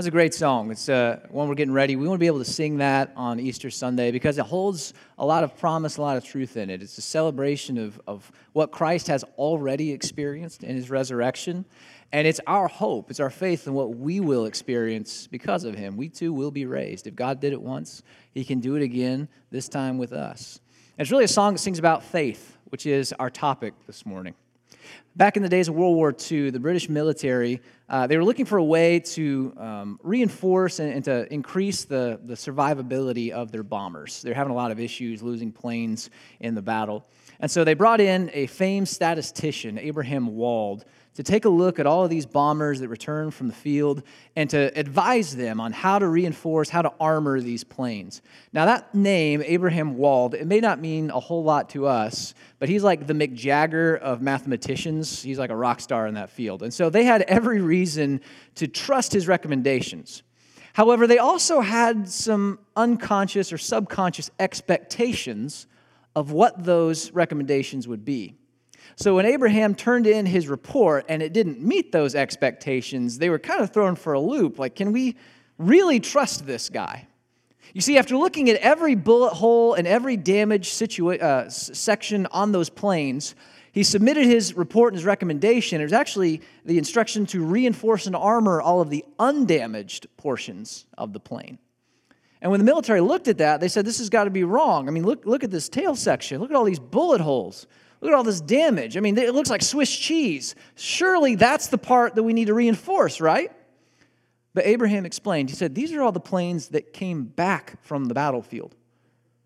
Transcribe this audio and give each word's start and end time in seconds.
That's 0.00 0.08
a 0.08 0.12
great 0.12 0.32
song. 0.32 0.70
It's 0.70 0.88
uh, 0.88 1.20
we're 1.28 1.54
getting 1.54 1.74
ready. 1.74 1.94
We 1.94 2.08
want 2.08 2.16
to 2.16 2.20
be 2.20 2.26
able 2.26 2.38
to 2.38 2.50
sing 2.50 2.78
that 2.78 3.12
on 3.16 3.38
Easter 3.38 3.68
Sunday 3.68 4.10
because 4.10 4.38
it 4.38 4.46
holds 4.46 4.94
a 5.18 5.26
lot 5.26 5.44
of 5.44 5.58
promise, 5.58 5.98
a 5.98 6.00
lot 6.00 6.16
of 6.16 6.24
truth 6.24 6.56
in 6.56 6.70
it. 6.70 6.80
It's 6.82 6.96
a 6.96 7.02
celebration 7.02 7.76
of, 7.76 8.00
of 8.06 8.32
what 8.54 8.70
Christ 8.70 9.08
has 9.08 9.24
already 9.36 9.92
experienced 9.92 10.64
in 10.64 10.74
his 10.74 10.88
resurrection. 10.88 11.66
And 12.12 12.26
it's 12.26 12.40
our 12.46 12.66
hope, 12.66 13.10
it's 13.10 13.20
our 13.20 13.28
faith 13.28 13.66
in 13.66 13.74
what 13.74 13.94
we 13.94 14.20
will 14.20 14.46
experience 14.46 15.26
because 15.26 15.64
of 15.64 15.74
him. 15.74 15.98
We 15.98 16.08
too 16.08 16.32
will 16.32 16.50
be 16.50 16.64
raised. 16.64 17.06
If 17.06 17.14
God 17.14 17.38
did 17.38 17.52
it 17.52 17.60
once, 17.60 18.02
he 18.32 18.42
can 18.42 18.58
do 18.60 18.76
it 18.76 18.82
again, 18.82 19.28
this 19.50 19.68
time 19.68 19.98
with 19.98 20.14
us. 20.14 20.60
And 20.96 21.04
it's 21.04 21.10
really 21.10 21.24
a 21.24 21.28
song 21.28 21.52
that 21.52 21.58
sings 21.58 21.78
about 21.78 22.02
faith, 22.02 22.56
which 22.70 22.86
is 22.86 23.12
our 23.18 23.28
topic 23.28 23.74
this 23.86 24.06
morning. 24.06 24.32
Back 25.16 25.36
in 25.36 25.42
the 25.42 25.48
days 25.48 25.68
of 25.68 25.74
World 25.74 25.96
War 25.96 26.14
II, 26.30 26.50
the 26.50 26.60
British 26.60 26.88
military, 26.88 27.60
uh, 27.88 28.06
they 28.06 28.16
were 28.16 28.24
looking 28.24 28.46
for 28.46 28.58
a 28.58 28.64
way 28.64 29.00
to 29.00 29.52
um, 29.58 30.00
reinforce 30.02 30.78
and, 30.78 30.92
and, 30.92 31.04
to 31.04 31.32
increase 31.32 31.84
the, 31.84 32.20
the 32.24 32.34
survivability 32.34 33.30
of 33.30 33.50
their 33.50 33.64
bombers. 33.64 34.22
They're 34.22 34.34
having 34.34 34.52
a 34.52 34.56
lot 34.56 34.70
of 34.70 34.78
issues 34.78 35.22
losing 35.22 35.50
planes 35.50 36.10
in 36.38 36.54
the 36.54 36.62
battle. 36.62 37.06
And 37.40 37.50
so 37.50 37.64
they 37.64 37.74
brought 37.74 38.00
in 38.00 38.30
a 38.32 38.46
famed 38.46 38.88
statistician, 38.88 39.78
Abraham 39.78 40.36
Wald, 40.36 40.84
to 41.20 41.32
take 41.32 41.44
a 41.44 41.50
look 41.50 41.78
at 41.78 41.86
all 41.86 42.02
of 42.02 42.08
these 42.08 42.24
bombers 42.24 42.80
that 42.80 42.88
return 42.88 43.30
from 43.30 43.46
the 43.46 43.52
field 43.52 44.02
and 44.36 44.48
to 44.48 44.72
advise 44.74 45.36
them 45.36 45.60
on 45.60 45.70
how 45.70 45.98
to 45.98 46.08
reinforce, 46.08 46.70
how 46.70 46.80
to 46.80 46.90
armor 46.98 47.42
these 47.42 47.62
planes. 47.62 48.22
Now, 48.54 48.64
that 48.64 48.94
name, 48.94 49.42
Abraham 49.44 49.98
Wald, 49.98 50.32
it 50.32 50.46
may 50.46 50.60
not 50.60 50.80
mean 50.80 51.10
a 51.10 51.20
whole 51.20 51.44
lot 51.44 51.68
to 51.70 51.86
us, 51.86 52.32
but 52.58 52.70
he's 52.70 52.82
like 52.82 53.06
the 53.06 53.12
Mick 53.12 53.34
Jagger 53.34 53.96
of 53.96 54.22
mathematicians. 54.22 55.22
He's 55.22 55.38
like 55.38 55.50
a 55.50 55.56
rock 55.56 55.80
star 55.80 56.06
in 56.06 56.14
that 56.14 56.30
field. 56.30 56.62
And 56.62 56.72
so 56.72 56.88
they 56.88 57.04
had 57.04 57.20
every 57.22 57.60
reason 57.60 58.22
to 58.54 58.66
trust 58.66 59.12
his 59.12 59.28
recommendations. 59.28 60.22
However, 60.72 61.06
they 61.06 61.18
also 61.18 61.60
had 61.60 62.08
some 62.08 62.60
unconscious 62.76 63.52
or 63.52 63.58
subconscious 63.58 64.30
expectations 64.38 65.66
of 66.16 66.32
what 66.32 66.64
those 66.64 67.10
recommendations 67.10 67.86
would 67.86 68.06
be. 68.06 68.39
So 68.96 69.16
when 69.16 69.26
Abraham 69.26 69.74
turned 69.74 70.06
in 70.06 70.26
his 70.26 70.48
report 70.48 71.06
and 71.08 71.22
it 71.22 71.32
didn't 71.32 71.60
meet 71.60 71.92
those 71.92 72.14
expectations, 72.14 73.18
they 73.18 73.30
were 73.30 73.38
kind 73.38 73.60
of 73.60 73.72
thrown 73.72 73.96
for 73.96 74.12
a 74.12 74.20
loop. 74.20 74.58
Like, 74.58 74.76
can 74.76 74.92
we 74.92 75.16
really 75.58 76.00
trust 76.00 76.46
this 76.46 76.68
guy? 76.68 77.06
You 77.72 77.80
see, 77.80 77.98
after 77.98 78.16
looking 78.16 78.50
at 78.50 78.56
every 78.56 78.94
bullet 78.94 79.34
hole 79.34 79.74
and 79.74 79.86
every 79.86 80.16
damage 80.16 80.70
situa- 80.70 81.22
uh, 81.22 81.50
section 81.50 82.26
on 82.26 82.52
those 82.52 82.68
planes, 82.68 83.34
he 83.72 83.84
submitted 83.84 84.26
his 84.26 84.56
report 84.56 84.92
and 84.92 84.98
his 84.98 85.04
recommendation. 85.04 85.80
It 85.80 85.84
was 85.84 85.92
actually 85.92 86.42
the 86.64 86.78
instruction 86.78 87.26
to 87.26 87.44
reinforce 87.44 88.06
and 88.06 88.16
armor 88.16 88.60
all 88.60 88.80
of 88.80 88.90
the 88.90 89.04
undamaged 89.18 90.08
portions 90.16 90.86
of 90.98 91.12
the 91.12 91.20
plane. 91.20 91.58
And 92.42 92.50
when 92.50 92.58
the 92.58 92.64
military 92.64 93.00
looked 93.00 93.28
at 93.28 93.38
that, 93.38 93.60
they 93.60 93.68
said, 93.68 93.84
This 93.84 93.98
has 93.98 94.08
got 94.08 94.24
to 94.24 94.30
be 94.30 94.44
wrong. 94.44 94.88
I 94.88 94.90
mean, 94.90 95.04
look, 95.04 95.26
look 95.26 95.44
at 95.44 95.50
this 95.50 95.68
tail 95.68 95.94
section. 95.94 96.40
Look 96.40 96.50
at 96.50 96.56
all 96.56 96.64
these 96.64 96.78
bullet 96.78 97.20
holes. 97.20 97.66
Look 98.00 98.12
at 98.12 98.16
all 98.16 98.24
this 98.24 98.40
damage. 98.40 98.96
I 98.96 99.00
mean, 99.00 99.16
it 99.18 99.34
looks 99.34 99.50
like 99.50 99.62
Swiss 99.62 99.94
cheese. 99.94 100.54
Surely 100.74 101.34
that's 101.34 101.66
the 101.66 101.78
part 101.78 102.14
that 102.14 102.22
we 102.22 102.32
need 102.32 102.46
to 102.46 102.54
reinforce, 102.54 103.20
right? 103.20 103.52
But 104.54 104.66
Abraham 104.66 105.06
explained, 105.06 105.50
he 105.50 105.56
said, 105.56 105.74
These 105.74 105.92
are 105.92 106.02
all 106.02 106.12
the 106.12 106.20
planes 106.20 106.68
that 106.68 106.92
came 106.92 107.24
back 107.24 107.82
from 107.82 108.06
the 108.06 108.14
battlefield. 108.14 108.74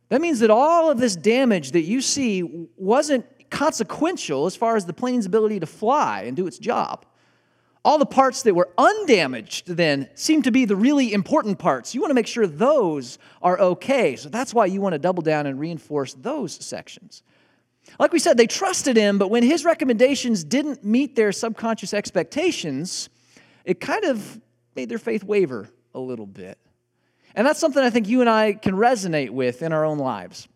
That 0.08 0.20
means 0.20 0.40
that 0.40 0.50
all 0.50 0.90
of 0.90 0.98
this 0.98 1.16
damage 1.16 1.72
that 1.72 1.82
you 1.82 2.00
see 2.00 2.68
wasn't 2.76 3.26
consequential 3.50 4.46
as 4.46 4.56
far 4.56 4.76
as 4.76 4.86
the 4.86 4.92
plane's 4.92 5.26
ability 5.26 5.60
to 5.60 5.66
fly 5.66 6.22
and 6.22 6.36
do 6.36 6.46
its 6.46 6.58
job. 6.58 7.04
All 7.84 7.98
the 7.98 8.06
parts 8.06 8.42
that 8.42 8.54
were 8.54 8.70
undamaged 8.78 9.66
then 9.66 10.08
seem 10.14 10.42
to 10.42 10.50
be 10.50 10.64
the 10.64 10.76
really 10.76 11.12
important 11.12 11.58
parts. 11.58 11.94
You 11.94 12.00
want 12.00 12.10
to 12.10 12.14
make 12.14 12.26
sure 12.26 12.46
those 12.46 13.18
are 13.42 13.58
okay. 13.58 14.16
So 14.16 14.30
that's 14.30 14.54
why 14.54 14.66
you 14.66 14.80
want 14.80 14.94
to 14.94 14.98
double 14.98 15.22
down 15.22 15.46
and 15.46 15.60
reinforce 15.60 16.14
those 16.14 16.52
sections. 16.64 17.22
Like 17.98 18.12
we 18.12 18.18
said, 18.18 18.36
they 18.36 18.46
trusted 18.46 18.96
him, 18.96 19.18
but 19.18 19.28
when 19.28 19.42
his 19.42 19.64
recommendations 19.64 20.42
didn't 20.42 20.84
meet 20.84 21.16
their 21.16 21.32
subconscious 21.32 21.94
expectations, 21.94 23.08
it 23.64 23.80
kind 23.80 24.04
of 24.04 24.40
made 24.74 24.88
their 24.88 24.98
faith 24.98 25.22
waver 25.22 25.68
a 25.94 26.00
little 26.00 26.26
bit. 26.26 26.58
And 27.34 27.46
that's 27.46 27.60
something 27.60 27.82
I 27.82 27.90
think 27.90 28.08
you 28.08 28.20
and 28.20 28.30
I 28.30 28.54
can 28.54 28.74
resonate 28.74 29.30
with 29.30 29.62
in 29.62 29.72
our 29.72 29.84
own 29.84 29.98
lives. 29.98 30.48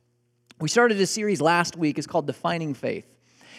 We 0.60 0.68
started 0.68 1.00
a 1.00 1.06
series 1.06 1.40
last 1.40 1.76
week, 1.76 1.98
it's 1.98 2.06
called 2.06 2.26
Defining 2.26 2.74
Faith. 2.74 3.06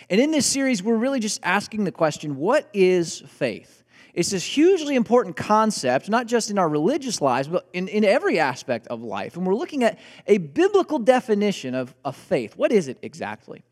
And 0.09 0.19
in 0.19 0.31
this 0.31 0.45
series, 0.45 0.81
we're 0.81 0.97
really 0.97 1.19
just 1.19 1.39
asking 1.43 1.83
the 1.83 1.91
question 1.91 2.35
what 2.35 2.67
is 2.73 3.19
faith? 3.27 3.78
It's 4.13 4.31
this 4.31 4.43
hugely 4.43 4.95
important 4.95 5.35
concept, 5.35 6.09
not 6.09 6.27
just 6.27 6.49
in 6.49 6.57
our 6.57 6.67
religious 6.67 7.21
lives, 7.21 7.47
but 7.47 7.67
in, 7.73 7.87
in 7.87 8.03
every 8.03 8.39
aspect 8.39 8.87
of 8.87 9.01
life. 9.01 9.37
And 9.37 9.45
we're 9.45 9.55
looking 9.55 9.83
at 9.83 9.99
a 10.27 10.39
biblical 10.39 10.99
definition 10.99 11.75
of, 11.75 11.93
of 12.03 12.15
faith. 12.15 12.55
What 12.55 12.71
is 12.71 12.87
it 12.87 12.97
exactly? 13.01 13.63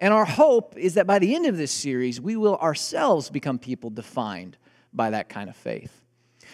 And 0.00 0.12
our 0.12 0.24
hope 0.24 0.76
is 0.76 0.94
that 0.94 1.06
by 1.06 1.18
the 1.18 1.34
end 1.34 1.46
of 1.46 1.56
this 1.56 1.70
series, 1.70 2.20
we 2.20 2.36
will 2.36 2.56
ourselves 2.56 3.30
become 3.30 3.58
people 3.58 3.90
defined 3.90 4.56
by 4.92 5.10
that 5.10 5.28
kind 5.28 5.48
of 5.48 5.56
faith. 5.56 6.02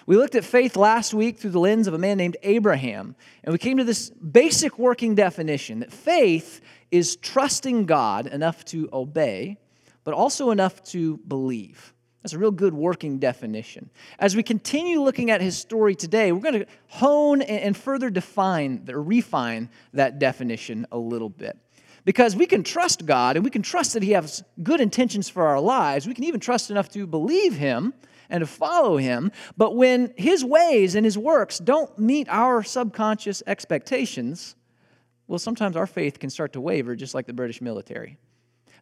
We 0.06 0.16
looked 0.16 0.34
at 0.34 0.45
faith 0.45 0.77
last 0.77 1.12
week 1.12 1.39
through 1.39 1.50
the 1.50 1.60
lens 1.60 1.87
of 1.87 1.95
a 1.95 1.99
man 1.99 2.19
named 2.19 2.37
Abraham, 2.43 3.16
and 3.43 3.53
we 3.53 3.59
came 3.59 3.78
to 3.78 3.84
this 3.84 4.10
basic 4.10 4.78
working 4.78 5.15
definition 5.15 5.81
that 5.81 5.93
faith 5.93 6.60
is 6.91 7.16
trusting 7.16 7.87
God 7.87 8.27
enough 8.27 8.65
to 8.66 8.89
obey, 8.93 9.59
but 10.05 10.15
also 10.15 10.50
enough 10.50 10.83
to 10.84 11.19
believe. 11.19 11.93
That's 12.23 12.33
a 12.33 12.39
real 12.39 12.51
good 12.51 12.75
working 12.75 13.19
definition. 13.19 13.91
As 14.19 14.34
we 14.34 14.43
continue 14.43 15.01
looking 15.01 15.31
at 15.31 15.41
his 15.41 15.56
story 15.56 15.95
today, 15.95 16.33
we're 16.33 16.41
going 16.41 16.61
to 16.61 16.67
hone 16.89 17.43
and 17.43 17.77
further 17.77 18.11
define 18.11 18.84
or 18.89 19.03
refine 19.03 19.71
that 19.93 20.19
definition 20.19 20.87
a 20.91 20.99
little 20.99 21.28
bit. 21.28 21.57
Because 22.05 22.34
we 22.34 22.47
can 22.47 22.62
trust 22.65 23.07
God 23.07 23.37
and 23.37 23.45
we 23.45 23.51
can 23.51 23.62
trust 23.62 23.93
that 23.93 24.03
He 24.03 24.12
has 24.12 24.43
good 24.62 24.81
intentions 24.81 25.28
for 25.28 25.47
our 25.47 25.61
lives. 25.61 26.07
We 26.07 26.15
can 26.15 26.25
even 26.25 26.41
trust 26.41 26.71
enough 26.71 26.89
to 26.91 27.07
believe 27.07 27.55
Him 27.55 27.93
and 28.31 28.41
to 28.41 28.47
follow 28.47 28.97
Him. 28.97 29.31
But 29.57 29.77
when 29.77 30.15
His 30.17 30.43
ways 30.45 30.95
and 30.95 31.05
His 31.05 31.19
works 31.19 31.59
don't 31.59 31.99
meet 31.99 32.27
our 32.31 32.62
subconscious 32.62 33.43
expectations, 33.47 34.57
well, 35.27 35.39
sometimes 35.39 35.77
our 35.77 35.87
faith 35.87 36.19
can 36.19 36.31
start 36.31 36.55
to 36.55 36.61
waver, 36.61 36.97
just 36.97 37.15
like 37.15 37.27
the 37.27 37.34
British 37.34 37.61
military. 37.61 38.17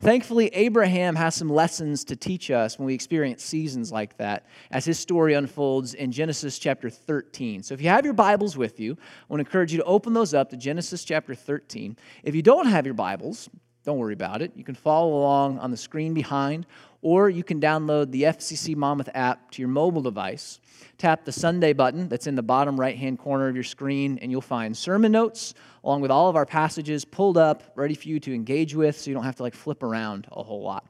Thankfully, 0.01 0.49
Abraham 0.49 1.17
has 1.17 1.35
some 1.35 1.49
lessons 1.49 2.05
to 2.05 2.17
teach 2.17 2.51
us 2.51 2.79
when 2.79 2.87
we 2.87 2.95
experience 2.95 3.43
seasons 3.43 3.91
like 3.91 4.17
that 4.19 4.47
as 4.71 4.85
his 4.85 4.99
story 4.99 5.35
unfolds 5.35 5.95
in 5.95 6.13
Genesis 6.13 6.59
chapter 6.59 6.91
13. 6.91 7.63
So, 7.63 7.75
if 7.75 7.81
you 7.81 7.89
have 7.89 8.05
your 8.05 8.15
Bibles 8.15 8.57
with 8.57 8.79
you, 8.79 8.93
I 8.93 9.25
want 9.29 9.41
to 9.41 9.47
encourage 9.47 9.73
you 9.73 9.79
to 9.79 9.85
open 9.85 10.13
those 10.13 10.35
up 10.35 10.51
to 10.51 10.57
Genesis 10.57 11.05
chapter 11.05 11.35
13. 11.35 11.97
If 12.23 12.35
you 12.35 12.43
don't 12.43 12.67
have 12.67 12.85
your 12.85 12.95
Bibles, 12.95 13.49
don't 13.85 13.99
worry 13.99 14.15
about 14.15 14.43
it. 14.43 14.53
You 14.57 14.65
can 14.65 14.75
follow 14.75 15.15
along 15.15 15.61
on 15.61 15.71
the 15.71 15.77
screen 15.77 16.13
behind, 16.13 16.67
or 17.03 17.31
you 17.31 17.45
can 17.45 17.61
download 17.61 18.11
the 18.11 18.25
FCC 18.25 18.75
Monmouth 18.75 19.09
app 19.15 19.53
to 19.53 19.63
your 19.63 19.69
mobile 19.69 20.03
device. 20.03 20.61
Tap 20.99 21.25
the 21.25 21.33
Sunday 21.33 21.73
button 21.73 22.09
that's 22.09 22.27
in 22.27 22.37
the 22.37 22.43
bottom 22.43 22.81
right 22.81 22.97
hand 22.97 23.19
corner 23.19 23.49
of 23.49 23.55
your 23.55 23.65
screen, 23.65 24.19
and 24.23 24.31
you'll 24.31 24.41
find 24.41 24.77
sermon 24.77 25.13
notes 25.13 25.55
along 25.85 26.01
with 26.01 26.11
all 26.11 26.29
of 26.29 26.37
our 26.37 26.47
passages 26.47 27.05
pulled 27.05 27.37
up, 27.37 27.63
ready 27.77 27.95
for 27.95 28.09
you 28.09 28.19
to 28.21 28.35
engage 28.35 28.75
with, 28.75 28.99
so 28.99 29.11
you 29.11 29.15
don't 29.15 29.25
have 29.25 29.37
to 29.37 29.43
like 29.43 29.55
flip 29.55 29.83
around 29.83 30.27
a 30.33 30.43
whole 30.43 30.63
lot. 30.63 30.87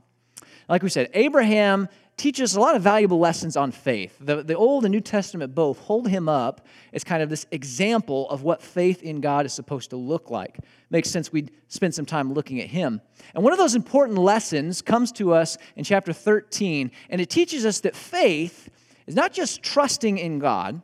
Like 0.69 0.83
we 0.83 0.89
said, 0.89 1.11
Abraham 1.15 1.89
teaches 2.17 2.56
a 2.56 2.61
lot 2.61 2.75
of 2.75 2.83
valuable 2.83 3.19
lessons 3.19 3.56
on 3.56 3.71
faith. 3.71 4.17
The, 4.21 4.43
the 4.43 4.56
Old 4.56 4.84
and 4.84 4.93
New 4.93 5.00
Testament 5.00 5.55
both 5.55 5.78
hold 5.78 6.09
him 6.09 6.28
up 6.28 6.67
as 6.93 7.05
kind 7.05 7.23
of 7.23 7.28
this 7.28 7.47
example 7.50 8.28
of 8.31 8.43
what 8.43 8.62
faith 8.62 9.03
in 9.03 9.21
God 9.21 9.44
is 9.44 9.53
supposed 9.53 9.91
to 9.91 9.97
look 9.97 10.31
like. 10.31 10.59
Makes 10.88 11.11
sense 11.11 11.31
we'd 11.31 11.50
spend 11.69 11.94
some 11.94 12.06
time 12.06 12.33
looking 12.33 12.61
at 12.61 12.69
him. 12.69 13.03
And 13.34 13.44
one 13.44 13.53
of 13.53 13.59
those 13.59 13.75
important 13.75 14.19
lessons 14.19 14.81
comes 14.81 15.12
to 15.12 15.34
us 15.34 15.59
in 15.77 15.84
chapter 15.84 16.12
13, 16.12 16.91
and 17.11 17.21
it 17.21 17.28
teaches 17.28 17.67
us 17.67 17.81
that 17.81 17.94
faith 17.94 18.71
is 19.06 19.15
not 19.15 19.33
just 19.33 19.62
trusting 19.62 20.19
in 20.19 20.39
God, 20.39 20.83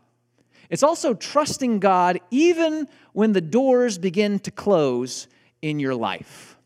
it's 0.70 0.82
also 0.82 1.12
trusting 1.12 1.80
God 1.80 2.18
even 2.30 2.88
when 3.12 3.32
the 3.32 3.40
doors 3.40 3.98
begin 3.98 4.38
to 4.40 4.50
close 4.50 5.28
in 5.60 5.78
your 5.78 5.94
life. 5.94 6.56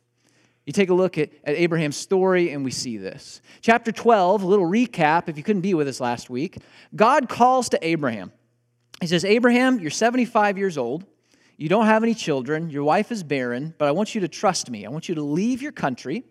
You 0.64 0.73
take 0.73 0.91
a 0.91 0.94
look 0.94 1.17
at, 1.17 1.31
at 1.44 1.55
Abraham's 1.55 1.97
story, 1.97 2.50
and 2.50 2.64
we 2.64 2.73
see 2.73 2.99
this. 2.99 3.41
Chapter 3.61 3.93
12, 3.93 4.43
a 4.43 4.47
little 4.47 4.67
recap 4.67 5.29
if 5.29 5.37
you 5.37 5.44
couldn't 5.44 5.62
be 5.62 5.75
with 5.75 5.87
us 5.87 6.00
last 6.00 6.29
week. 6.29 6.58
God 6.94 7.29
calls 7.29 7.69
to 7.70 7.87
Abraham. 7.87 8.32
He 9.00 9.06
says, 9.06 9.25
Abraham, 9.25 9.79
you're 9.79 9.91
75 9.91 10.58
years 10.58 10.76
old. 10.76 11.05
You 11.56 11.69
don't 11.69 11.87
have 11.87 12.03
any 12.03 12.14
children. 12.14 12.69
Your 12.70 12.85
wife 12.85 13.12
is 13.12 13.23
barren, 13.23 13.75
but 13.79 13.88
I 13.88 13.93
want 13.93 14.14
you 14.14 14.20
to 14.23 14.29
trust 14.29 14.70
me. 14.70 14.85
I 14.85 14.91
want 14.91 15.08
you 15.08 15.14
to 15.14 15.23
leave 15.23 15.62
your 15.62 15.73
country. 15.73 16.25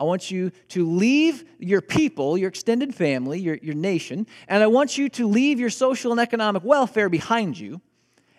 I 0.00 0.04
want 0.04 0.30
you 0.30 0.50
to 0.68 0.90
leave 0.90 1.44
your 1.58 1.82
people, 1.82 2.38
your 2.38 2.48
extended 2.48 2.94
family, 2.94 3.38
your, 3.38 3.56
your 3.56 3.74
nation, 3.74 4.26
and 4.48 4.62
I 4.62 4.66
want 4.66 4.96
you 4.96 5.10
to 5.10 5.28
leave 5.28 5.60
your 5.60 5.68
social 5.68 6.10
and 6.10 6.18
economic 6.18 6.64
welfare 6.64 7.10
behind 7.10 7.58
you 7.58 7.82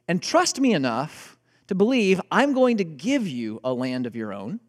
and 0.07 0.21
trust 0.21 0.59
me 0.59 0.73
enough 0.73 1.37
to 1.67 1.75
believe 1.75 2.19
I'm 2.31 2.53
going 2.53 2.77
to 2.77 2.83
give 2.83 3.27
you 3.27 3.61
a 3.63 3.71
land 3.71 4.07
of 4.07 4.15
your 4.15 4.33
own. 4.33 4.59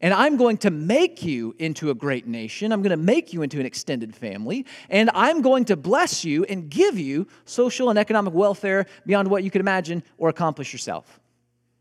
And 0.00 0.14
I'm 0.14 0.36
going 0.36 0.58
to 0.58 0.70
make 0.70 1.22
you 1.24 1.54
into 1.58 1.90
a 1.90 1.94
great 1.94 2.26
nation. 2.26 2.72
I'm 2.72 2.82
going 2.82 2.90
to 2.90 2.96
make 2.96 3.32
you 3.32 3.42
into 3.42 3.60
an 3.60 3.66
extended 3.66 4.14
family. 4.14 4.64
And 4.88 5.10
I'm 5.12 5.42
going 5.42 5.66
to 5.66 5.76
bless 5.76 6.24
you 6.24 6.44
and 6.44 6.70
give 6.70 6.98
you 6.98 7.26
social 7.44 7.90
and 7.90 7.98
economic 7.98 8.32
welfare 8.32 8.86
beyond 9.04 9.28
what 9.28 9.42
you 9.42 9.50
could 9.50 9.60
imagine 9.60 10.02
or 10.16 10.28
accomplish 10.28 10.72
yourself. 10.72 11.20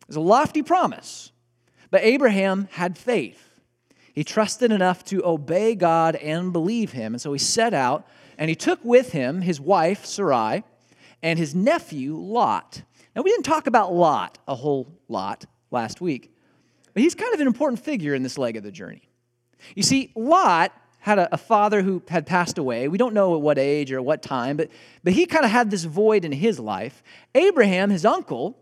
It's 0.08 0.18
a 0.18 0.20
lofty 0.22 0.63
promise. 0.63 1.31
But 1.90 2.02
Abraham 2.04 2.68
had 2.72 2.98
faith. 2.98 3.47
He 4.18 4.24
trusted 4.24 4.72
enough 4.72 5.04
to 5.06 5.24
obey 5.24 5.75
God 5.75 6.16
and 6.16 6.52
believe 6.52 6.94
him. 6.94 7.14
And 7.14 7.22
so 7.22 7.34
he 7.34 7.38
set 7.38 7.72
out 7.72 8.08
and 8.40 8.50
he 8.50 8.56
took 8.56 8.84
with 8.84 9.12
him 9.12 9.42
his 9.42 9.62
wife, 9.62 10.08
Sarai, 10.08 10.64
and 11.22 11.38
his 11.38 11.54
nephew, 11.54 12.16
Lot. 12.16 12.81
Now, 13.16 13.22
we 13.22 13.30
didn't 13.30 13.46
talk 13.46 13.68
about 13.68 13.94
Lot 13.94 14.40
a 14.48 14.56
whole 14.56 14.92
lot 15.08 15.46
last 15.69 16.02
week, 16.02 16.36
but 16.96 17.04
he's 17.04 17.14
kind 17.14 17.31
of 17.36 17.42
an 17.42 17.46
important 17.46 17.80
figure 17.80 18.16
in 18.16 18.24
this 18.24 18.40
leg 18.40 18.58
of 18.58 18.64
the 18.64 18.72
journey. 18.72 19.08
You 19.75 19.84
see, 19.84 20.12
Lot 20.16 20.72
had 20.98 21.20
a, 21.20 21.31
a, 21.36 21.38
father 21.38 21.84
who 21.84 22.02
had 22.08 22.25
passed 22.25 22.58
away. 22.58 22.88
We 22.88 22.98
don't 22.98 23.13
know 23.13 23.36
at 23.36 23.42
what 23.42 23.60
age 23.60 23.92
or 23.92 24.02
what 24.02 24.24
time, 24.24 24.58
but, 24.58 24.72
but 25.04 25.13
he 25.13 25.28
kind 25.28 25.46
of 25.46 25.52
had 25.52 25.70
this 25.70 25.84
void 25.84 26.25
in 26.25 26.31
his 26.31 26.60
life. 26.60 27.04
Abraham, 27.36 27.92
his 27.92 28.04
uncle, 28.04 28.58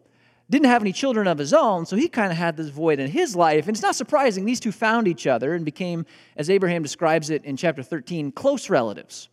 didn't 0.50 0.68
have 0.68 0.82
any 0.84 0.92
children 0.92 1.28
of 1.28 1.38
his 1.38 1.54
own, 1.54 1.86
so 1.86 1.96
he 1.96 2.08
kind 2.08 2.32
of 2.32 2.38
had 2.38 2.56
this 2.56 2.70
void 2.70 3.00
in 3.00 3.10
his 3.10 3.36
life. 3.36 3.68
And 3.68 3.76
it's 3.76 3.82
not 3.82 3.96
surprising, 3.96 4.46
these 4.46 4.60
two 4.60 4.72
found 4.72 5.08
each 5.08 5.26
other 5.26 5.56
and 5.56 5.66
became, 5.66 6.06
as 6.38 6.50
Abraham 6.50 6.84
describes 6.84 7.30
it 7.30 7.44
in 7.46 7.58
chapter 7.58 7.82
13, 7.82 8.32
close 8.32 8.70
relatives. 8.70 9.30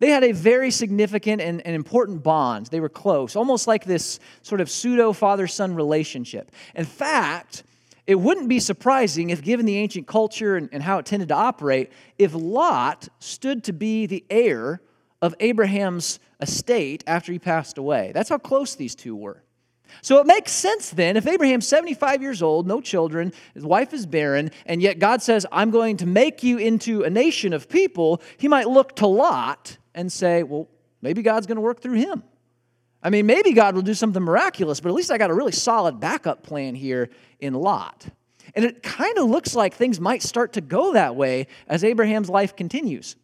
They 0.00 0.10
had 0.10 0.22
a 0.22 0.32
very 0.32 0.70
significant 0.70 1.42
and, 1.42 1.60
and 1.66 1.74
important 1.74 2.22
bond. 2.22 2.66
They 2.66 2.78
were 2.78 2.88
close, 2.88 3.34
almost 3.34 3.66
like 3.66 3.84
this 3.84 4.20
sort 4.42 4.60
of 4.60 4.70
pseudo 4.70 5.12
father 5.12 5.48
son 5.48 5.74
relationship. 5.74 6.52
In 6.76 6.84
fact, 6.84 7.64
it 8.06 8.14
wouldn't 8.14 8.48
be 8.48 8.60
surprising 8.60 9.30
if, 9.30 9.42
given 9.42 9.66
the 9.66 9.76
ancient 9.76 10.06
culture 10.06 10.56
and, 10.56 10.68
and 10.72 10.82
how 10.82 10.98
it 10.98 11.06
tended 11.06 11.28
to 11.28 11.34
operate, 11.34 11.92
if 12.16 12.32
Lot 12.32 13.08
stood 13.18 13.64
to 13.64 13.72
be 13.72 14.06
the 14.06 14.24
heir 14.30 14.80
of 15.20 15.34
Abraham's 15.40 16.20
estate 16.40 17.02
after 17.08 17.32
he 17.32 17.40
passed 17.40 17.76
away. 17.76 18.12
That's 18.14 18.28
how 18.28 18.38
close 18.38 18.76
these 18.76 18.94
two 18.94 19.16
were. 19.16 19.42
So 20.02 20.20
it 20.20 20.26
makes 20.26 20.52
sense 20.52 20.90
then, 20.90 21.16
if 21.16 21.26
Abraham's 21.26 21.66
75 21.66 22.22
years 22.22 22.42
old, 22.42 22.66
no 22.66 22.80
children, 22.80 23.32
his 23.54 23.64
wife 23.64 23.92
is 23.92 24.06
barren, 24.06 24.50
and 24.66 24.80
yet 24.82 24.98
God 24.98 25.22
says, 25.22 25.46
I'm 25.50 25.70
going 25.70 25.96
to 25.98 26.06
make 26.06 26.42
you 26.42 26.58
into 26.58 27.02
a 27.02 27.10
nation 27.10 27.52
of 27.52 27.68
people, 27.68 28.22
he 28.36 28.48
might 28.48 28.68
look 28.68 28.96
to 28.96 29.06
Lot 29.06 29.78
and 29.94 30.12
say, 30.12 30.42
well, 30.42 30.68
maybe 31.02 31.22
God's 31.22 31.46
going 31.46 31.56
to 31.56 31.62
work 31.62 31.80
through 31.80 31.94
him. 31.94 32.22
I 33.02 33.10
mean, 33.10 33.26
maybe 33.26 33.52
God 33.52 33.74
will 33.74 33.82
do 33.82 33.94
something 33.94 34.22
miraculous, 34.22 34.80
but 34.80 34.88
at 34.88 34.94
least 34.94 35.10
I 35.10 35.18
got 35.18 35.30
a 35.30 35.34
really 35.34 35.52
solid 35.52 36.00
backup 36.00 36.42
plan 36.42 36.74
here 36.74 37.10
in 37.38 37.54
Lot. 37.54 38.06
And 38.54 38.64
it 38.64 38.82
kind 38.82 39.18
of 39.18 39.28
looks 39.28 39.54
like 39.54 39.74
things 39.74 40.00
might 40.00 40.22
start 40.22 40.54
to 40.54 40.60
go 40.60 40.94
that 40.94 41.14
way 41.14 41.46
as 41.68 41.84
Abraham's 41.84 42.30
life 42.30 42.56
continues. 42.56 43.16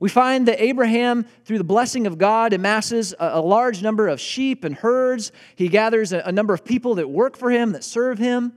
We 0.00 0.08
find 0.08 0.48
that 0.48 0.62
Abraham, 0.62 1.26
through 1.44 1.58
the 1.58 1.64
blessing 1.64 2.06
of 2.06 2.16
God, 2.16 2.54
amasses 2.54 3.14
a, 3.20 3.40
large 3.40 3.82
number 3.82 4.08
of 4.08 4.18
sheep 4.18 4.64
and 4.64 4.74
herds. 4.74 5.30
He 5.54 5.68
gathers 5.68 6.12
a 6.12 6.32
number 6.32 6.54
of 6.54 6.64
people 6.64 6.94
that 6.96 7.08
work 7.08 7.36
for 7.36 7.50
him, 7.50 7.72
that 7.72 7.84
serve 7.84 8.18
him. 8.18 8.54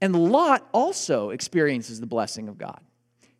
And 0.00 0.14
Lot 0.30 0.66
also 0.72 1.30
experiences 1.30 2.00
the 2.00 2.06
blessing 2.06 2.48
of 2.48 2.56
God. 2.56 2.80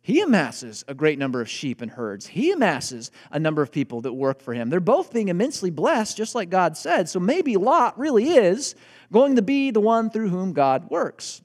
He 0.01 0.19
amasses 0.19 0.83
a 0.87 0.93
great 0.93 1.19
number 1.19 1.41
of 1.41 1.49
sheep 1.49 1.81
and 1.81 1.91
herds. 1.91 2.27
He 2.27 2.51
amasses 2.51 3.11
a 3.31 3.39
number 3.39 3.61
of 3.61 3.71
people 3.71 4.01
that 4.01 4.13
work 4.13 4.41
for 4.41 4.53
him. 4.53 4.69
They're 4.69 4.79
both 4.79 5.13
being 5.13 5.29
immensely 5.29 5.69
blessed, 5.69 6.17
just 6.17 6.35
like 6.35 6.49
God 6.49 6.75
said. 6.75 7.07
So 7.07 7.19
maybe 7.19 7.55
Lot 7.55 7.97
really 7.97 8.31
is 8.31 8.75
going 9.11 9.37
to 9.37 9.41
be 9.41 9.71
the 9.71 9.79
one 9.79 10.09
through 10.09 10.29
whom 10.29 10.53
God 10.53 10.89
works. 10.89 11.41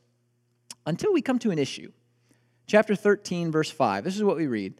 Until 0.87 1.13
we 1.13 1.23
come 1.23 1.39
to 1.41 1.51
an 1.51 1.59
issue. 1.59 1.93
Chapter 2.67 2.97
13, 2.97 3.53
verse 3.53 3.71
5. 3.71 4.03
This 4.03 4.17
is 4.17 4.25
what 4.25 4.37
we 4.37 4.47
read. 4.47 4.75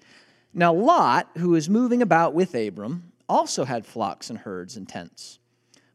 Now, 0.59 0.73
Lot, 0.73 1.29
who 1.37 1.51
was 1.51 1.69
moving 1.69 2.01
about 2.01 2.33
with 2.33 2.55
Abram, 2.55 3.13
also 3.29 3.67
had 3.67 3.85
flocks 3.85 4.31
and 4.31 4.39
herds 4.39 4.79
and 4.79 4.89
tents. 4.89 5.39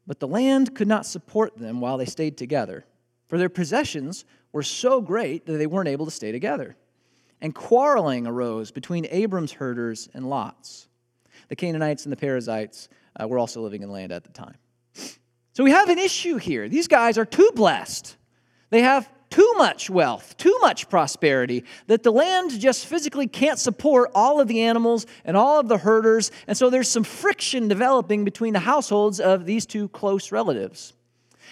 But 0.05 0.19
the 0.19 0.27
land 0.27 0.75
could 0.75 0.87
not 0.87 1.07
support 1.07 1.57
them 1.57 1.81
while 1.81 1.97
they 1.97 2.05
stayed 2.05 2.37
together, 2.37 2.85
for 3.27 3.39
their 3.39 3.49
possessions 3.49 4.23
were 4.51 4.61
so 4.61 5.01
great 5.01 5.47
that 5.47 5.53
they 5.53 5.65
weren't 5.65 5.89
able 5.89 6.05
to 6.05 6.11
stay 6.11 6.31
together. 6.31 6.75
And 7.41 7.55
quarreling 7.55 8.27
arose 8.27 8.69
between 8.69 9.07
Abram's 9.09 9.53
herders 9.53 10.07
and 10.13 10.29
Lot's. 10.29 10.87
The 11.47 11.55
Canaanites 11.55 12.05
and 12.05 12.11
the 12.11 12.17
Perizzites 12.17 12.87
uh, 13.19 13.27
were 13.27 13.39
also 13.39 13.61
living 13.61 13.81
in 13.81 13.89
land 13.89 14.11
at 14.11 14.23
the 14.23 14.31
time. 14.31 14.57
So 15.53 15.63
we 15.63 15.71
have 15.71 15.89
an 15.89 15.97
issue 15.97 16.37
here. 16.37 16.69
These 16.69 16.87
guys 16.87 17.17
are 17.17 17.25
too 17.25 17.49
blessed. 17.55 18.15
They 18.69 18.81
have 18.83 19.09
too 19.31 19.53
much 19.57 19.89
wealth, 19.89 20.37
too 20.37 20.55
much 20.61 20.87
prosperity, 20.89 21.63
that 21.87 22.03
the 22.03 22.11
land 22.11 22.59
just 22.59 22.85
physically 22.85 23.27
can't 23.27 23.57
support 23.57 24.11
all 24.13 24.39
of 24.39 24.47
the 24.47 24.61
animals 24.61 25.07
and 25.25 25.35
all 25.35 25.59
of 25.59 25.67
the 25.67 25.77
herders. 25.77 26.31
And 26.45 26.55
so 26.55 26.69
there's 26.69 26.89
some 26.89 27.03
friction 27.03 27.67
developing 27.67 28.23
between 28.25 28.53
the 28.53 28.59
households 28.59 29.19
of 29.19 29.45
these 29.45 29.65
two 29.65 29.87
close 29.89 30.31
relatives. 30.31 30.93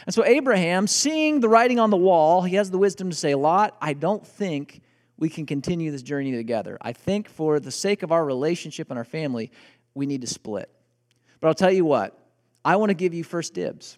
And 0.05 0.13
so 0.13 0.23
Abraham, 0.23 0.87
seeing 0.87 1.39
the 1.39 1.49
writing 1.49 1.79
on 1.79 1.89
the 1.89 1.97
wall, 1.97 2.43
he 2.43 2.55
has 2.55 2.69
the 2.69 2.77
wisdom 2.77 3.09
to 3.09 3.15
say, 3.15 3.33
Lot, 3.33 3.75
I 3.81 3.93
don't 3.93 4.25
think 4.25 4.81
we 5.17 5.29
can 5.29 5.45
continue 5.45 5.91
this 5.91 6.03
journey 6.03 6.31
together. 6.31 6.77
I 6.81 6.93
think 6.93 7.27
for 7.27 7.59
the 7.59 7.71
sake 7.71 8.03
of 8.03 8.11
our 8.11 8.23
relationship 8.23 8.89
and 8.89 8.97
our 8.97 9.05
family, 9.05 9.51
we 9.93 10.05
need 10.05 10.21
to 10.21 10.27
split. 10.27 10.69
But 11.39 11.47
I'll 11.49 11.53
tell 11.53 11.71
you 11.71 11.85
what, 11.85 12.17
I 12.63 12.75
want 12.75 12.89
to 12.89 12.93
give 12.93 13.13
you 13.13 13.23
first 13.23 13.53
dibs. 13.53 13.97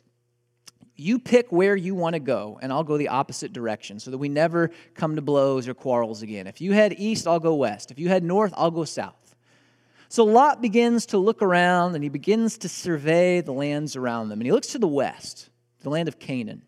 You 0.95 1.19
pick 1.19 1.51
where 1.51 1.75
you 1.75 1.95
want 1.95 2.13
to 2.13 2.19
go, 2.19 2.59
and 2.61 2.71
I'll 2.71 2.83
go 2.83 2.97
the 2.97 3.07
opposite 3.07 3.53
direction 3.53 3.99
so 3.99 4.11
that 4.11 4.17
we 4.17 4.29
never 4.29 4.71
come 4.93 5.15
to 5.15 5.21
blows 5.21 5.67
or 5.67 5.73
quarrels 5.73 6.21
again. 6.21 6.47
If 6.47 6.61
you 6.61 6.73
head 6.73 6.93
east, 6.97 7.27
I'll 7.27 7.39
go 7.39 7.55
west. 7.55 7.91
If 7.91 7.99
you 7.99 8.09
head 8.09 8.23
north, 8.23 8.53
I'll 8.55 8.71
go 8.71 8.83
south. 8.83 9.35
So 10.09 10.25
Lot 10.25 10.61
begins 10.61 11.05
to 11.07 11.17
look 11.17 11.41
around 11.41 11.95
and 11.95 12.03
he 12.03 12.09
begins 12.09 12.57
to 12.59 12.69
survey 12.69 13.39
the 13.39 13.53
lands 13.53 13.95
around 13.95 14.27
them. 14.27 14.41
And 14.41 14.45
he 14.45 14.51
looks 14.51 14.67
to 14.73 14.79
the 14.79 14.88
west, 14.88 15.49
the 15.79 15.89
land 15.89 16.09
of 16.09 16.19
Canaan. 16.19 16.63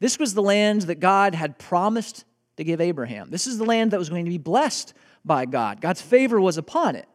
This 0.00 0.18
was 0.18 0.34
the 0.34 0.42
land 0.42 0.82
that 0.82 1.00
God 1.00 1.34
had 1.34 1.58
promised 1.58 2.26
to 2.58 2.64
give 2.64 2.80
Abraham. 2.80 3.30
This 3.30 3.46
is 3.46 3.56
the 3.56 3.64
land 3.64 3.92
that 3.92 3.98
was 3.98 4.10
going 4.10 4.26
to 4.26 4.30
be 4.30 4.36
blessed 4.36 4.92
by 5.24 5.46
God. 5.46 5.80
God's 5.80 6.02
favor 6.02 6.38
was 6.38 6.58
upon 6.58 6.94
it. 6.94 7.08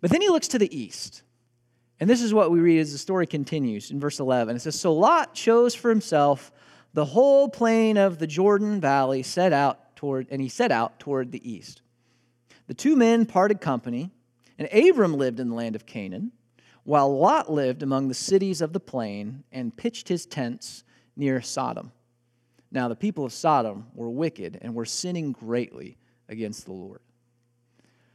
But 0.00 0.10
then 0.10 0.20
he 0.20 0.28
looks 0.28 0.48
to 0.48 0.58
the 0.58 0.76
east. 0.76 1.22
And 2.00 2.08
this 2.08 2.22
is 2.22 2.32
what 2.32 2.50
we 2.50 2.60
read 2.60 2.80
as 2.80 2.92
the 2.92 2.98
story 2.98 3.26
continues 3.26 3.90
in 3.90 3.98
verse 3.98 4.20
11. 4.20 4.56
It 4.56 4.60
says 4.60 4.78
So 4.78 4.94
Lot 4.94 5.34
chose 5.34 5.74
for 5.74 5.88
himself 5.88 6.52
the 6.94 7.04
whole 7.04 7.48
plain 7.48 7.96
of 7.96 8.18
the 8.18 8.26
Jordan 8.26 8.80
Valley, 8.80 9.22
set 9.22 9.52
out 9.52 9.96
toward, 9.96 10.28
and 10.30 10.40
he 10.40 10.48
set 10.48 10.72
out 10.72 10.98
toward 11.00 11.32
the 11.32 11.50
east. 11.50 11.82
The 12.66 12.74
two 12.74 12.96
men 12.96 13.26
parted 13.26 13.60
company, 13.60 14.10
and 14.58 14.68
Abram 14.72 15.14
lived 15.14 15.40
in 15.40 15.48
the 15.48 15.54
land 15.54 15.74
of 15.74 15.86
Canaan, 15.86 16.32
while 16.84 17.18
Lot 17.18 17.50
lived 17.50 17.82
among 17.82 18.08
the 18.08 18.14
cities 18.14 18.60
of 18.60 18.72
the 18.72 18.80
plain 18.80 19.44
and 19.52 19.76
pitched 19.76 20.08
his 20.08 20.24
tents 20.24 20.84
near 21.16 21.42
Sodom. 21.42 21.92
Now, 22.70 22.88
the 22.88 22.96
people 22.96 23.24
of 23.24 23.32
Sodom 23.32 23.86
were 23.94 24.10
wicked 24.10 24.58
and 24.62 24.74
were 24.74 24.84
sinning 24.84 25.32
greatly 25.32 25.96
against 26.28 26.64
the 26.64 26.72
Lord. 26.72 27.00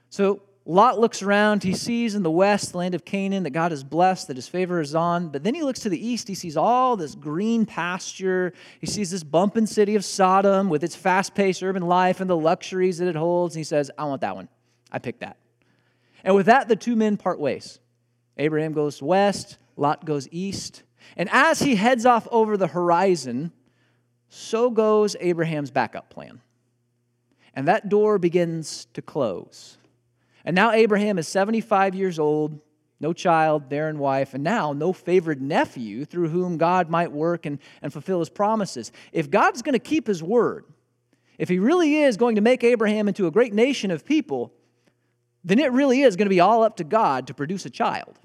So, 0.10 0.44
Lot 0.66 0.98
looks 0.98 1.22
around. 1.22 1.64
He 1.64 1.74
sees 1.74 2.16
in 2.16 2.24
the 2.24 2.32
west, 2.32 2.72
the 2.72 2.78
land 2.78 2.96
of 2.96 3.04
Canaan, 3.04 3.44
that 3.44 3.50
God 3.50 3.74
is 3.74 3.84
blessed, 3.84 4.30
that 4.30 4.38
his 4.38 4.48
favor 4.48 4.80
is 4.80 4.96
on. 4.96 5.28
But 5.28 5.44
then 5.44 5.54
he 5.54 5.62
looks 5.62 5.82
to 5.82 5.90
the 5.90 6.08
east. 6.08 6.28
He 6.30 6.36
sees 6.36 6.56
all 6.56 6.96
this 6.96 7.16
green 7.16 7.66
pasture. 7.66 8.54
He 8.80 8.88
sees 8.88 9.12
this 9.12 9.24
bumping 9.24 9.66
city 9.66 9.96
of 9.96 10.06
Sodom 10.06 10.70
with 10.70 10.84
its 10.84 10.96
fast 10.96 11.36
paced 11.36 11.62
urban 11.64 11.84
life 11.84 12.22
and 12.22 12.30
the 12.30 12.38
luxuries 12.38 13.00
that 13.00 13.10
it 13.10 13.16
holds. 13.16 13.56
And 13.56 13.60
he 13.60 13.66
says, 13.66 13.92
I 13.98 14.06
want 14.06 14.22
that 14.22 14.36
one. 14.36 14.48
I 14.90 15.00
pick 15.00 15.20
that. 15.20 15.38
And 16.24 16.34
with 16.34 16.46
that, 16.46 16.70
the 16.70 16.78
two 16.78 16.96
men 16.96 17.18
part 17.18 17.40
ways. 17.40 17.80
Abraham 18.38 18.72
goes 18.72 19.02
west, 19.02 19.58
Lot 19.76 20.06
goes 20.06 20.30
east. 20.32 20.84
And 21.18 21.30
as 21.32 21.60
he 21.60 21.76
heads 21.76 22.06
off 22.06 22.26
over 22.32 22.56
the 22.56 22.68
horizon, 22.68 23.52
so 24.30 24.72
goes 24.72 25.18
Abraham's 25.20 25.72
backup 25.72 26.10
plan. 26.10 26.42
And 27.54 27.68
that 27.68 27.90
door 27.90 28.18
begins 28.18 28.86
to 28.94 29.02
close. 29.02 29.78
And 30.46 30.56
now 30.56 30.72
Abraham 30.72 31.18
is 31.18 31.28
75 31.28 31.96
years 31.96 32.20
old, 32.20 32.60
no 33.00 33.14
child, 33.14 33.70
barren 33.70 34.00
wife, 34.00 34.34
and 34.34 34.44
now 34.44 34.74
no 34.74 34.94
favored 34.94 35.42
nephew 35.42 36.06
through 36.06 36.30
whom 36.30 36.58
God 36.58 36.90
might 36.90 37.12
work 37.12 37.46
and, 37.46 37.60
and 37.82 37.92
fulfill 37.92 38.20
his 38.20 38.30
promises. 38.30 38.92
If 39.12 39.30
God's 39.30 39.62
going 39.62 39.74
to 39.74 39.80
keep 39.80 40.08
his 40.08 40.22
word, 40.22 40.66
if 41.38 41.50
he 41.50 41.60
really 41.60 42.02
is 42.02 42.18
going 42.18 42.36
to 42.36 42.42
make 42.42 42.64
Abraham 42.64 43.08
into 43.08 43.28
a 43.28 43.32
great 43.32 43.54
nation 43.54 43.92
of 43.92 44.06
people, 44.06 44.54
then 45.44 45.60
it 45.60 45.72
really 45.72 46.02
is 46.02 46.16
going 46.16 46.26
to 46.28 46.30
be 46.30 46.40
all 46.40 46.64
up 46.64 46.78
to 46.78 46.84
God 46.84 47.28
to 47.28 47.34
produce 47.34 47.66
a 47.66 47.70
child. 47.70 48.20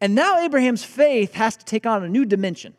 And 0.00 0.14
now 0.14 0.38
Abraham's 0.38 0.84
faith 0.84 1.34
has 1.34 1.56
to 1.56 1.64
take 1.64 1.86
on 1.86 2.04
a 2.04 2.08
new 2.08 2.24
dimension. 2.24 2.74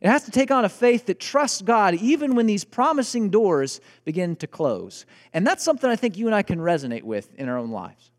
It 0.00 0.08
has 0.08 0.24
to 0.24 0.30
take 0.30 0.50
on 0.50 0.64
a 0.64 0.68
faith 0.68 1.06
that 1.06 1.20
trusts 1.20 1.60
God 1.60 1.94
even 1.94 2.34
when 2.34 2.46
these 2.46 2.64
promising 2.64 3.28
doors 3.28 3.80
begin 4.04 4.34
to 4.36 4.46
close. 4.46 5.04
And 5.34 5.46
that's 5.46 5.62
something 5.62 5.90
I 5.90 5.96
think 5.96 6.16
you 6.16 6.26
and 6.26 6.34
I 6.34 6.42
can 6.42 6.58
resonate 6.58 7.02
with 7.02 7.34
in 7.34 7.48
our 7.48 7.58
own 7.58 7.70
lives. 7.70 8.10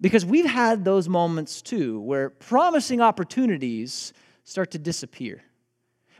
Because 0.00 0.26
we've 0.26 0.46
had 0.46 0.84
those 0.84 1.08
moments 1.08 1.62
too 1.62 2.00
where 2.00 2.30
promising 2.30 3.00
opportunities 3.00 4.12
start 4.44 4.72
to 4.72 4.78
disappear. 4.78 5.42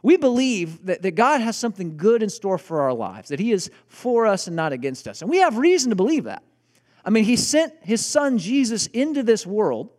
We 0.02 0.16
believe 0.16 0.86
that, 0.86 1.02
that 1.02 1.16
God 1.16 1.40
has 1.40 1.56
something 1.56 1.96
good 1.96 2.22
in 2.22 2.28
store 2.28 2.58
for 2.58 2.82
our 2.82 2.92
lives, 2.92 3.30
that 3.30 3.40
He 3.40 3.52
is 3.52 3.70
for 3.88 4.26
us 4.26 4.46
and 4.46 4.54
not 4.54 4.72
against 4.72 5.08
us. 5.08 5.20
And 5.20 5.30
we 5.30 5.38
have 5.38 5.58
reason 5.58 5.90
to 5.90 5.96
believe 5.96 6.24
that. 6.24 6.44
I 7.04 7.10
mean, 7.10 7.24
He 7.24 7.36
sent 7.36 7.74
His 7.82 8.06
Son 8.06 8.38
Jesus 8.38 8.86
into 8.88 9.24
this 9.24 9.44
world 9.44 9.90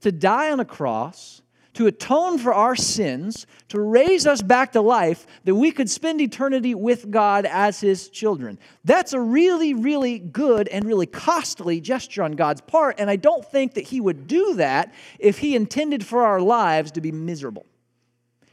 to 0.00 0.12
die 0.12 0.50
on 0.50 0.60
a 0.60 0.64
cross, 0.64 1.39
to 1.74 1.86
atone 1.86 2.38
for 2.38 2.52
our 2.52 2.74
sins, 2.74 3.46
to 3.68 3.80
raise 3.80 4.26
us 4.26 4.42
back 4.42 4.72
to 4.72 4.80
life, 4.80 5.26
that 5.44 5.54
we 5.54 5.70
could 5.70 5.88
spend 5.88 6.20
eternity 6.20 6.74
with 6.74 7.10
God 7.10 7.46
as 7.46 7.80
His 7.80 8.08
children. 8.08 8.58
That's 8.84 9.12
a 9.12 9.20
really, 9.20 9.74
really 9.74 10.18
good 10.18 10.68
and 10.68 10.84
really 10.84 11.06
costly 11.06 11.80
gesture 11.80 12.22
on 12.22 12.32
God's 12.32 12.60
part, 12.60 12.98
and 12.98 13.08
I 13.08 13.16
don't 13.16 13.44
think 13.44 13.74
that 13.74 13.84
He 13.84 14.00
would 14.00 14.26
do 14.26 14.54
that 14.54 14.92
if 15.18 15.38
He 15.38 15.54
intended 15.54 16.04
for 16.04 16.24
our 16.24 16.40
lives 16.40 16.90
to 16.92 17.00
be 17.00 17.12
miserable. 17.12 17.66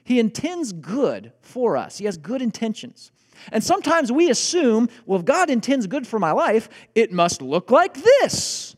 He 0.04 0.20
intends 0.20 0.72
good 0.72 1.34
for 1.42 1.76
us, 1.76 1.98
He 1.98 2.06
has 2.06 2.18
good 2.18 2.42
intentions. 2.42 3.12
And 3.52 3.64
sometimes 3.64 4.12
we 4.12 4.30
assume, 4.30 4.90
well, 5.06 5.20
if 5.20 5.26
God 5.26 5.50
intends 5.50 5.86
good 5.88 6.08
for 6.08 6.20
my 6.20 6.32
life, 6.32 6.70
it 6.96 7.12
must 7.12 7.42
look 7.42 7.70
like 7.72 7.94
this. 7.94 8.76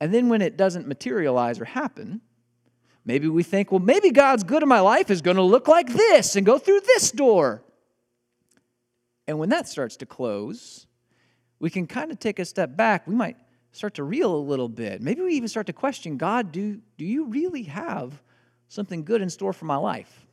And 0.00 0.12
then 0.12 0.28
when 0.28 0.42
it 0.42 0.56
doesn't 0.56 0.86
materialize 0.86 1.60
or 1.60 1.64
happen, 1.64 2.20
maybe 3.06 3.28
we 3.28 3.42
think, 3.42 3.72
well, 3.72 3.80
maybe 3.80 4.10
God's 4.10 4.44
good 4.44 4.62
in 4.62 4.68
my 4.68 4.80
life 4.80 5.10
is 5.10 5.22
going 5.22 5.36
to 5.36 5.42
look 5.42 5.68
like 5.68 5.88
this 5.88 6.36
and 6.36 6.44
go 6.44 6.58
through 6.58 6.80
this 6.80 7.10
door. 7.10 7.62
And 9.26 9.38
when 9.38 9.48
that 9.48 9.66
starts 9.68 9.96
to 9.98 10.06
close, 10.06 10.86
we 11.58 11.70
can 11.70 11.86
kind 11.86 12.10
of 12.10 12.18
take 12.18 12.38
a 12.38 12.44
step 12.44 12.76
back. 12.76 13.06
We 13.06 13.14
might 13.14 13.36
start 13.72 13.94
to 13.94 14.04
reel 14.04 14.34
a 14.34 14.36
little 14.36 14.68
bit. 14.68 15.00
Maybe 15.00 15.22
we 15.22 15.34
even 15.34 15.48
start 15.48 15.66
to 15.68 15.72
question 15.72 16.16
God, 16.16 16.52
do, 16.52 16.80
do 16.98 17.04
you 17.04 17.26
really 17.26 17.62
have 17.64 18.20
something 18.68 19.04
good 19.04 19.22
in 19.22 19.30
store 19.30 19.52
for 19.52 19.64
my 19.64 19.76
life? 19.76 20.26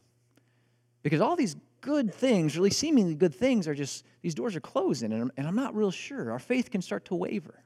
Because 1.03 1.21
all 1.21 1.35
these 1.35 1.55
good 1.81 2.13
things, 2.13 2.55
really 2.55 2.71
seemingly 2.71 3.13
good 3.15 3.35
things, 3.35 3.67
are 3.67 3.75
just, 3.75 4.05
these 4.21 4.33
doors 4.33 4.55
are 4.55 4.61
closing, 4.61 5.11
and 5.11 5.23
I'm, 5.23 5.31
and 5.37 5.47
I'm 5.47 5.55
not 5.55 5.75
real 5.75 5.91
sure. 5.91 6.31
Our 6.31 6.39
faith 6.39 6.71
can 6.71 6.81
start 6.81 7.05
to 7.05 7.15
waver. 7.15 7.61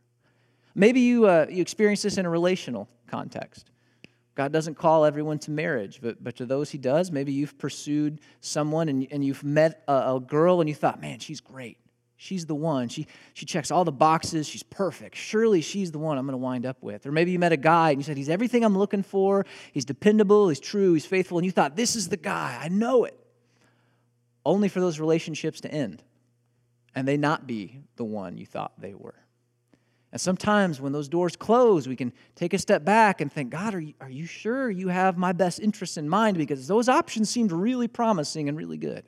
Maybe 0.74 1.02
you, 1.02 1.28
uh, 1.28 1.46
you 1.50 1.62
experience 1.62 2.02
this 2.02 2.18
in 2.18 2.26
a 2.26 2.30
relational 2.30 2.90
context. 3.08 3.70
God 4.38 4.52
doesn't 4.52 4.76
call 4.76 5.04
everyone 5.04 5.40
to 5.40 5.52
marriage, 5.52 6.00
but, 6.00 6.24
but 6.24 6.36
to 6.36 6.46
those 6.46 6.70
he 6.70 6.78
does, 6.78 7.12
maybe 7.12 7.34
you've 7.34 7.58
pursued 7.58 8.20
someone 8.40 8.88
and, 8.88 9.08
and 9.10 9.26
you've 9.26 9.44
met 9.44 9.82
a, 9.88 10.16
a 10.16 10.20
girl 10.20 10.62
and 10.62 10.70
you 10.70 10.76
thought, 10.76 11.02
man, 11.02 11.18
she's 11.18 11.42
great. 11.42 11.80
She's 12.18 12.46
the 12.46 12.54
one. 12.54 12.88
She, 12.88 13.08
she 13.34 13.48
checks 13.48 13.72
all 13.72 13.84
the 13.84 13.92
boxes. 13.92 14.48
She's 14.48 14.62
perfect. 14.62 15.16
Surely 15.16 15.62
she's 15.62 15.92
the 15.92 15.98
one 15.98 16.20
I'm 16.20 16.26
going 16.28 16.34
to 16.34 16.38
wind 16.38 16.68
up 16.68 16.84
with. 16.84 17.08
Or 17.08 17.12
maybe 17.12 17.32
you 17.32 17.40
met 17.40 17.52
a 17.52 17.58
guy 17.58 17.90
and 17.90 18.00
you 18.00 18.04
said, 18.04 18.16
He's 18.16 18.30
everything 18.30 18.64
I'm 18.64 18.78
looking 18.78 19.02
for. 19.02 19.44
He's 19.72 19.86
dependable. 19.86 20.50
He's 20.50 20.60
true. 20.60 20.94
He's 20.94 21.06
faithful. 21.06 21.40
And 21.40 21.46
you 21.46 21.52
thought, 21.52 21.76
This 21.76 21.96
is 21.96 22.10
the 22.10 22.18
guy. 22.18 22.60
I 22.62 22.68
know 22.70 23.06
it. 23.06 23.20
Only 24.46 24.70
for 24.70 24.80
those 24.80 25.00
relationships 25.00 25.62
to 25.62 25.72
end 25.72 26.04
and 26.94 27.08
they 27.08 27.18
not 27.18 27.46
be 27.46 27.82
the 27.96 28.04
one 28.04 28.38
you 28.38 28.46
thought 28.46 28.74
they 28.80 28.94
were. 28.94 29.16
And 30.12 30.22
sometimes 30.22 30.80
when 30.80 30.94
those 30.94 31.10
doors 31.10 31.36
close, 31.36 31.88
we 31.88 31.96
can 31.96 32.14
take 32.36 32.54
a 32.54 32.58
step 32.58 32.86
back 32.86 33.20
and 33.20 33.32
think, 33.32 33.50
God, 33.50 33.76
are 33.76 33.80
you, 33.80 33.94
are 34.00 34.10
you 34.10 34.26
sure 34.26 34.70
you 34.70 34.88
have 34.88 35.18
my 35.18 35.34
best 35.34 35.60
interests 35.60 35.98
in 35.98 36.08
mind? 36.08 36.38
Because 36.38 36.68
those 36.68 36.88
options 36.88 37.30
seemed 37.30 37.52
really 37.52 37.90
promising 37.90 38.48
and 38.48 38.58
really 38.58 38.78
good. 38.78 39.04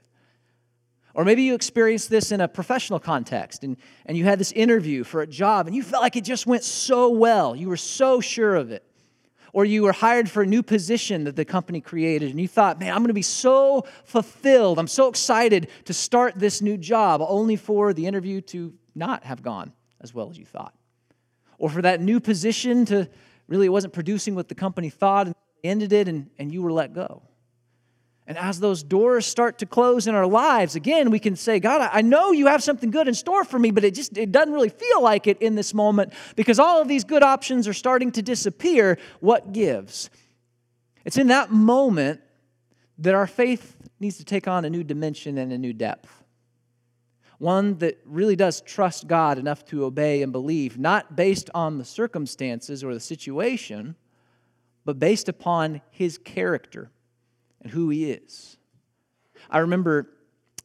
Or 1.13 1.23
maybe 1.23 1.43
you 1.43 1.55
experienced 1.55 2.09
this 2.09 2.31
in 2.31 2.41
a 2.41 2.47
professional 2.47 2.99
context 2.99 3.63
and, 3.63 3.77
and 4.05 4.17
you 4.17 4.25
had 4.25 4.39
this 4.39 4.51
interview 4.51 5.03
for 5.03 5.21
a 5.21 5.27
job 5.27 5.67
and 5.67 5.75
you 5.75 5.83
felt 5.83 6.03
like 6.03 6.15
it 6.15 6.23
just 6.23 6.45
went 6.45 6.63
so 6.63 7.09
well. 7.09 7.55
You 7.55 7.69
were 7.69 7.77
so 7.77 8.19
sure 8.21 8.55
of 8.55 8.71
it. 8.71 8.83
Or 9.51 9.65
you 9.65 9.83
were 9.83 9.93
hired 9.93 10.29
for 10.29 10.43
a 10.43 10.45
new 10.45 10.61
position 10.61 11.23
that 11.23 11.35
the 11.35 11.43
company 11.43 11.81
created 11.81 12.29
and 12.29 12.39
you 12.39 12.47
thought, 12.47 12.79
man, 12.79 12.91
I'm 12.93 12.99
going 12.99 13.07
to 13.07 13.13
be 13.13 13.23
so 13.23 13.87
fulfilled. 14.03 14.77
I'm 14.77 14.87
so 14.87 15.07
excited 15.07 15.69
to 15.85 15.93
start 15.93 16.33
this 16.37 16.61
new 16.61 16.77
job, 16.77 17.21
only 17.27 17.55
for 17.55 17.91
the 17.93 18.05
interview 18.05 18.41
to 18.41 18.73
not 18.93 19.23
have 19.23 19.41
gone 19.41 19.73
as 20.01 20.13
well 20.13 20.29
as 20.29 20.37
you 20.37 20.45
thought 20.45 20.75
or 21.59 21.69
for 21.69 21.81
that 21.81 22.01
new 22.01 22.19
position 22.19 22.85
to 22.85 23.07
really 23.47 23.67
it 23.67 23.69
wasn't 23.69 23.93
producing 23.93 24.33
what 24.33 24.47
the 24.47 24.55
company 24.55 24.89
thought 24.89 25.27
and 25.27 25.35
ended 25.63 25.93
it 25.93 26.07
and, 26.07 26.29
and 26.39 26.51
you 26.51 26.61
were 26.61 26.71
let 26.71 26.93
go. 26.93 27.21
And 28.25 28.37
as 28.37 28.59
those 28.59 28.83
doors 28.83 29.25
start 29.25 29.57
to 29.59 29.65
close 29.65 30.05
in 30.05 30.13
our 30.13 30.27
lives, 30.27 30.75
again, 30.75 31.09
we 31.09 31.17
can 31.17 31.35
say, 31.35 31.59
God, 31.59 31.89
I 31.91 32.01
know 32.01 32.31
you 32.31 32.45
have 32.45 32.61
something 32.61 32.91
good 32.91 33.07
in 33.07 33.15
store 33.15 33.43
for 33.43 33.57
me, 33.57 33.71
but 33.71 33.83
it 33.83 33.95
just 33.95 34.17
it 34.17 34.31
doesn't 34.31 34.53
really 34.53 34.69
feel 34.69 35.01
like 35.01 35.25
it 35.25 35.41
in 35.41 35.55
this 35.55 35.73
moment 35.73 36.13
because 36.35 36.59
all 36.59 36.79
of 36.79 36.87
these 36.87 37.03
good 37.03 37.23
options 37.23 37.67
are 37.67 37.73
starting 37.73 38.11
to 38.11 38.21
disappear. 38.21 38.99
What 39.19 39.51
gives? 39.51 40.11
It's 41.05 41.17
in 41.17 41.27
that 41.27 41.51
moment 41.51 42.21
that 42.99 43.15
our 43.15 43.25
faith 43.25 43.75
needs 43.99 44.17
to 44.17 44.25
take 44.25 44.47
on 44.47 44.63
a 44.63 44.69
new 44.69 44.83
dimension 44.83 45.39
and 45.39 45.51
a 45.51 45.57
new 45.57 45.73
depth 45.73 46.18
one 47.39 47.77
that 47.77 47.97
really 48.05 48.35
does 48.35 48.61
trust 48.61 49.07
God 49.07 49.37
enough 49.37 49.65
to 49.65 49.85
obey 49.85 50.21
and 50.21 50.31
believe, 50.31 50.77
not 50.77 51.15
based 51.15 51.49
on 51.55 51.77
the 51.77 51.85
circumstances 51.85 52.83
or 52.83 52.93
the 52.93 52.99
situation, 52.99 53.95
but 54.85 54.99
based 54.99 55.29
upon 55.29 55.81
his 55.89 56.17
character 56.17 56.91
and 57.61 57.71
who 57.71 57.89
he 57.89 58.11
is. 58.11 58.57
I 59.49 59.59
remember 59.59 60.09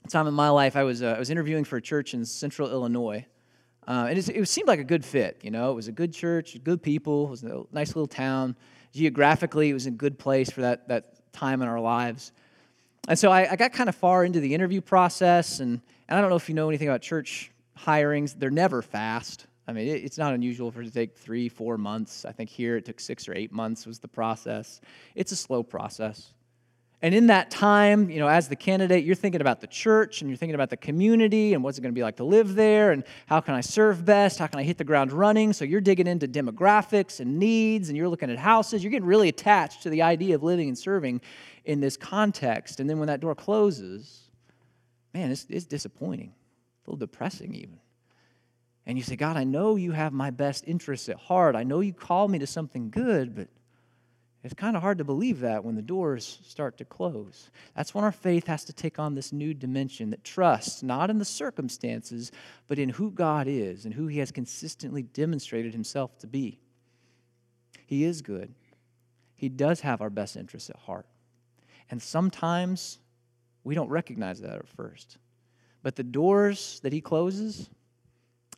a 0.05 0.09
time 0.09 0.27
in 0.27 0.35
my 0.35 0.49
life 0.49 0.77
I 0.77 0.83
was, 0.83 1.03
uh, 1.03 1.15
I 1.17 1.19
was 1.19 1.31
interviewing 1.31 1.65
for 1.65 1.77
a 1.77 1.83
church 1.83 2.13
in 2.13 2.25
central 2.25 2.71
Illinois. 2.71 3.25
Uh, 3.87 4.07
and 4.09 4.19
it, 4.19 4.49
seemed 4.49 4.67
like 4.67 4.81
a 4.81 4.85
good 4.85 5.05
fit, 5.05 5.41
you 5.43 5.51
know. 5.51 5.71
It 5.71 5.75
was 5.75 5.89
a 5.89 5.93
good 5.93 6.13
church, 6.13 6.57
good 6.65 6.83
people, 6.83 7.27
it 7.27 7.31
was 7.31 7.45
a 7.45 7.65
nice 7.71 7.89
little 7.89 8.07
town. 8.07 8.57
Geographically, 8.93 9.71
it 9.71 9.75
was 9.75 9.87
a 9.87 9.91
good 9.91 10.19
place 10.19 10.51
for 10.51 10.63
that, 10.63 10.89
that 10.89 11.33
time 11.33 11.63
in 11.63 11.69
our 11.69 11.81
lives. 11.81 12.33
And 13.09 13.19
so 13.19 13.31
I, 13.31 13.53
I 13.53 13.57
got 13.57 13.73
kind 13.73 13.89
of 13.89 13.95
far 13.95 14.25
into 14.25 14.41
the 14.41 14.55
interview 14.55 14.81
process, 14.81 15.61
and 15.61 15.83
and 16.09 16.19
I 16.19 16.21
don't 16.21 16.31
know 16.31 16.37
if 16.37 16.49
you 16.49 16.55
know 16.55 16.69
anything 16.69 16.89
about 16.89 17.03
church 17.03 17.51
hirings, 17.79 18.39
they're 18.39 18.51
never 18.51 18.83
fast. 18.83 19.47
I 19.67 19.73
mean, 19.73 19.89
it's 19.89 20.19
not 20.19 20.35
unusual 20.35 20.71
for 20.71 20.83
it 20.83 20.87
to 20.87 20.91
take 20.91 21.17
three, 21.17 21.49
four 21.49 21.79
months. 21.79 22.25
I 22.25 22.33
think 22.33 22.51
here 22.51 22.77
it 22.77 22.85
took 22.85 23.01
six 23.01 23.29
or 23.29 23.35
eight 23.35 23.51
months 23.51 23.87
was 23.87 23.99
the 23.99 24.09
process. 24.09 24.81
It's 25.15 25.33
a 25.33 25.37
slow 25.37 25.63
process. 25.63 26.35
And 27.05 27.15
in 27.15 27.27
that 27.27 27.51
time, 27.51 28.09
you 28.09 28.19
know, 28.19 28.29
as 28.29 28.49
the 28.49 28.57
candidate, 28.57 29.05
you're 29.05 29.15
thinking 29.15 29.43
about 29.43 29.61
the 29.61 29.67
church 29.67 30.23
and 30.23 30.31
you're 30.31 30.39
thinking 30.39 30.55
about 30.55 30.71
the 30.71 30.77
community 30.77 31.53
and 31.53 31.63
what's 31.63 31.77
it 31.77 31.83
going 31.83 31.93
to 31.93 31.99
be 31.99 32.03
like 32.03 32.17
to 32.17 32.25
live 32.25 32.55
there 32.55 32.93
and 32.93 33.05
how 33.27 33.41
can 33.41 33.55
I 33.55 33.61
serve 33.61 34.07
best? 34.07 34.39
How 34.39 34.47
can 34.47 34.59
I 34.59 34.63
hit 34.63 34.79
the 34.79 34.85
ground 34.85 35.13
running? 35.13 35.53
So 35.53 35.67
you're 35.67 35.83
digging 35.83 36.07
into 36.07 36.27
demographics 36.27 37.21
and 37.21 37.39
needs 37.39 37.91
and 37.91 37.99
you're 37.99 38.09
looking 38.09 38.31
at 38.31 38.39
houses. 38.39 38.83
You're 38.83 38.91
getting 38.91 39.07
really 39.07 39.29
attached 39.29 39.83
to 39.83 39.91
the 39.91 40.01
idea 40.01 40.35
of 40.35 40.43
living 40.43 40.69
and 40.69 40.79
serving 40.79 41.21
in 41.67 41.81
this 41.81 41.99
context. 41.99 42.81
And 42.81 42.89
then 42.89 42.99
when 42.99 43.09
that 43.09 43.21
door 43.21 43.35
closes, 43.35 44.24
man, 45.15 45.31
it's, 45.31 45.47
it's 45.49 45.65
disappointing, 45.65 46.35
a 46.87 46.91
little 46.91 46.99
depressing 46.99 47.55
even. 47.55 47.79
And 48.87 48.99
you 48.99 49.05
say, 49.05 49.17
God, 49.17 49.37
I 49.37 49.45
know 49.45 49.77
you 49.77 49.93
have 49.93 50.13
my 50.13 50.31
best 50.31 50.65
interests 50.67 51.09
at 51.09 51.17
heart. 51.17 51.57
I 51.57 51.63
know 51.63 51.81
you 51.81 51.95
called 51.95 52.31
me 52.31 52.41
to 52.41 52.47
something 52.47 52.91
good, 52.91 53.35
but 53.35 53.49
it's 54.43 54.53
kind 54.53 54.77
of 54.77 54.83
hard 54.83 54.99
to 54.99 55.05
believe 55.05 55.41
that 55.41 55.65
when 55.65 55.75
the 55.75 55.81
doors 55.81 56.39
start 56.45 56.77
to 56.77 56.85
close. 56.85 57.51
That's 57.75 57.95
when 57.95 58.05
our 58.05 58.13
faith 58.13 58.47
has 58.47 58.65
to 58.65 58.75
take 58.75 58.99
on 58.99 59.15
this 59.15 59.33
new 59.33 59.55
dimension 59.55 60.11
that 60.11 60.23
trusts 60.23 60.83
not 60.83 61.09
in 61.09 61.19
the 61.19 61.25
circumstances, 61.25 62.31
but 62.69 62.79
in 62.79 62.91
who 62.91 63.11
God 63.11 63.47
is 63.49 63.87
and 63.87 63.95
who 63.95 64.07
He 64.07 64.19
has 64.19 64.31
consistently 64.31 65.03
demonstrated 65.03 65.73
Himself 65.73 66.19
to 66.19 66.27
be. 66.27 66.61
He 67.87 68.05
is 68.05 68.21
good, 68.21 68.53
He 69.35 69.49
does 69.49 69.81
have 69.81 70.03
our 70.03 70.11
best 70.11 70.37
interests 70.37 70.69
at 70.69 70.77
heart. 70.77 71.07
And 71.91 72.03
sometimes 72.03 72.99
we 73.65 73.75
don't 73.75 73.89
recognize 73.89 74.41
that 74.43 74.57
at 74.57 74.69
first. 74.69 75.19
But 75.83 75.97
the 75.97 76.03
doors 76.03 76.81
that 76.83 76.93
he 76.93 77.01
closes, 77.01 77.69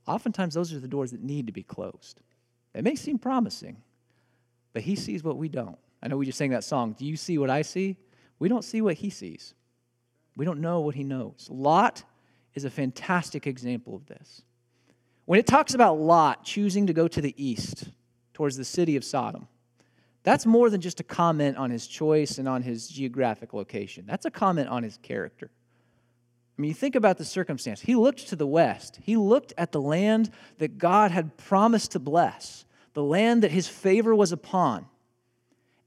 oftentimes 0.07 0.55
those 0.55 0.73
are 0.73 0.81
the 0.81 0.89
doors 0.89 1.13
that 1.13 1.23
need 1.23 1.47
to 1.47 1.53
be 1.53 1.63
closed. 1.63 2.21
It 2.75 2.85
may 2.85 2.95
seem 2.95 3.19
promising, 3.19 3.83
but 4.73 4.83
he 4.83 4.97
sees 4.97 5.25
what 5.25 5.37
we 5.37 5.49
don't. 5.49 5.79
I 6.03 6.09
know 6.09 6.17
we 6.17 6.27
just 6.27 6.39
sang 6.39 6.51
that 6.51 6.65
song, 6.65 6.95
Do 6.99 7.07
you 7.07 7.17
see 7.17 7.39
what 7.39 7.51
I 7.51 7.63
see? 7.63 7.97
We 8.39 8.49
don't 8.49 8.65
see 8.65 8.83
what 8.83 8.95
he 8.95 9.09
sees. 9.09 9.55
We 10.37 10.45
don't 10.45 10.61
know 10.61 10.81
what 10.81 10.95
he 10.95 11.03
knows. 11.03 11.49
Lot 11.51 12.05
is 12.55 12.65
a 12.65 12.71
fantastic 12.71 13.47
example 13.47 13.97
of 13.97 14.07
this. 14.07 14.43
When 15.25 15.41
it 15.41 15.47
talks 15.47 15.75
about 15.75 15.99
Lot 15.99 16.45
choosing 16.45 16.87
to 16.87 16.93
go 16.93 17.09
to 17.09 17.21
the 17.21 17.35
east 17.43 17.89
towards 18.35 18.57
the 18.57 18.65
city 18.65 18.97
of 18.97 19.05
Sodom, 19.05 19.49
that's 20.26 20.45
more 20.45 20.71
than 20.71 20.80
just 20.80 20.99
a 20.99 21.04
comment 21.04 21.56
on 21.56 21.71
his 21.71 21.87
choice 21.87 22.38
and 22.38 22.49
on 22.49 22.61
his 22.61 22.88
geographic 22.88 23.54
location. 23.54 24.04
That's 24.09 24.26
a 24.26 24.30
comment 24.30 24.68
on 24.68 24.83
his 24.83 24.99
character. 25.00 25.52
I 26.59 26.61
mean, 26.61 26.71
you 26.71 26.75
think 26.75 26.97
about 26.97 27.16
the 27.16 27.25
circumstance. 27.25 27.80
He 27.80 27.95
looked 27.95 28.26
to 28.30 28.37
the 28.37 28.47
west, 28.47 28.99
he 29.00 29.16
looked 29.16 29.52
at 29.56 29.71
the 29.71 29.80
land 29.80 30.33
that 30.59 30.78
God 30.78 31.12
had 31.12 31.37
promised 31.37 31.92
to 31.92 32.00
bless, 32.00 32.64
the 32.92 33.04
land 33.04 33.45
that 33.45 33.52
his 33.52 33.68
favor 33.68 34.16
was 34.16 34.33
upon. 34.33 34.87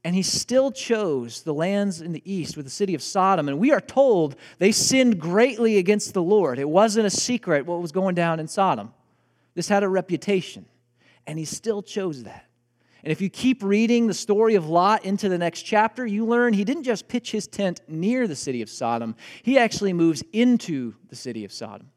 And 0.04 0.14
he 0.14 0.22
still 0.22 0.72
chose 0.72 1.42
the 1.42 1.52
lands 1.52 2.00
in 2.00 2.12
the 2.12 2.22
east 2.24 2.56
with 2.56 2.64
the 2.64 2.70
city 2.70 2.94
of 2.94 3.02
Sodom. 3.02 3.46
And 3.46 3.58
we 3.58 3.72
are 3.72 3.80
told 3.82 4.36
they 4.58 4.72
sinned 4.72 5.20
greatly 5.20 5.76
against 5.76 6.14
the 6.14 6.22
Lord. 6.22 6.58
It 6.58 6.70
wasn't 6.70 7.06
a 7.06 7.10
secret 7.10 7.66
what 7.66 7.82
was 7.82 7.92
going 7.92 8.14
down 8.14 8.40
in 8.40 8.48
Sodom. 8.48 8.94
This 9.54 9.68
had 9.68 9.82
a 9.82 9.88
reputation. 9.90 10.64
And 11.26 11.38
he 11.38 11.44
still 11.44 11.82
chose 11.82 12.22
that. 12.22 12.49
And 13.02 13.10
if 13.10 13.20
you 13.20 13.30
keep 13.30 13.62
reading 13.62 14.06
the 14.06 14.14
story 14.14 14.54
of 14.54 14.68
Lot 14.68 15.04
into 15.04 15.28
the 15.28 15.38
next 15.38 15.62
chapter, 15.62 16.06
you 16.06 16.26
learn 16.26 16.52
he 16.52 16.64
didn't 16.64 16.84
just 16.84 17.08
pitch 17.08 17.30
his 17.30 17.46
tent 17.46 17.80
near 17.88 18.26
the 18.26 18.36
city 18.36 18.62
of 18.62 18.68
Sodom, 18.68 19.16
he 19.42 19.58
actually 19.58 19.92
moves 19.92 20.22
into 20.32 20.94
the 21.08 21.16
city 21.16 21.44
of 21.44 21.52
Sodom. 21.52 21.90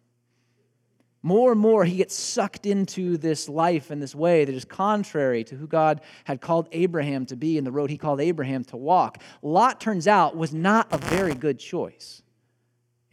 More 1.26 1.54
and 1.54 1.62
more, 1.62 1.86
he 1.86 1.96
gets 1.96 2.16
sucked 2.16 2.66
into 2.66 3.18
this 3.18 3.48
life 3.48 3.92
in 3.92 4.02
this 4.02 4.14
way 4.14 4.44
that 4.44 4.54
is 4.54 4.66
contrary 4.66 5.46
to 5.46 5.56
who 5.56 5.68
God 5.68 6.02
had 6.26 6.42
called 6.42 6.68
Abraham 6.74 7.26
to 7.28 7.38
be 7.38 7.58
and 7.58 7.66
the 7.66 7.72
road 7.72 7.90
he 7.90 7.98
called 7.98 8.20
Abraham 8.20 8.66
to 8.66 8.78
walk. 8.78 9.22
Lot, 9.42 9.80
turns 9.80 10.06
out, 10.06 10.36
was 10.36 10.54
not 10.54 10.88
a 10.92 10.98
very 10.98 11.34
good 11.34 11.60
choice. 11.60 12.23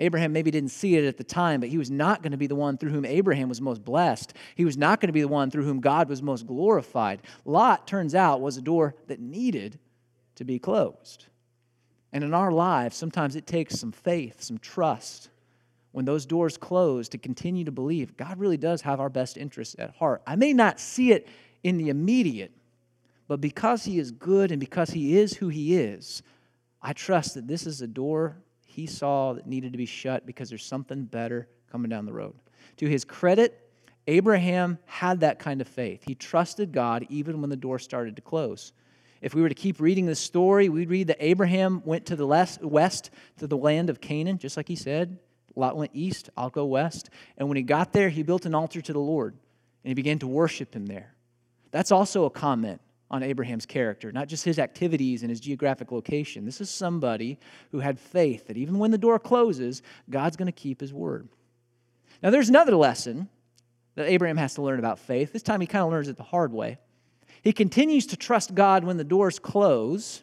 Abraham 0.01 0.33
maybe 0.33 0.51
didn't 0.51 0.71
see 0.71 0.97
it 0.97 1.05
at 1.05 1.19
the 1.19 1.25
time, 1.25 1.61
but 1.61 1.69
he 1.69 1.79
was 1.79 1.91
not 1.91 2.23
going 2.23 2.33
to 2.33 2.39
be 2.39 2.47
the 2.47 2.57
one 2.57 2.79
through 2.79 2.91
whom 2.91 3.05
Abraham 3.05 3.51
was 3.51 3.61
most 3.61 3.85
blessed. 3.85 4.33
He 4.57 4.65
was 4.65 4.79
not 4.79 5.01
going 5.01 5.09
to 5.09 5.13
be 5.13 5.21
the 5.21 5.29
one 5.29 5.51
through 5.51 5.65
whom 5.65 5.81
God 5.81 6.09
was 6.09 6.23
most 6.23 6.47
glorified. 6.47 7.21
Lot, 7.45 7.87
turns 7.87 8.15
out, 8.15 8.41
was 8.41 8.57
a 8.57 8.63
door 8.63 8.95
that 9.09 9.21
needed 9.21 9.79
to 10.37 10.45
be 10.45 10.59
closed. 10.59 11.27
And 12.13 12.25
in 12.25 12.33
our 12.33 12.51
lives, 12.51 12.97
sometimes 12.97 13.37
it 13.37 13.47
takes 13.47 13.79
some 13.79 13.93
faith, 13.93 14.43
some 14.43 14.59
trust, 14.59 15.29
when 15.93 16.07
those 16.07 16.25
doors 16.25 16.57
close 16.57 17.09
to 17.11 17.19
continue 17.19 17.65
to 17.65 17.73
believe 17.73 18.17
God 18.17 18.39
really 18.39 18.57
does 18.57 18.81
have 18.83 19.01
our 19.01 19.11
best 19.11 19.37
interests 19.37 19.77
at 19.79 19.91
heart. 19.97 20.23
I 20.27 20.37
may 20.37 20.53
not 20.53 20.81
see 20.81 21.13
it 21.13 21.29
in 21.63 21.77
the 21.77 21.91
immediate, 21.91 22.53
but 23.29 23.41
because 23.41 23.85
He 23.85 23.99
is 23.99 24.11
good 24.11 24.51
and 24.51 24.61
because 24.61 24.91
He 24.91 25.19
is 25.19 25.35
who 25.35 25.49
He 25.49 25.77
is, 25.77 26.23
I 26.81 26.95
trust 26.95 27.35
that 27.35 27.47
this 27.47 27.67
is 27.67 27.83
a 27.83 27.87
door 27.87 28.37
he 28.71 28.87
saw 28.87 29.33
that 29.33 29.47
needed 29.47 29.73
to 29.73 29.79
be 29.79 29.87
shut 29.87 30.25
because 30.27 30.49
there's 30.49 30.65
something 30.65 31.05
better 31.05 31.49
coming 31.71 31.89
down 31.89 32.07
the 32.07 32.13
road. 32.13 32.35
To 32.79 32.87
his 32.87 33.05
credit, 33.05 33.69
Abraham 34.07 34.79
had 34.87 35.21
that 35.21 35.39
kind 35.39 35.61
of 35.61 35.69
faith. 35.69 36.05
He 36.07 36.15
trusted 36.15 36.73
God 36.73 37.07
even 37.09 37.41
when 37.41 37.51
the 37.51 37.57
door 37.57 37.79
started 37.79 38.17
to 38.17 38.23
close. 38.23 38.73
If 39.21 39.35
we 39.35 39.43
were 39.43 39.49
to 39.49 39.55
keep 39.55 39.81
reading 39.81 40.07
the 40.07 40.15
story, 40.15 40.69
we'd 40.69 40.89
read 40.89 41.09
that 41.09 41.19
Abraham 41.21 41.83
went 41.85 42.07
to 42.07 42.17
the 42.17 42.27
west 42.27 43.11
to 43.39 43.47
the 43.47 43.57
land 43.57 43.91
of 43.91 44.01
Canaan, 44.01 44.39
just 44.39 44.57
like 44.57 44.69
he 44.69 44.77
said. 44.77 45.19
Lot 45.57 45.77
went 45.77 45.91
east, 45.93 46.31
I'll 46.37 46.49
go 46.49 46.65
west. 46.65 47.11
And 47.37 47.49
when 47.49 47.57
he 47.57 47.63
got 47.63 47.93
there, 47.93 48.09
he 48.09 48.23
built 48.23 48.47
an 48.47 48.55
altar 48.55 48.81
to 48.81 48.93
the 48.93 49.01
Lord 49.01 49.35
and 49.85 49.91
he 49.91 49.95
began 49.95 50.19
to 50.21 50.27
worship 50.27 50.75
him 50.75 50.87
there. 50.87 51.15
That's 51.73 51.91
also 51.93 52.25
a 52.25 52.31
comment 52.31 52.81
on 53.11 53.23
Abraham's 53.23 53.67
character, 53.67 54.13
not 54.13 54.29
just 54.29 54.45
his 54.45 54.59
activities 54.59 55.23
and 55.23 55.31
his 55.31 55.41
geographic 55.41 55.91
location. 55.91 56.45
This 56.45 56.61
is 56.61 56.71
somebody 56.71 57.39
who 57.73 57.81
had 57.81 57.99
faith 57.99 58.47
that 58.47 58.57
even 58.57 58.79
when 58.79 58.93
the 58.93 58.99
door 58.99 59.19
closes, 59.19 59.83
God's 60.09 60.37
going 60.37 60.47
to 60.47 60.53
keep 60.53 60.81
his 60.81 60.93
word. 60.93 61.29
Now, 62.23 62.31
there's 62.31 62.49
another 62.49 62.77
lesson 62.77 63.29
that 63.97 64.09
Abraham 64.09 64.37
has 64.37 64.55
to 64.55 64.63
learn 64.63 64.79
about 64.79 64.99
faith. 64.99 65.33
This 65.33 65.43
time 65.43 65.61
he 65.61 65.67
kind 65.67 65.85
of 65.85 65.91
learns 65.91 66.09
it 66.09 66.17
the 66.17 66.23
hard 66.23 66.53
way. 66.53 66.79
He 67.43 67.53
continues 67.53 68.07
to 68.09 68.17
trust 68.17 68.55
God 68.55 68.85
when 68.85 68.97
the 68.97 69.05
doors 69.05 69.39
close, 69.39 70.23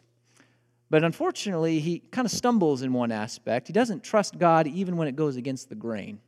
but 0.88 1.04
unfortunately, 1.04 1.80
he 1.80 1.98
kind 1.98 2.24
of 2.24 2.32
stumbles 2.32 2.82
in 2.82 2.92
one 2.92 3.12
aspect. 3.12 3.66
He 3.66 3.72
doesn't 3.72 4.02
trust 4.02 4.38
God 4.38 4.66
even 4.66 4.96
when 4.96 5.08
it 5.08 5.16
goes 5.16 5.36
against 5.36 5.68
the 5.68 5.74
grain. 5.74 6.20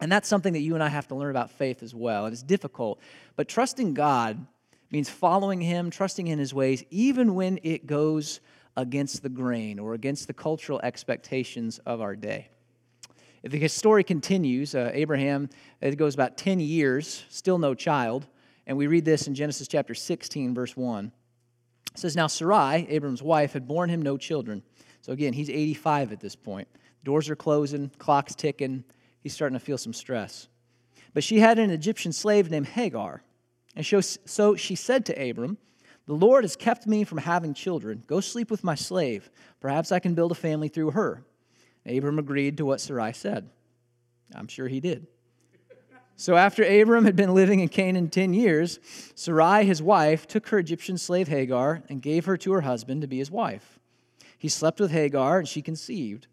And 0.00 0.12
that's 0.12 0.28
something 0.28 0.52
that 0.52 0.60
you 0.60 0.74
and 0.74 0.82
I 0.82 0.88
have 0.88 1.08
to 1.08 1.14
learn 1.14 1.30
about 1.30 1.50
faith 1.50 1.82
as 1.82 1.94
well. 1.94 2.26
And 2.26 2.32
It 2.32 2.36
is 2.36 2.42
difficult, 2.42 3.00
but 3.36 3.48
trusting 3.48 3.94
God 3.94 4.46
means 4.90 5.10
following 5.10 5.60
him, 5.60 5.90
trusting 5.90 6.26
in 6.26 6.38
his 6.38 6.54
ways, 6.54 6.84
even 6.90 7.34
when 7.34 7.58
it 7.62 7.86
goes 7.86 8.40
against 8.76 9.22
the 9.22 9.28
grain 9.28 9.78
or 9.78 9.94
against 9.94 10.26
the 10.26 10.32
cultural 10.32 10.80
expectations 10.82 11.78
of 11.84 12.00
our 12.00 12.16
day. 12.16 12.48
If 13.42 13.52
the 13.52 13.68
story 13.68 14.04
continues, 14.04 14.74
uh, 14.74 14.90
Abraham, 14.94 15.48
it 15.80 15.96
goes 15.96 16.14
about 16.14 16.36
10 16.36 16.60
years, 16.60 17.24
still 17.28 17.58
no 17.58 17.74
child, 17.74 18.26
and 18.66 18.76
we 18.76 18.86
read 18.86 19.04
this 19.04 19.26
in 19.26 19.34
Genesis 19.34 19.68
chapter 19.68 19.94
16, 19.94 20.54
verse 20.54 20.76
1. 20.76 21.12
It 21.92 21.98
says, 21.98 22.16
Now 22.16 22.26
Sarai, 22.26 22.86
Abram's 22.88 23.22
wife, 23.22 23.52
had 23.52 23.66
borne 23.66 23.90
him 23.90 24.02
no 24.02 24.16
children. 24.16 24.62
So 25.00 25.12
again, 25.12 25.32
he's 25.32 25.48
85 25.48 26.12
at 26.12 26.20
this 26.20 26.36
point. 26.36 26.68
Doors 27.04 27.30
are 27.30 27.36
closing, 27.36 27.90
clock's 27.98 28.34
ticking. 28.34 28.84
He's 29.20 29.32
starting 29.32 29.58
to 29.58 29.64
feel 29.64 29.78
some 29.78 29.92
stress. 29.92 30.48
But 31.14 31.24
she 31.24 31.40
had 31.40 31.58
an 31.58 31.70
Egyptian 31.70 32.12
slave 32.12 32.50
named 32.50 32.66
Hagar. 32.66 33.22
And 33.78 33.86
so 33.86 34.56
she 34.56 34.74
said 34.74 35.06
to 35.06 35.30
Abram, 35.30 35.56
The 36.06 36.12
Lord 36.12 36.42
has 36.42 36.56
kept 36.56 36.88
me 36.88 37.04
from 37.04 37.18
having 37.18 37.54
children. 37.54 38.02
Go 38.08 38.18
sleep 38.18 38.50
with 38.50 38.64
my 38.64 38.74
slave. 38.74 39.30
Perhaps 39.60 39.92
I 39.92 40.00
can 40.00 40.14
build 40.14 40.32
a 40.32 40.34
family 40.34 40.66
through 40.66 40.90
her. 40.90 41.24
Abram 41.86 42.18
agreed 42.18 42.56
to 42.56 42.66
what 42.66 42.80
Sarai 42.80 43.12
said. 43.12 43.48
I'm 44.34 44.48
sure 44.48 44.66
he 44.66 44.80
did. 44.80 45.06
So 46.16 46.34
after 46.34 46.64
Abram 46.64 47.04
had 47.04 47.14
been 47.14 47.32
living 47.32 47.60
in 47.60 47.68
Canaan 47.68 48.10
10 48.10 48.34
years, 48.34 48.80
Sarai, 49.14 49.64
his 49.64 49.80
wife, 49.80 50.26
took 50.26 50.48
her 50.48 50.58
Egyptian 50.58 50.98
slave 50.98 51.28
Hagar 51.28 51.84
and 51.88 52.02
gave 52.02 52.24
her 52.24 52.36
to 52.38 52.52
her 52.54 52.62
husband 52.62 53.02
to 53.02 53.06
be 53.06 53.18
his 53.18 53.30
wife. 53.30 53.78
He 54.36 54.48
slept 54.48 54.80
with 54.80 54.90
Hagar, 54.90 55.38
and 55.38 55.46
she 55.46 55.62
conceived. 55.62 56.26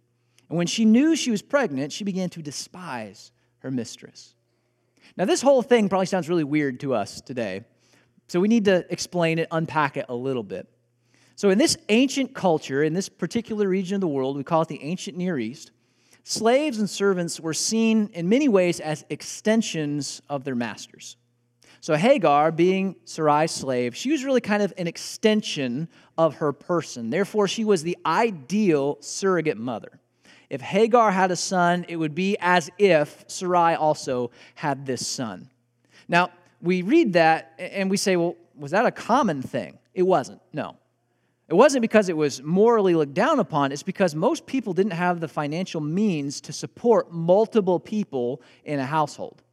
And 0.50 0.58
when 0.58 0.66
she 0.66 0.84
knew 0.84 1.16
she 1.16 1.30
was 1.30 1.44
pregnant, 1.44 1.94
she 1.94 2.04
began 2.04 2.30
to 2.32 2.42
despise 2.42 3.32
her 3.60 3.70
mistress. 3.70 4.34
Now, 5.18 5.26
this 5.26 5.42
whole 5.42 5.62
thing 5.62 5.90
probably 5.90 6.06
sounds 6.06 6.30
really 6.30 6.44
weird 6.44 6.80
to 6.82 6.94
us 6.94 7.22
today. 7.22 7.64
So 8.28 8.40
we 8.40 8.48
need 8.48 8.66
to 8.66 8.86
explain 8.92 9.40
it, 9.40 9.48
unpack 9.52 9.98
it 9.98 10.06
a 10.10 10.16
little 10.16 10.44
bit. 10.44 10.68
So, 11.38 11.50
in 11.50 11.58
this 11.58 11.78
ancient 11.90 12.34
culture, 12.34 12.82
in 12.82 12.94
this 12.94 13.10
particular 13.10 13.68
region 13.68 13.96
of 13.96 14.02
the 14.02 14.08
world, 14.08 14.38
we 14.38 14.44
call 14.44 14.62
it 14.62 14.70
the 14.70 14.82
ancient 14.82 15.18
Near 15.18 15.38
East, 15.38 15.72
slaves 16.24 16.80
and 16.80 16.90
servants 16.90 17.40
were 17.42 17.54
seen 17.54 18.10
in 18.14 18.30
many 18.30 18.48
ways 18.48 18.80
as 18.80 19.04
extensions 19.10 20.22
of 20.30 20.46
their 20.46 20.56
masters. 20.56 21.18
So, 21.82 21.96
Hagar, 21.96 22.52
being 22.52 22.96
Sarai's 23.06 23.52
slave, 23.52 23.96
she 23.96 24.12
was 24.12 24.24
really 24.24 24.42
kind 24.42 24.64
of 24.64 24.74
an 24.78 24.88
extension 24.88 25.90
of 26.18 26.36
her 26.36 26.54
person. 26.54 27.10
Therefore, 27.10 27.48
she 27.48 27.66
was 27.66 27.84
the 27.84 27.98
ideal 28.06 28.98
surrogate 29.02 29.58
mother. 29.58 30.00
If 30.50 30.62
Hagar 30.62 31.12
had 31.12 31.32
a 31.32 31.36
son, 31.36 31.86
it 31.88 31.96
would 31.96 32.16
be 32.16 32.38
as 32.40 32.70
if 32.78 33.26
Sarai 33.28 33.76
also 33.76 34.32
had 34.56 34.86
this 34.86 35.06
son. 35.06 35.50
Now, 36.08 36.30
we 36.62 36.82
read 36.82 37.14
that 37.14 37.54
and 37.58 37.90
we 37.90 37.98
say, 37.98 38.16
well, 38.16 38.36
was 38.58 38.72
that 38.72 38.86
a 38.86 38.92
common 38.92 39.42
thing? 39.42 39.78
It 39.94 40.04
wasn't, 40.04 40.42
no. 40.54 40.78
It 41.48 41.54
wasn't 41.54 41.82
because 41.84 42.10
it 42.10 42.18
was 42.18 42.42
morally 42.42 42.96
looked 42.96 43.14
down 43.14 43.40
upon, 43.40 43.72
it's 43.72 43.84
because 43.84 44.16
most 44.16 44.46
people 44.48 44.74
didn't 44.74 44.94
have 44.94 45.20
the 45.20 45.28
financial 45.28 45.80
means 45.80 46.42
to 46.42 46.54
support 46.54 47.12
multiple 47.12 47.80
people 47.80 48.42
in 48.64 48.80
a 48.80 48.86
household. 48.86 49.44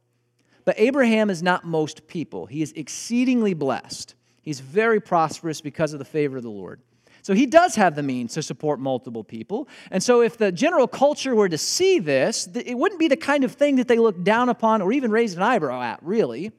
But 0.65 0.79
Abraham 0.79 1.29
is 1.29 1.43
not 1.43 1.65
most 1.65 2.07
people. 2.07 2.45
He 2.45 2.61
is 2.61 2.71
exceedingly 2.75 3.53
blessed. 3.53 4.15
He's 4.41 4.59
very 4.59 4.99
prosperous 4.99 5.61
because 5.61 5.93
of 5.93 5.99
the 5.99 6.05
favor 6.05 6.37
of 6.37 6.43
the 6.43 6.49
Lord. 6.49 6.81
So 7.23 7.33
he 7.33 7.45
does 7.45 7.75
have 7.75 7.95
the 7.95 8.03
means 8.03 8.33
to 8.33 8.43
support 8.43 8.81
multiple 8.81 9.23
people. 9.23 9.69
And 9.91 10.03
so 10.03 10.21
if 10.21 10.37
the 10.37 10.51
general 10.51 10.87
culture 10.87 11.33
were 11.33 11.47
to 11.47 11.57
see 11.57 11.97
this, 11.97 12.49
it 12.53 12.77
wouldn't 12.77 12.99
be 12.99 13.07
the 13.07 13.17
kind 13.17 13.45
of 13.45 13.53
thing 13.53 13.77
that 13.77 13.87
they 13.87 13.97
looked 13.97 14.25
down 14.25 14.49
upon 14.49 14.81
or 14.81 14.91
even 14.91 15.09
raised 15.09 15.37
an 15.37 15.41
eyebrow 15.41 15.81
at, 15.81 16.03
really. 16.03 16.51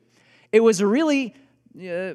It 0.53 0.61
was 0.61 0.81
a 0.81 0.87
really 0.87 1.35
uh, 1.79 2.14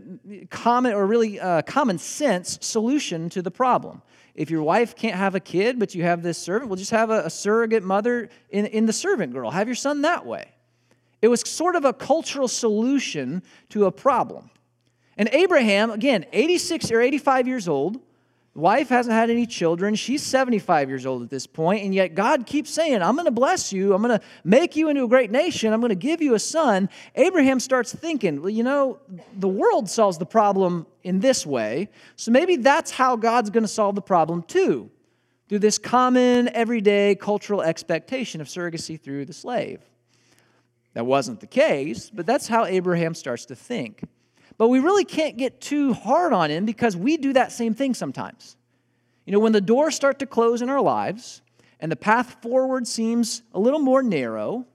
common 0.49 0.93
or 0.93 1.05
really 1.05 1.39
uh, 1.39 1.61
common 1.61 1.99
sense 1.99 2.57
solution 2.61 3.29
to 3.29 3.43
the 3.43 3.51
problem. 3.51 4.01
If 4.33 4.49
your 4.49 4.63
wife 4.63 4.95
can't 4.95 5.15
have 5.15 5.35
a 5.35 5.39
kid, 5.39 5.77
but 5.77 5.93
you 5.93 6.01
have 6.03 6.23
this 6.23 6.39
servant, 6.39 6.69
well, 6.69 6.77
just 6.77 6.91
have 6.91 7.11
a, 7.11 7.25
a 7.25 7.29
surrogate 7.29 7.83
mother 7.83 8.29
in, 8.49 8.65
in 8.65 8.87
the 8.87 8.93
servant 8.93 9.31
girl. 9.31 9.51
Have 9.51 9.67
your 9.67 9.75
son 9.75 10.01
that 10.01 10.25
way. 10.25 10.49
It 11.21 11.27
was 11.27 11.41
sort 11.41 11.75
of 11.75 11.85
a 11.85 11.93
cultural 11.93 12.47
solution 12.47 13.43
to 13.69 13.85
a 13.85 13.91
problem. 13.91 14.49
And 15.17 15.29
Abraham, 15.33 15.91
again, 15.91 16.25
86 16.31 16.91
or 16.91 17.01
85 17.01 17.47
years 17.47 17.67
old, 17.67 17.99
wife 18.59 18.89
hasn't 18.89 19.13
had 19.13 19.29
any 19.29 19.45
children. 19.45 19.95
She's 19.95 20.21
75 20.21 20.89
years 20.89 21.05
old 21.05 21.23
at 21.23 21.29
this 21.29 21.47
point, 21.47 21.83
and 21.83 21.95
yet 21.95 22.15
God 22.15 22.45
keeps 22.45 22.69
saying, 22.69 23.01
I'm 23.01 23.15
going 23.15 23.25
to 23.25 23.31
bless 23.31 23.73
you. 23.73 23.93
I'm 23.93 24.01
going 24.01 24.19
to 24.19 24.25
make 24.43 24.75
you 24.75 24.89
into 24.89 25.03
a 25.03 25.07
great 25.07 25.31
nation. 25.31 25.73
I'm 25.73 25.79
going 25.79 25.89
to 25.89 25.95
give 25.95 26.21
you 26.21 26.35
a 26.35 26.39
son. 26.39 26.89
Abraham 27.15 27.59
starts 27.59 27.93
thinking, 27.93 28.41
well, 28.41 28.49
you 28.49 28.63
know, 28.63 28.99
the 29.37 29.47
world 29.47 29.89
solves 29.89 30.17
the 30.17 30.25
problem 30.25 30.85
in 31.03 31.19
this 31.19 31.45
way, 31.45 31.89
so 32.15 32.31
maybe 32.31 32.57
that's 32.57 32.91
how 32.91 33.15
God's 33.15 33.49
going 33.49 33.63
to 33.63 33.69
solve 33.69 33.95
the 33.95 34.01
problem 34.01 34.43
too, 34.43 34.91
through 35.47 35.59
this 35.59 35.77
common, 35.77 36.49
everyday 36.49 37.15
cultural 37.15 37.61
expectation 37.61 38.41
of 38.41 38.47
surrogacy 38.47 38.99
through 38.99 39.25
the 39.25 39.33
slave. 39.33 39.81
That 40.93 41.05
wasn't 41.05 41.39
the 41.39 41.47
case, 41.47 42.09
but 42.09 42.25
that's 42.25 42.47
how 42.47 42.65
Abraham 42.65 43.13
starts 43.13 43.45
to 43.45 43.55
think. 43.55 44.03
But 44.59 44.67
we 44.67 44.79
really 44.79 45.05
can't 45.05 45.37
get 45.37 45.61
too 45.61 45.93
hard 45.93 46.33
on 46.33 46.51
him 46.51 46.65
because 46.65 46.95
we 46.95 47.15
do 47.15 47.31
that 47.31 47.53
same 47.53 47.73
thing 47.73 47.93
sometimes. 47.93 48.57
You 49.25 49.31
know, 49.31 49.39
when 49.39 49.53
the 49.53 49.61
doors 49.61 49.95
start 49.95 50.19
to 50.19 50.25
close 50.25 50.61
in 50.61 50.69
our 50.69 50.81
lives 50.81 51.41
and 51.79 51.89
the 51.89 51.95
path 51.95 52.41
forward 52.41 52.85
seems 52.85 53.41
a 53.53 53.59
little 53.59 53.79
more 53.79 54.03
narrow, 54.03 54.67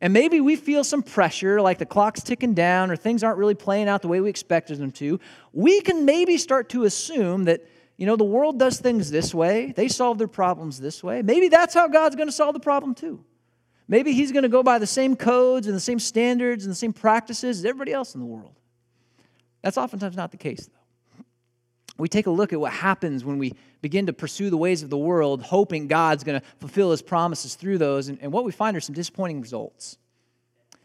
and 0.00 0.12
maybe 0.12 0.40
we 0.40 0.54
feel 0.54 0.84
some 0.84 1.02
pressure, 1.02 1.60
like 1.60 1.78
the 1.78 1.84
clock's 1.84 2.22
ticking 2.22 2.54
down 2.54 2.92
or 2.92 2.96
things 2.96 3.24
aren't 3.24 3.38
really 3.38 3.56
playing 3.56 3.88
out 3.88 4.02
the 4.02 4.08
way 4.08 4.20
we 4.20 4.30
expected 4.30 4.78
them 4.78 4.92
to, 4.92 5.18
we 5.52 5.80
can 5.80 6.04
maybe 6.04 6.38
start 6.38 6.68
to 6.68 6.84
assume 6.84 7.46
that, 7.46 7.66
you 7.96 8.06
know, 8.06 8.14
the 8.14 8.22
world 8.22 8.56
does 8.56 8.78
things 8.78 9.10
this 9.10 9.34
way, 9.34 9.72
they 9.74 9.88
solve 9.88 10.18
their 10.18 10.28
problems 10.28 10.78
this 10.78 11.02
way. 11.02 11.22
Maybe 11.22 11.48
that's 11.48 11.74
how 11.74 11.88
God's 11.88 12.14
going 12.14 12.28
to 12.28 12.32
solve 12.32 12.54
the 12.54 12.60
problem 12.60 12.94
too. 12.94 13.24
Maybe 13.88 14.12
He's 14.12 14.30
going 14.30 14.44
to 14.44 14.48
go 14.48 14.62
by 14.62 14.78
the 14.78 14.86
same 14.86 15.16
codes 15.16 15.66
and 15.66 15.74
the 15.74 15.80
same 15.80 15.98
standards 15.98 16.64
and 16.64 16.70
the 16.70 16.76
same 16.76 16.92
practices 16.92 17.58
as 17.58 17.64
everybody 17.64 17.92
else 17.92 18.14
in 18.14 18.20
the 18.20 18.26
world. 18.26 18.57
That's 19.62 19.76
oftentimes 19.76 20.16
not 20.16 20.30
the 20.30 20.36
case, 20.36 20.66
though. 20.66 21.24
We 21.98 22.08
take 22.08 22.28
a 22.28 22.30
look 22.30 22.52
at 22.52 22.60
what 22.60 22.72
happens 22.72 23.24
when 23.24 23.38
we 23.38 23.54
begin 23.82 24.06
to 24.06 24.12
pursue 24.12 24.50
the 24.50 24.56
ways 24.56 24.84
of 24.84 24.90
the 24.90 24.96
world, 24.96 25.42
hoping 25.42 25.88
God's 25.88 26.22
going 26.22 26.40
to 26.40 26.46
fulfill 26.60 26.92
his 26.92 27.02
promises 27.02 27.56
through 27.56 27.78
those, 27.78 28.08
and, 28.08 28.18
and, 28.22 28.32
what 28.32 28.44
we 28.44 28.52
find 28.52 28.76
are 28.76 28.80
some 28.80 28.94
disappointing 28.94 29.40
results. 29.40 29.98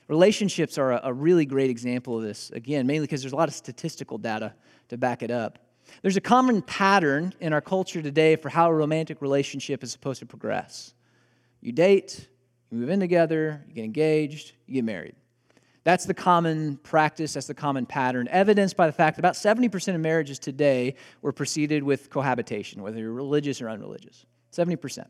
Relationships 0.08 0.78
are 0.80 0.94
a, 0.94 1.02
a 1.04 1.14
really 1.14 1.46
great 1.46 1.70
example 1.70 2.18
of 2.18 2.24
this, 2.24 2.50
again, 2.52 2.88
mainly 2.88 3.06
because 3.06 3.22
there's 3.22 3.34
a 3.34 3.36
lot 3.36 3.48
of 3.48 3.54
statistical 3.54 4.18
data 4.18 4.54
to 4.90 4.98
back 4.98 5.22
it 5.22 5.30
up. 5.30 5.60
There's 6.02 6.18
a 6.18 6.22
common 6.22 6.64
pattern 6.64 7.34
in 7.40 7.54
our 7.54 7.62
culture 7.62 8.02
today 8.02 8.36
for 8.36 8.50
how 8.50 8.70
a 8.70 8.74
romantic 8.74 9.22
relationship 9.22 9.84
is 9.84 9.92
supposed 9.92 10.20
to 10.20 10.26
progress. 10.26 10.94
You 11.62 11.72
date, 11.72 12.28
you 12.72 12.80
move 12.80 12.90
in 12.90 13.00
together, 13.00 13.64
you 13.68 13.76
get 13.76 13.86
engaged, 13.86 14.54
you 14.66 14.76
get 14.76 14.84
married. 14.84 15.16
That's 15.84 16.06
the 16.06 16.14
common 16.14 16.78
practice, 16.78 17.34
that's 17.34 17.48
the 17.48 17.54
common 17.54 17.86
pattern, 17.86 18.30
evidenced 18.30 18.78
by 18.78 18.88
the 18.88 18.94
fact 18.94 19.18
that 19.18 19.22
about 19.22 19.34
70% 19.34 19.96
of 19.96 20.00
marriages 20.00 20.40
today 20.40 20.96
were 21.22 21.34
preceded 21.34 21.84
with 21.84 22.10
cohabitation, 22.10 22.82
whether 22.82 23.00
you're 23.00 23.12
religious 23.12 23.62
or 23.62 23.70
unreligious. 23.70 24.26
70%. 24.54 25.06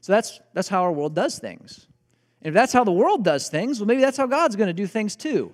So 0.00 0.12
that's, 0.12 0.40
that's 0.52 0.68
how 0.68 0.82
our 0.82 0.92
world 0.92 1.14
does 1.14 1.38
things. 1.38 1.88
And 2.40 2.48
if 2.48 2.54
that's 2.54 2.72
how 2.72 2.84
the 2.84 2.92
world 2.92 3.24
does 3.24 3.48
things, 3.48 3.80
well, 3.80 3.86
maybe 3.86 4.00
that's 4.00 4.16
how 4.16 4.26
God's 4.26 4.54
going 4.54 4.68
to 4.68 4.72
do 4.72 4.86
things 4.86 5.16
too. 5.16 5.52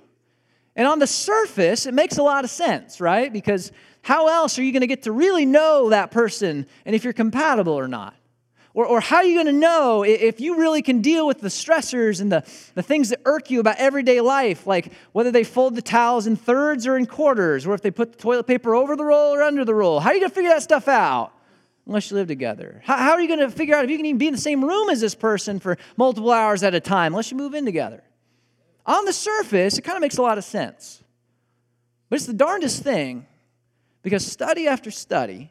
And 0.77 0.87
on 0.87 0.99
the 0.99 1.07
surface, 1.07 1.87
it 1.87 1.95
makes 1.95 2.19
a 2.19 2.23
lot 2.23 2.45
of 2.45 2.51
sense, 2.51 3.01
right? 3.01 3.33
Because 3.33 3.73
how 4.03 4.29
else 4.29 4.59
are 4.59 4.63
you 4.63 4.73
going 4.73 4.83
to 4.83 4.87
get 4.87 5.03
to 5.05 5.13
really 5.13 5.47
know 5.47 5.91
that 5.91 6.11
person 6.11 6.67
and 6.85 6.95
if 6.95 7.05
you're 7.05 7.13
compatible 7.13 7.75
or 7.75 7.89
not? 7.89 8.15
Or, 8.75 8.87
or 8.87 9.01
how 9.01 9.17
are 9.17 9.25
you 9.25 9.35
going 9.35 9.55
to 9.55 9.61
know 9.61 10.03
if 10.03 10.41
you 10.41 10.57
really 10.57 10.81
can 10.81 11.03
deal 11.03 11.27
with 11.27 11.41
the 11.41 11.49
stressors 11.49 12.23
and 12.23 12.33
the, 12.33 12.43
the 12.75 12.83
things 12.83 13.11
that 13.11 13.21
irk 13.27 13.51
you 13.51 13.61
about 13.61 13.77
everyday 13.77 14.23
life, 14.23 14.67
like 14.67 14.93
whether 15.13 15.31
they 15.31 15.45
fold 15.45 15.75
the 15.75 15.83
towels 15.83 16.27
in 16.27 16.37
thirds 16.37 16.87
or 16.87 16.97
in 16.97 17.05
quarters, 17.05 17.67
or 17.67 17.75
if 17.75 17.83
they 17.83 17.91
put 17.91 18.13
the 18.13 18.19
toilet 18.19 18.47
paper 18.47 18.75
over 18.75 18.97
the 18.97 19.05
roll 19.05 19.35
or 19.35 19.43
under 19.43 19.65
the 19.65 19.75
roll? 19.75 20.01
How 20.01 20.11
are 20.11 20.15
you 20.15 20.21
going 20.21 20.31
to 20.31 20.35
figure 20.35 20.51
that 20.51 20.63
stuff 20.63 20.89
out? 20.89 21.33
Unless 21.87 22.11
you 22.11 22.17
live 22.17 22.29
together. 22.29 22.81
How, 22.85 22.97
how 22.97 23.11
are 23.13 23.21
you 23.21 23.29
going 23.29 23.41
to 23.41 23.51
figure 23.51 23.75
out 23.75 23.85
if 23.85 23.91
you 23.91 23.97
can 23.97 24.07
even 24.07 24.19
be 24.19 24.29
in 24.29 24.33
the 24.33 24.41
same 24.41 24.65
room 24.65 24.89
as 24.89 25.01
this 25.01 25.15
person 25.15 25.59
for 25.59 25.77
multiple 25.97 26.31
hours 26.31 26.63
at 26.63 26.75
a 26.75 26.81
time, 26.81 27.13
unless 27.13 27.31
you 27.31 27.37
move 27.37 27.55
in 27.55 27.65
together? 27.67 28.03
On 28.87 29.05
the 29.05 29.13
surface, 29.13 29.77
it 29.77 29.83
kind 29.83 29.97
of 29.97 30.01
makes 30.01 30.17
a 30.17 30.23
lot 30.23 30.39
of 30.39 30.45
sense. 30.45 31.03
But 32.09 32.17
it's 32.17 32.27
the 32.27 32.33
darndest 32.33 32.83
thing 32.83 33.27
because 34.03 34.27
study 34.27 34.67
after 34.67 34.91
study, 34.91 35.51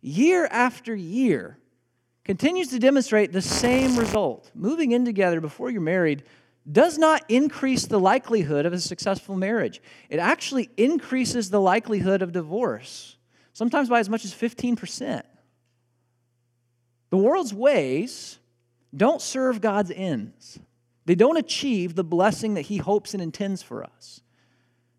year 0.00 0.46
after 0.46 0.94
year, 0.94 1.58
continues 2.28 2.68
to 2.68 2.78
demonstrate 2.78 3.32
the 3.32 3.40
same 3.40 3.96
result. 3.96 4.50
Moving 4.54 4.92
in 4.92 5.06
together 5.06 5.40
before 5.40 5.70
you're 5.70 5.80
married 5.80 6.24
does 6.70 6.98
not 6.98 7.24
increase 7.30 7.86
the 7.86 7.98
likelihood 7.98 8.66
of 8.66 8.74
a 8.74 8.78
successful 8.78 9.34
marriage. 9.34 9.80
It 10.10 10.18
actually 10.18 10.68
increases 10.76 11.48
the 11.48 11.60
likelihood 11.60 12.20
of 12.20 12.32
divorce, 12.32 13.16
sometimes 13.54 13.88
by 13.88 13.98
as 13.98 14.10
much 14.10 14.26
as 14.26 14.34
15%. 14.34 15.22
The 17.08 17.16
world's 17.16 17.54
ways 17.54 18.38
don't 18.94 19.22
serve 19.22 19.62
God's 19.62 19.90
ends. 19.90 20.58
They 21.06 21.14
don't 21.14 21.38
achieve 21.38 21.94
the 21.94 22.04
blessing 22.04 22.54
that 22.54 22.62
He 22.62 22.76
hopes 22.76 23.14
and 23.14 23.22
intends 23.22 23.62
for 23.62 23.82
us. 23.82 24.20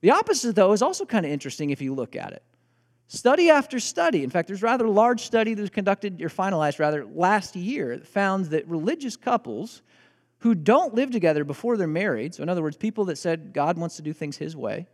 The 0.01 0.09
opposite, 0.09 0.55
though, 0.55 0.71
is 0.71 0.81
also 0.81 1.05
kind 1.05 1.27
of 1.27 1.31
interesting 1.31 1.69
if 1.69 1.79
you 1.79 1.93
look 1.93 2.15
at 2.15 2.33
it. 2.33 2.41
Study 3.11 3.49
after 3.49 3.79
study, 3.79 4.23
in 4.23 4.29
fact, 4.29 4.47
there's 4.47 4.61
rather 4.61 4.87
large 4.87 5.21
study 5.21 5.55
that 5.55 5.61
was 5.61 5.71
conducted 5.71 6.21
or 6.21 6.29
finalized 6.29 6.77
rather 6.77 7.03
last 7.05 7.55
year 7.55 7.97
that 7.97 8.05
found 8.05 8.45
that 8.45 8.67
religious 8.67 9.17
couples 9.17 9.81
who 10.37 10.53
don't 10.53 10.93
live 10.93 11.09
together 11.09 11.43
before 11.43 11.75
they're 11.75 11.87
married, 11.87 12.35
so 12.35 12.43
in 12.43 12.49
other 12.49 12.61
words, 12.61 12.77
people 12.77 13.05
that 13.05 13.17
said 13.17 13.51
God 13.51 13.79
wants 13.79 13.95
to 13.95 14.03
do 14.03 14.13
things 14.13 14.37
His 14.37 14.55
way, 14.55 14.85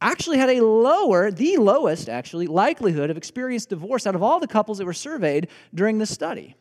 actually 0.00 0.38
had 0.38 0.48
a 0.48 0.64
lower, 0.64 1.32
the 1.32 1.56
lowest 1.56 2.08
actually, 2.08 2.46
likelihood 2.46 3.10
of 3.10 3.16
experienced 3.16 3.68
divorce 3.68 4.06
out 4.06 4.14
of 4.14 4.22
all 4.22 4.38
the 4.38 4.46
couples 4.46 4.78
that 4.78 4.84
were 4.84 4.92
surveyed 4.92 5.48
during 5.74 5.98
the 5.98 6.06
study. 6.06 6.54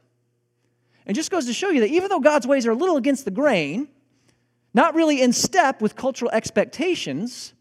And 1.06 1.14
just 1.14 1.30
goes 1.30 1.46
to 1.46 1.54
show 1.54 1.70
you 1.70 1.82
that 1.82 1.92
even 1.92 2.10
though 2.10 2.20
God's 2.20 2.48
ways 2.48 2.66
are 2.66 2.72
a 2.72 2.76
little 2.76 2.98
against 2.98 3.26
the 3.26 3.32
grain, 3.32 3.90
not 4.74 4.96
really 4.96 5.22
in 5.22 5.34
step 5.34 5.84
with 5.84 5.96
cultural 5.96 6.32
expectations, 6.32 7.54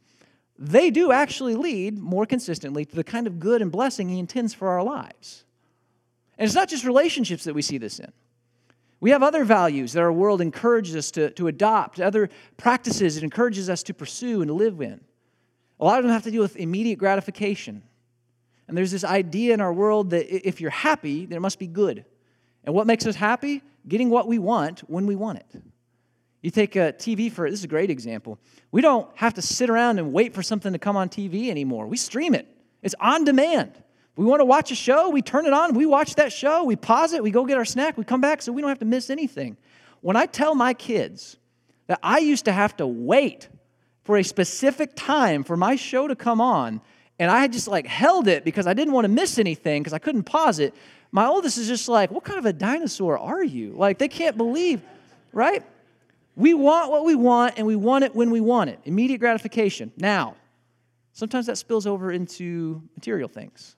they 0.58 0.90
do 0.90 1.12
actually 1.12 1.54
lead 1.54 1.98
more 1.98 2.26
consistently 2.26 2.84
to 2.84 2.94
the 2.94 3.04
kind 3.04 3.26
of 3.26 3.40
good 3.40 3.62
and 3.62 3.72
blessing 3.72 4.08
He 4.08 4.18
intends 4.18 4.54
for 4.54 4.68
our 4.68 4.82
lives. 4.82 5.44
And 6.38 6.46
it's 6.46 6.54
not 6.54 6.68
just 6.68 6.84
relationships 6.84 7.44
that 7.44 7.54
we 7.54 7.62
see 7.62 7.78
this 7.78 7.98
in. 7.98 8.12
We 9.00 9.10
have 9.10 9.22
other 9.22 9.44
values 9.44 9.94
that 9.94 10.00
our 10.00 10.12
world 10.12 10.40
encourages 10.40 10.94
us 10.94 11.10
to, 11.12 11.30
to 11.30 11.48
adopt, 11.48 12.00
other 12.00 12.30
practices 12.56 13.16
it 13.16 13.24
encourages 13.24 13.68
us 13.68 13.82
to 13.84 13.94
pursue 13.94 14.42
and 14.42 14.48
to 14.48 14.54
live 14.54 14.80
in. 14.80 15.00
A 15.80 15.84
lot 15.84 15.98
of 15.98 16.04
them 16.04 16.12
have 16.12 16.22
to 16.22 16.30
do 16.30 16.38
with 16.38 16.56
immediate 16.56 16.98
gratification. 16.98 17.82
And 18.68 18.76
there's 18.76 18.92
this 18.92 19.02
idea 19.02 19.54
in 19.54 19.60
our 19.60 19.72
world 19.72 20.10
that 20.10 20.32
if 20.32 20.60
you're 20.60 20.70
happy, 20.70 21.26
then 21.26 21.36
it 21.36 21.40
must 21.40 21.58
be 21.58 21.66
good. 21.66 22.04
And 22.64 22.74
what 22.74 22.86
makes 22.86 23.04
us 23.06 23.16
happy? 23.16 23.62
Getting 23.88 24.08
what 24.08 24.28
we 24.28 24.38
want 24.38 24.80
when 24.88 25.06
we 25.06 25.16
want 25.16 25.38
it. 25.38 25.62
You 26.42 26.50
take 26.50 26.74
a 26.74 26.92
TV 26.92 27.30
for 27.30 27.46
it, 27.46 27.50
this 27.50 27.60
is 27.60 27.64
a 27.64 27.68
great 27.68 27.88
example. 27.88 28.38
We 28.72 28.82
don't 28.82 29.08
have 29.14 29.34
to 29.34 29.42
sit 29.42 29.70
around 29.70 29.98
and 29.98 30.12
wait 30.12 30.34
for 30.34 30.42
something 30.42 30.72
to 30.72 30.78
come 30.78 30.96
on 30.96 31.08
TV 31.08 31.48
anymore. 31.48 31.86
We 31.86 31.96
stream 31.96 32.34
it. 32.34 32.48
It's 32.82 32.96
on 33.00 33.24
demand. 33.24 33.72
We 34.16 34.24
want 34.26 34.40
to 34.40 34.44
watch 34.44 34.70
a 34.70 34.74
show, 34.74 35.08
we 35.08 35.22
turn 35.22 35.46
it 35.46 35.54
on, 35.54 35.74
we 35.74 35.86
watch 35.86 36.16
that 36.16 36.32
show, 36.32 36.64
we 36.64 36.76
pause 36.76 37.14
it, 37.14 37.22
we 37.22 37.30
go 37.30 37.46
get 37.46 37.56
our 37.56 37.64
snack, 37.64 37.96
we 37.96 38.04
come 38.04 38.20
back 38.20 38.42
so 38.42 38.52
we 38.52 38.60
don't 38.60 38.68
have 38.68 38.80
to 38.80 38.84
miss 38.84 39.08
anything. 39.08 39.56
When 40.02 40.16
I 40.16 40.26
tell 40.26 40.54
my 40.54 40.74
kids 40.74 41.38
that 41.86 41.98
I 42.02 42.18
used 42.18 42.44
to 42.44 42.52
have 42.52 42.76
to 42.76 42.86
wait 42.86 43.48
for 44.04 44.18
a 44.18 44.22
specific 44.22 44.90
time 44.96 45.44
for 45.44 45.56
my 45.56 45.76
show 45.76 46.08
to 46.08 46.16
come 46.16 46.40
on, 46.40 46.82
and 47.18 47.30
I 47.30 47.46
just 47.46 47.68
like 47.68 47.86
held 47.86 48.28
it 48.28 48.44
because 48.44 48.66
I 48.66 48.74
didn't 48.74 48.92
want 48.92 49.04
to 49.04 49.08
miss 49.08 49.38
anything 49.38 49.82
because 49.82 49.92
I 49.92 49.98
couldn't 49.98 50.24
pause 50.24 50.58
it, 50.58 50.74
my 51.10 51.26
oldest 51.26 51.56
is 51.56 51.68
just 51.68 51.88
like, 51.88 52.10
What 52.10 52.24
kind 52.24 52.38
of 52.38 52.46
a 52.46 52.52
dinosaur 52.52 53.16
are 53.16 53.44
you? 53.44 53.74
Like, 53.76 53.98
they 53.98 54.08
can't 54.08 54.36
believe, 54.36 54.82
right? 55.32 55.62
We 56.34 56.54
want 56.54 56.90
what 56.90 57.04
we 57.04 57.14
want, 57.14 57.54
and 57.58 57.66
we 57.66 57.76
want 57.76 58.04
it 58.04 58.14
when 58.14 58.30
we 58.30 58.40
want 58.40 58.70
it 58.70 58.80
immediate 58.84 59.18
gratification. 59.18 59.92
Now, 59.96 60.34
sometimes 61.12 61.46
that 61.46 61.58
spills 61.58 61.86
over 61.86 62.10
into 62.10 62.82
material 62.94 63.28
things. 63.28 63.76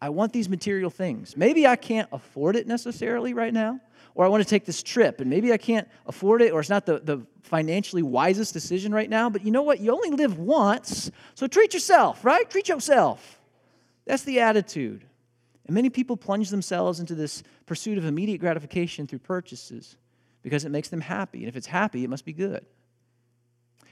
I 0.00 0.08
want 0.08 0.32
these 0.32 0.48
material 0.48 0.90
things. 0.90 1.36
Maybe 1.36 1.66
I 1.66 1.76
can't 1.76 2.08
afford 2.12 2.56
it 2.56 2.66
necessarily 2.66 3.34
right 3.34 3.52
now, 3.52 3.80
or 4.14 4.24
I 4.24 4.28
want 4.28 4.42
to 4.42 4.48
take 4.48 4.64
this 4.64 4.82
trip, 4.82 5.20
and 5.20 5.28
maybe 5.28 5.52
I 5.52 5.58
can't 5.58 5.86
afford 6.06 6.42
it, 6.42 6.52
or 6.52 6.60
it's 6.60 6.70
not 6.70 6.86
the, 6.86 6.98
the 6.98 7.26
financially 7.42 8.02
wisest 8.02 8.52
decision 8.52 8.92
right 8.92 9.08
now. 9.08 9.28
But 9.28 9.44
you 9.44 9.50
know 9.50 9.62
what? 9.62 9.80
You 9.80 9.92
only 9.92 10.10
live 10.10 10.38
once, 10.38 11.10
so 11.34 11.46
treat 11.46 11.74
yourself, 11.74 12.24
right? 12.24 12.48
Treat 12.48 12.68
yourself. 12.68 13.38
That's 14.06 14.24
the 14.24 14.40
attitude. 14.40 15.04
And 15.66 15.74
many 15.74 15.90
people 15.90 16.16
plunge 16.16 16.50
themselves 16.50 16.98
into 16.98 17.14
this 17.14 17.42
pursuit 17.66 17.98
of 17.98 18.04
immediate 18.04 18.38
gratification 18.38 19.06
through 19.06 19.20
purchases 19.20 19.96
because 20.42 20.64
it 20.64 20.70
makes 20.70 20.88
them 20.88 21.00
happy. 21.00 21.40
And 21.40 21.48
if 21.48 21.56
it's 21.56 21.66
happy, 21.66 22.04
it 22.04 22.10
must 22.10 22.24
be 22.24 22.32
good. 22.32 22.66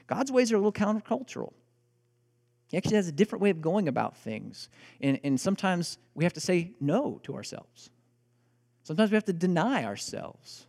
God's 0.07 0.31
ways 0.31 0.51
are 0.51 0.55
a 0.55 0.59
little 0.59 0.73
countercultural. 0.73 1.53
He 2.67 2.77
actually 2.77 2.95
has 2.95 3.07
a 3.07 3.13
different 3.13 3.41
way 3.41 3.49
of 3.49 3.61
going 3.61 3.87
about 3.87 4.17
things. 4.17 4.69
And, 5.01 5.19
and 5.23 5.39
sometimes 5.39 5.97
we 6.15 6.23
have 6.23 6.33
to 6.33 6.39
say 6.39 6.71
no 6.79 7.19
to 7.23 7.35
ourselves. 7.35 7.89
Sometimes 8.83 9.11
we 9.11 9.15
have 9.15 9.25
to 9.25 9.33
deny 9.33 9.85
ourselves. 9.85 10.65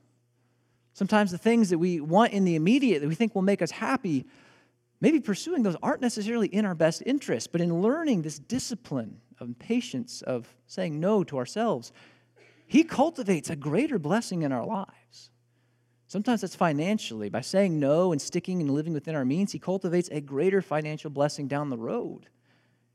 Sometimes 0.95 1.31
the 1.31 1.39
things 1.39 1.71
that 1.71 1.79
we 1.79 2.01
want 2.01 2.33
in 2.33 2.45
the 2.45 2.55
immediate 2.55 3.01
that 3.01 3.09
we 3.09 3.15
think 3.15 3.35
will 3.35 3.43
make 3.43 3.63
us 3.63 3.71
happy, 3.71 4.27
maybe 5.01 5.21
pursuing 5.21 5.63
those 5.63 5.77
aren't 5.83 6.03
necessarily 6.03 6.49
in 6.49 6.65
our 6.65 6.75
best 6.75 7.03
interest. 7.07 7.51
But 7.51 7.61
in 7.61 7.81
learning 7.81 8.23
this 8.23 8.39
discipline 8.39 9.21
of 9.41 9.59
patience 9.59 10.23
of 10.23 10.55
saying 10.67 11.01
no 11.01 11.25
to 11.25 11.39
ourselves, 11.39 11.93
He 12.67 12.85
cultivates 12.85 13.51
a 13.51 13.57
greater 13.57 13.99
blessing 13.99 14.43
in 14.43 14.53
our 14.53 14.65
lives. 14.65 15.32
Sometimes 16.13 16.43
that's 16.43 16.55
financially. 16.55 17.31
By 17.31 17.41
saying 17.41 17.81
no 17.81 18.13
and 18.13 18.21
sticking 18.21 18.61
and 18.61 18.71
living 18.71 18.93
within 18.93 19.15
our 19.15 19.25
means, 19.25 19.53
He 19.53 19.59
cultivates 19.59 20.11
a 20.13 20.21
greater 20.21 20.61
financial 20.61 21.09
blessing 21.09 21.49
down 21.49 21.71
the 21.71 21.79
road 21.79 22.27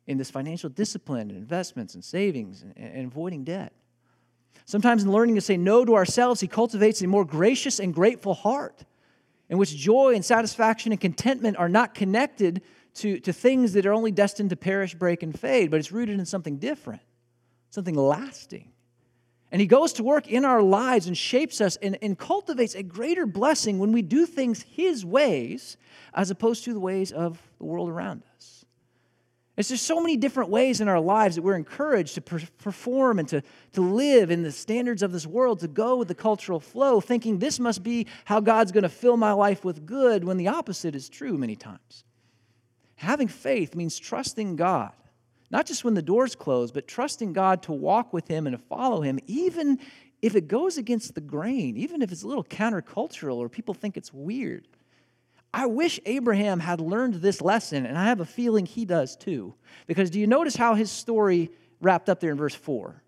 in 0.05 0.19
this 0.19 0.29
financial 0.29 0.69
discipline 0.69 1.31
and 1.31 1.39
investments 1.39 1.95
and 1.95 2.05
savings 2.05 2.61
and, 2.61 2.77
and 2.77 3.07
avoiding 3.07 3.43
debt. 3.43 3.73
Sometimes 4.65 5.03
in 5.03 5.11
learning 5.11 5.33
to 5.33 5.41
say 5.41 5.57
no 5.57 5.83
to 5.83 5.95
ourselves, 5.95 6.41
He 6.41 6.47
cultivates 6.47 7.01
a 7.01 7.07
more 7.07 7.25
gracious 7.25 7.79
and 7.79 7.91
grateful 7.91 8.35
heart 8.35 8.85
in 9.49 9.57
which 9.57 9.75
joy 9.75 10.13
and 10.13 10.23
satisfaction 10.23 10.91
and 10.91 11.01
contentment 11.01 11.57
are 11.57 11.69
not 11.69 11.95
connected 11.95 12.61
to, 12.93 13.19
to 13.21 13.33
things 13.33 13.73
that 13.73 13.87
are 13.87 13.93
only 13.93 14.11
destined 14.11 14.51
to 14.51 14.55
perish, 14.55 14.93
break, 14.93 15.23
and 15.23 15.39
fade, 15.39 15.71
but 15.71 15.79
it's 15.79 15.91
rooted 15.91 16.19
in 16.19 16.25
something 16.27 16.57
different, 16.59 17.01
something 17.71 17.95
lasting. 17.95 18.73
And 19.51 19.61
He 19.61 19.67
goes 19.67 19.93
to 19.93 20.03
work 20.03 20.27
in 20.27 20.45
our 20.45 20.61
lives 20.61 21.07
and 21.07 21.17
shapes 21.17 21.61
us 21.61 21.77
and, 21.77 21.97
and 22.01 22.17
cultivates 22.17 22.75
a 22.75 22.83
greater 22.83 23.25
blessing 23.25 23.79
when 23.79 23.91
we 23.91 24.01
do 24.01 24.25
things 24.25 24.63
His 24.63 25.05
ways 25.05 25.77
as 26.13 26.31
opposed 26.31 26.65
to 26.65 26.73
the 26.73 26.79
ways 26.79 27.11
of 27.11 27.41
the 27.57 27.65
world 27.65 27.89
around 27.89 28.23
us. 28.35 28.65
It's 29.57 29.69
just 29.69 29.87
so 29.87 29.99
many 29.99 30.17
different 30.17 30.51
ways 30.51 30.81
in 30.81 30.87
our 30.87 30.99
lives 30.99 31.35
that 31.35 31.41
we're 31.41 31.55
encouraged 31.55 32.13
to 32.15 32.21
per- 32.21 32.39
perform 32.59 33.17
and 33.17 33.27
to, 33.29 33.41
to 33.73 33.81
live 33.81 34.29
in 34.29 34.43
the 34.43 34.51
standards 34.51 35.01
of 35.01 35.11
this 35.11 35.25
world, 35.25 35.61
to 35.61 35.67
go 35.67 35.95
with 35.95 36.07
the 36.07 36.15
cultural 36.15 36.59
flow, 36.59 37.01
thinking 37.01 37.39
this 37.39 37.59
must 37.59 37.81
be 37.81 38.05
how 38.25 38.39
God's 38.39 38.71
going 38.71 38.83
to 38.83 38.89
fill 38.89 39.17
my 39.17 39.31
life 39.31 39.65
with 39.65 39.87
good, 39.87 40.23
when 40.23 40.37
the 40.37 40.49
opposite 40.49 40.93
is 40.95 41.09
true 41.09 41.39
many 41.39 41.55
times. 41.55 42.03
Having 42.97 43.29
faith 43.29 43.75
means 43.75 43.97
trusting 43.97 44.57
God, 44.57 44.93
not 45.49 45.65
just 45.65 45.83
when 45.83 45.93
the 45.93 46.01
doors 46.01 46.35
close, 46.35 46.71
but 46.71 46.87
trusting 46.87 47.33
God 47.33 47.63
to 47.63 47.71
walk 47.71 48.13
with 48.13 48.27
Him 48.27 48.47
and 48.47 48.57
to 48.57 48.63
follow 48.63 49.01
Him, 49.01 49.19
even 49.27 49.79
if 50.21 50.35
it 50.35 50.47
goes 50.47 50.77
against 50.77 51.15
the 51.15 51.21
grain, 51.21 51.77
even 51.77 52.01
if 52.01 52.11
it's 52.11 52.23
a 52.23 52.27
little 52.27 52.43
countercultural 52.43 53.37
or 53.37 53.49
people 53.49 53.73
think 53.73 53.97
it's 53.97 54.13
weird. 54.13 54.67
I 55.53 55.65
wish 55.65 55.99
Abraham 56.05 56.59
had 56.59 56.81
learned 56.81 57.15
this 57.15 57.41
lesson, 57.41 57.85
and 57.85 57.97
I 57.97 58.05
have 58.05 58.19
a 58.19 58.25
feeling 58.25 58.65
he 58.65 58.85
does 58.85 59.15
too. 59.15 59.55
Because 59.85 60.09
do 60.09 60.19
you 60.19 60.27
notice 60.27 60.55
how 60.55 60.75
his 60.75 60.91
story 60.91 61.49
wrapped 61.79 62.09
up 62.09 62.19
there 62.19 62.31
in 62.31 62.37
verse 62.37 62.55
4? 62.55 63.01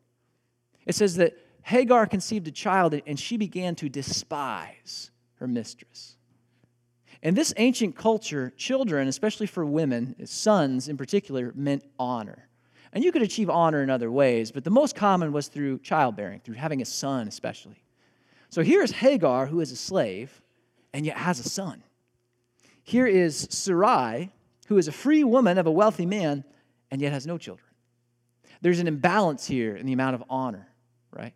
It 0.86 0.96
says 0.96 1.16
that 1.16 1.38
Hagar 1.64 2.08
conceived 2.08 2.48
a 2.48 2.52
child 2.52 3.00
and 3.06 3.20
she 3.20 3.38
began 3.38 3.76
to 3.76 3.90
despise 3.90 5.12
her 5.36 5.48
mistress. 5.48 6.16
In 7.22 7.36
this 7.36 7.54
ancient 7.58 7.96
culture, 7.96 8.54
children, 8.56 9.08
especially 9.08 9.48
for 9.48 9.66
women, 9.66 10.16
sons 10.26 10.88
in 10.88 10.96
particular, 10.98 11.52
meant 11.56 11.84
honor. 11.98 12.48
And 12.94 13.04
you 13.04 13.12
could 13.12 13.22
achieve 13.22 13.50
honor 13.50 13.84
in 13.84 13.90
other 13.90 14.10
ways, 14.10 14.52
but 14.52 14.64
the 14.64 14.70
most 14.70 14.96
common 14.96 15.32
was 15.32 15.48
through 15.48 15.80
childbearing, 15.80 16.40
through 16.40 16.56
having 16.56 16.82
a 16.82 16.86
son, 16.86 17.28
especially. 17.28 17.84
So 18.50 18.64
here's 18.64 18.92
Hagar, 18.92 19.46
who 19.46 19.60
is 19.60 19.72
a 19.72 19.76
slave 19.76 20.42
and 20.94 21.06
yet 21.06 21.18
has 21.18 21.40
a 21.40 21.48
son. 21.48 21.84
Here 22.84 23.06
is 23.06 23.48
Sarai, 23.52 24.32
who 24.68 24.78
is 24.78 24.88
a 24.88 24.92
free 24.92 25.24
woman 25.24 25.58
of 25.58 25.68
a 25.68 25.72
wealthy 25.72 26.06
man 26.06 26.44
and 26.90 27.02
yet 27.02 27.14
has 27.14 27.28
no 27.28 27.38
children. 27.38 27.68
There's 28.62 28.80
an 28.80 28.88
imbalance 28.88 29.46
here 29.46 29.76
in 29.76 29.86
the 29.86 29.94
amount 29.94 30.16
of 30.16 30.24
honor, 30.30 30.68
right? 31.12 31.34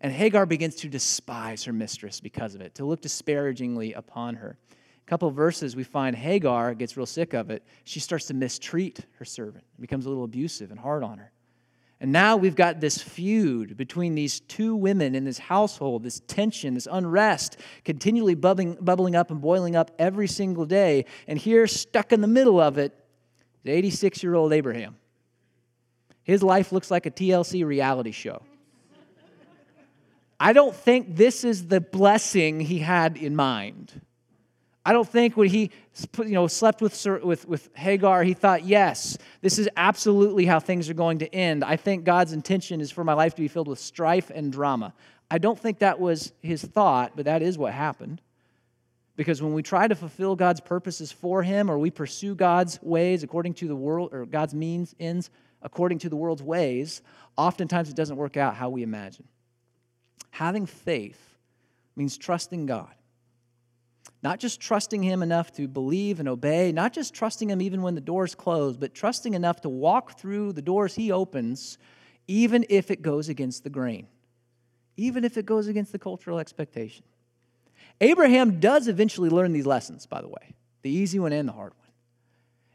And 0.00 0.12
Hagar 0.12 0.44
begins 0.44 0.76
to 0.76 0.88
despise 0.88 1.64
her 1.64 1.72
mistress 1.72 2.20
because 2.20 2.54
of 2.54 2.60
it, 2.60 2.74
to 2.76 2.84
look 2.84 3.00
disparagingly 3.00 3.92
upon 3.94 4.34
her. 4.36 4.58
Couple 5.10 5.28
verses, 5.32 5.74
we 5.74 5.82
find 5.82 6.14
Hagar 6.14 6.72
gets 6.72 6.96
real 6.96 7.04
sick 7.04 7.34
of 7.34 7.50
it. 7.50 7.64
She 7.82 7.98
starts 7.98 8.26
to 8.26 8.34
mistreat 8.34 9.00
her 9.18 9.24
servant, 9.24 9.64
becomes 9.80 10.06
a 10.06 10.08
little 10.08 10.22
abusive 10.22 10.70
and 10.70 10.78
hard 10.78 11.02
on 11.02 11.18
her. 11.18 11.32
And 12.00 12.12
now 12.12 12.36
we've 12.36 12.54
got 12.54 12.78
this 12.78 13.02
feud 13.02 13.76
between 13.76 14.14
these 14.14 14.38
two 14.38 14.76
women 14.76 15.16
in 15.16 15.24
this 15.24 15.38
household, 15.38 16.04
this 16.04 16.20
tension, 16.28 16.74
this 16.74 16.86
unrest, 16.88 17.56
continually 17.84 18.36
bubbling, 18.36 18.78
bubbling 18.80 19.16
up 19.16 19.32
and 19.32 19.40
boiling 19.40 19.74
up 19.74 19.90
every 19.98 20.28
single 20.28 20.64
day. 20.64 21.06
And 21.26 21.36
here, 21.36 21.66
stuck 21.66 22.12
in 22.12 22.20
the 22.20 22.28
middle 22.28 22.60
of 22.60 22.78
it, 22.78 22.96
is 23.64 23.72
86 23.72 24.22
year 24.22 24.36
old 24.36 24.52
Abraham. 24.52 24.94
His 26.22 26.40
life 26.40 26.70
looks 26.70 26.88
like 26.88 27.06
a 27.06 27.10
TLC 27.10 27.66
reality 27.66 28.12
show. 28.12 28.42
I 30.38 30.52
don't 30.52 30.76
think 30.76 31.16
this 31.16 31.42
is 31.42 31.66
the 31.66 31.80
blessing 31.80 32.60
he 32.60 32.78
had 32.78 33.16
in 33.16 33.34
mind. 33.34 34.02
I 34.84 34.92
don't 34.92 35.08
think 35.08 35.36
when 35.36 35.48
he 35.48 35.70
you 36.18 36.30
know, 36.30 36.46
slept 36.46 36.80
with, 36.80 37.06
with, 37.22 37.46
with 37.46 37.68
Hagar, 37.74 38.22
he 38.22 38.32
thought, 38.32 38.64
yes, 38.64 39.18
this 39.42 39.58
is 39.58 39.68
absolutely 39.76 40.46
how 40.46 40.58
things 40.58 40.88
are 40.88 40.94
going 40.94 41.18
to 41.18 41.34
end. 41.34 41.62
I 41.62 41.76
think 41.76 42.04
God's 42.04 42.32
intention 42.32 42.80
is 42.80 42.90
for 42.90 43.04
my 43.04 43.12
life 43.12 43.34
to 43.34 43.42
be 43.42 43.48
filled 43.48 43.68
with 43.68 43.78
strife 43.78 44.30
and 44.34 44.50
drama. 44.50 44.94
I 45.30 45.38
don't 45.38 45.58
think 45.58 45.80
that 45.80 46.00
was 46.00 46.32
his 46.40 46.62
thought, 46.62 47.12
but 47.14 47.26
that 47.26 47.42
is 47.42 47.58
what 47.58 47.72
happened. 47.74 48.22
Because 49.16 49.42
when 49.42 49.52
we 49.52 49.62
try 49.62 49.86
to 49.86 49.94
fulfill 49.94 50.34
God's 50.34 50.60
purposes 50.60 51.12
for 51.12 51.42
him 51.42 51.70
or 51.70 51.78
we 51.78 51.90
pursue 51.90 52.34
God's 52.34 52.80
ways 52.80 53.22
according 53.22 53.54
to 53.54 53.68
the 53.68 53.76
world 53.76 54.14
or 54.14 54.24
God's 54.24 54.54
means, 54.54 54.94
ends 54.98 55.28
according 55.60 55.98
to 55.98 56.08
the 56.08 56.16
world's 56.16 56.42
ways, 56.42 57.02
oftentimes 57.36 57.90
it 57.90 57.96
doesn't 57.96 58.16
work 58.16 58.38
out 58.38 58.54
how 58.54 58.70
we 58.70 58.82
imagine. 58.82 59.28
Having 60.30 60.66
faith 60.66 61.36
means 61.96 62.16
trusting 62.16 62.64
God. 62.64 62.94
Not 64.22 64.38
just 64.38 64.60
trusting 64.60 65.02
Him 65.02 65.22
enough 65.22 65.52
to 65.52 65.66
believe 65.66 66.20
and 66.20 66.28
obey, 66.28 66.72
not 66.72 66.92
just 66.92 67.14
trusting 67.14 67.50
Him 67.50 67.62
even 67.62 67.82
when 67.82 67.94
the 67.94 68.00
doors 68.00 68.34
close, 68.34 68.76
but 68.76 68.94
trusting 68.94 69.34
enough 69.34 69.62
to 69.62 69.68
walk 69.68 70.18
through 70.18 70.52
the 70.52 70.62
doors 70.62 70.94
He 70.94 71.10
opens, 71.10 71.78
even 72.28 72.64
if 72.68 72.90
it 72.90 73.02
goes 73.02 73.28
against 73.28 73.64
the 73.64 73.70
grain, 73.70 74.06
even 74.96 75.24
if 75.24 75.36
it 75.36 75.46
goes 75.46 75.68
against 75.68 75.92
the 75.92 75.98
cultural 75.98 76.38
expectation. 76.38 77.04
Abraham 78.00 78.60
does 78.60 78.88
eventually 78.88 79.30
learn 79.30 79.52
these 79.52 79.66
lessons, 79.66 80.06
by 80.06 80.20
the 80.20 80.28
way, 80.28 80.54
the 80.82 80.90
easy 80.90 81.18
one 81.18 81.32
and 81.32 81.48
the 81.48 81.52
hard 81.52 81.72
one. 81.78 81.88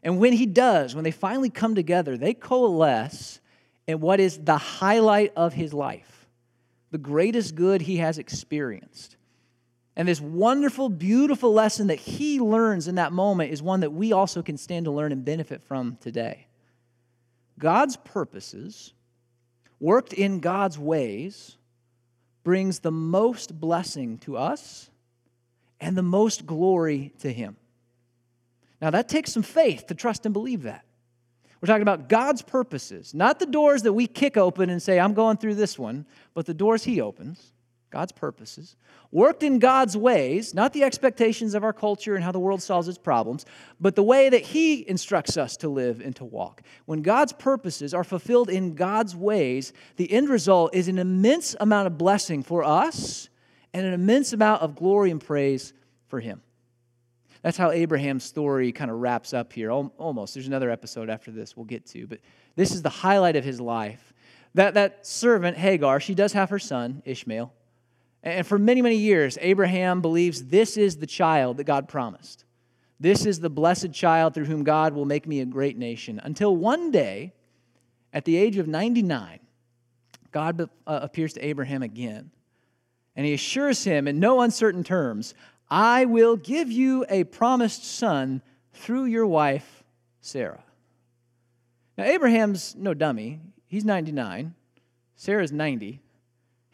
And 0.02 0.18
when 0.18 0.32
he 0.32 0.46
does, 0.46 0.94
when 0.94 1.04
they 1.04 1.10
finally 1.10 1.50
come 1.50 1.74
together, 1.74 2.16
they 2.16 2.34
coalesce 2.34 3.40
in 3.86 4.00
what 4.00 4.20
is 4.20 4.38
the 4.38 4.58
highlight 4.58 5.32
of 5.36 5.52
his 5.52 5.72
life, 5.72 6.28
the 6.90 6.98
greatest 6.98 7.54
good 7.54 7.82
he 7.82 7.96
has 7.96 8.18
experienced. 8.18 9.15
And 9.96 10.06
this 10.06 10.20
wonderful, 10.20 10.90
beautiful 10.90 11.52
lesson 11.54 11.86
that 11.86 11.98
he 11.98 12.38
learns 12.38 12.86
in 12.86 12.96
that 12.96 13.12
moment 13.12 13.52
is 13.52 13.62
one 13.62 13.80
that 13.80 13.92
we 13.92 14.12
also 14.12 14.42
can 14.42 14.58
stand 14.58 14.84
to 14.84 14.90
learn 14.90 15.10
and 15.10 15.24
benefit 15.24 15.62
from 15.62 15.96
today. 16.00 16.46
God's 17.58 17.96
purposes, 17.96 18.92
worked 19.80 20.12
in 20.12 20.40
God's 20.40 20.78
ways, 20.78 21.56
brings 22.44 22.80
the 22.80 22.92
most 22.92 23.58
blessing 23.58 24.18
to 24.18 24.36
us 24.36 24.90
and 25.80 25.96
the 25.96 26.02
most 26.02 26.44
glory 26.44 27.12
to 27.20 27.32
him. 27.32 27.56
Now, 28.80 28.90
that 28.90 29.08
takes 29.08 29.32
some 29.32 29.42
faith 29.42 29.86
to 29.86 29.94
trust 29.94 30.26
and 30.26 30.32
believe 30.34 30.64
that. 30.64 30.84
We're 31.60 31.66
talking 31.66 31.82
about 31.82 32.10
God's 32.10 32.42
purposes, 32.42 33.14
not 33.14 33.38
the 33.38 33.46
doors 33.46 33.82
that 33.82 33.94
we 33.94 34.06
kick 34.06 34.36
open 34.36 34.68
and 34.68 34.82
say, 34.82 35.00
I'm 35.00 35.14
going 35.14 35.38
through 35.38 35.54
this 35.54 35.78
one, 35.78 36.04
but 36.34 36.44
the 36.44 36.52
doors 36.52 36.84
He 36.84 37.00
opens. 37.00 37.52
God's 37.90 38.12
purposes, 38.12 38.76
worked 39.12 39.42
in 39.42 39.58
God's 39.58 39.96
ways, 39.96 40.52
not 40.52 40.72
the 40.72 40.82
expectations 40.82 41.54
of 41.54 41.62
our 41.62 41.72
culture 41.72 42.14
and 42.14 42.24
how 42.24 42.32
the 42.32 42.40
world 42.40 42.60
solves 42.60 42.88
its 42.88 42.98
problems, 42.98 43.46
but 43.80 43.94
the 43.94 44.02
way 44.02 44.28
that 44.28 44.42
He 44.42 44.88
instructs 44.88 45.36
us 45.36 45.56
to 45.58 45.68
live 45.68 46.00
and 46.00 46.14
to 46.16 46.24
walk. 46.24 46.62
When 46.86 47.02
God's 47.02 47.32
purposes 47.32 47.94
are 47.94 48.04
fulfilled 48.04 48.50
in 48.50 48.74
God's 48.74 49.14
ways, 49.14 49.72
the 49.96 50.10
end 50.10 50.28
result 50.28 50.74
is 50.74 50.88
an 50.88 50.98
immense 50.98 51.54
amount 51.60 51.86
of 51.86 51.96
blessing 51.96 52.42
for 52.42 52.64
us 52.64 53.28
and 53.72 53.86
an 53.86 53.92
immense 53.92 54.32
amount 54.32 54.62
of 54.62 54.74
glory 54.74 55.10
and 55.10 55.20
praise 55.20 55.72
for 56.08 56.18
Him. 56.20 56.42
That's 57.42 57.56
how 57.56 57.70
Abraham's 57.70 58.24
story 58.24 58.72
kind 58.72 58.90
of 58.90 58.98
wraps 58.98 59.32
up 59.32 59.52
here. 59.52 59.70
Almost. 59.70 60.34
There's 60.34 60.48
another 60.48 60.70
episode 60.70 61.08
after 61.08 61.30
this 61.30 61.56
we'll 61.56 61.64
get 61.64 61.86
to, 61.86 62.08
but 62.08 62.18
this 62.56 62.72
is 62.72 62.82
the 62.82 62.90
highlight 62.90 63.36
of 63.36 63.44
his 63.44 63.60
life. 63.60 64.12
That, 64.54 64.74
that 64.74 65.06
servant, 65.06 65.56
Hagar, 65.56 66.00
she 66.00 66.14
does 66.14 66.32
have 66.32 66.50
her 66.50 66.58
son, 66.58 67.02
Ishmael. 67.04 67.52
And 68.26 68.44
for 68.44 68.58
many, 68.58 68.82
many 68.82 68.96
years, 68.96 69.38
Abraham 69.40 70.00
believes 70.00 70.46
this 70.46 70.76
is 70.76 70.96
the 70.96 71.06
child 71.06 71.58
that 71.58 71.64
God 71.64 71.86
promised. 71.86 72.44
This 72.98 73.24
is 73.24 73.38
the 73.38 73.48
blessed 73.48 73.92
child 73.92 74.34
through 74.34 74.46
whom 74.46 74.64
God 74.64 74.94
will 74.94 75.04
make 75.04 75.28
me 75.28 75.38
a 75.40 75.46
great 75.46 75.78
nation. 75.78 76.20
Until 76.24 76.56
one 76.56 76.90
day, 76.90 77.34
at 78.12 78.24
the 78.24 78.36
age 78.36 78.56
of 78.56 78.66
99, 78.66 79.38
God 80.32 80.60
uh, 80.60 80.66
appears 80.86 81.34
to 81.34 81.46
Abraham 81.46 81.84
again. 81.84 82.32
And 83.14 83.24
he 83.24 83.32
assures 83.32 83.84
him 83.84 84.08
in 84.08 84.18
no 84.18 84.40
uncertain 84.40 84.82
terms 84.82 85.32
I 85.70 86.04
will 86.04 86.36
give 86.36 86.70
you 86.70 87.06
a 87.08 87.22
promised 87.24 87.84
son 87.84 88.42
through 88.72 89.04
your 89.04 89.26
wife, 89.26 89.84
Sarah. 90.20 90.64
Now, 91.96 92.04
Abraham's 92.04 92.74
no 92.74 92.92
dummy. 92.92 93.40
He's 93.68 93.84
99, 93.84 94.54
Sarah's 95.14 95.52
90 95.52 96.00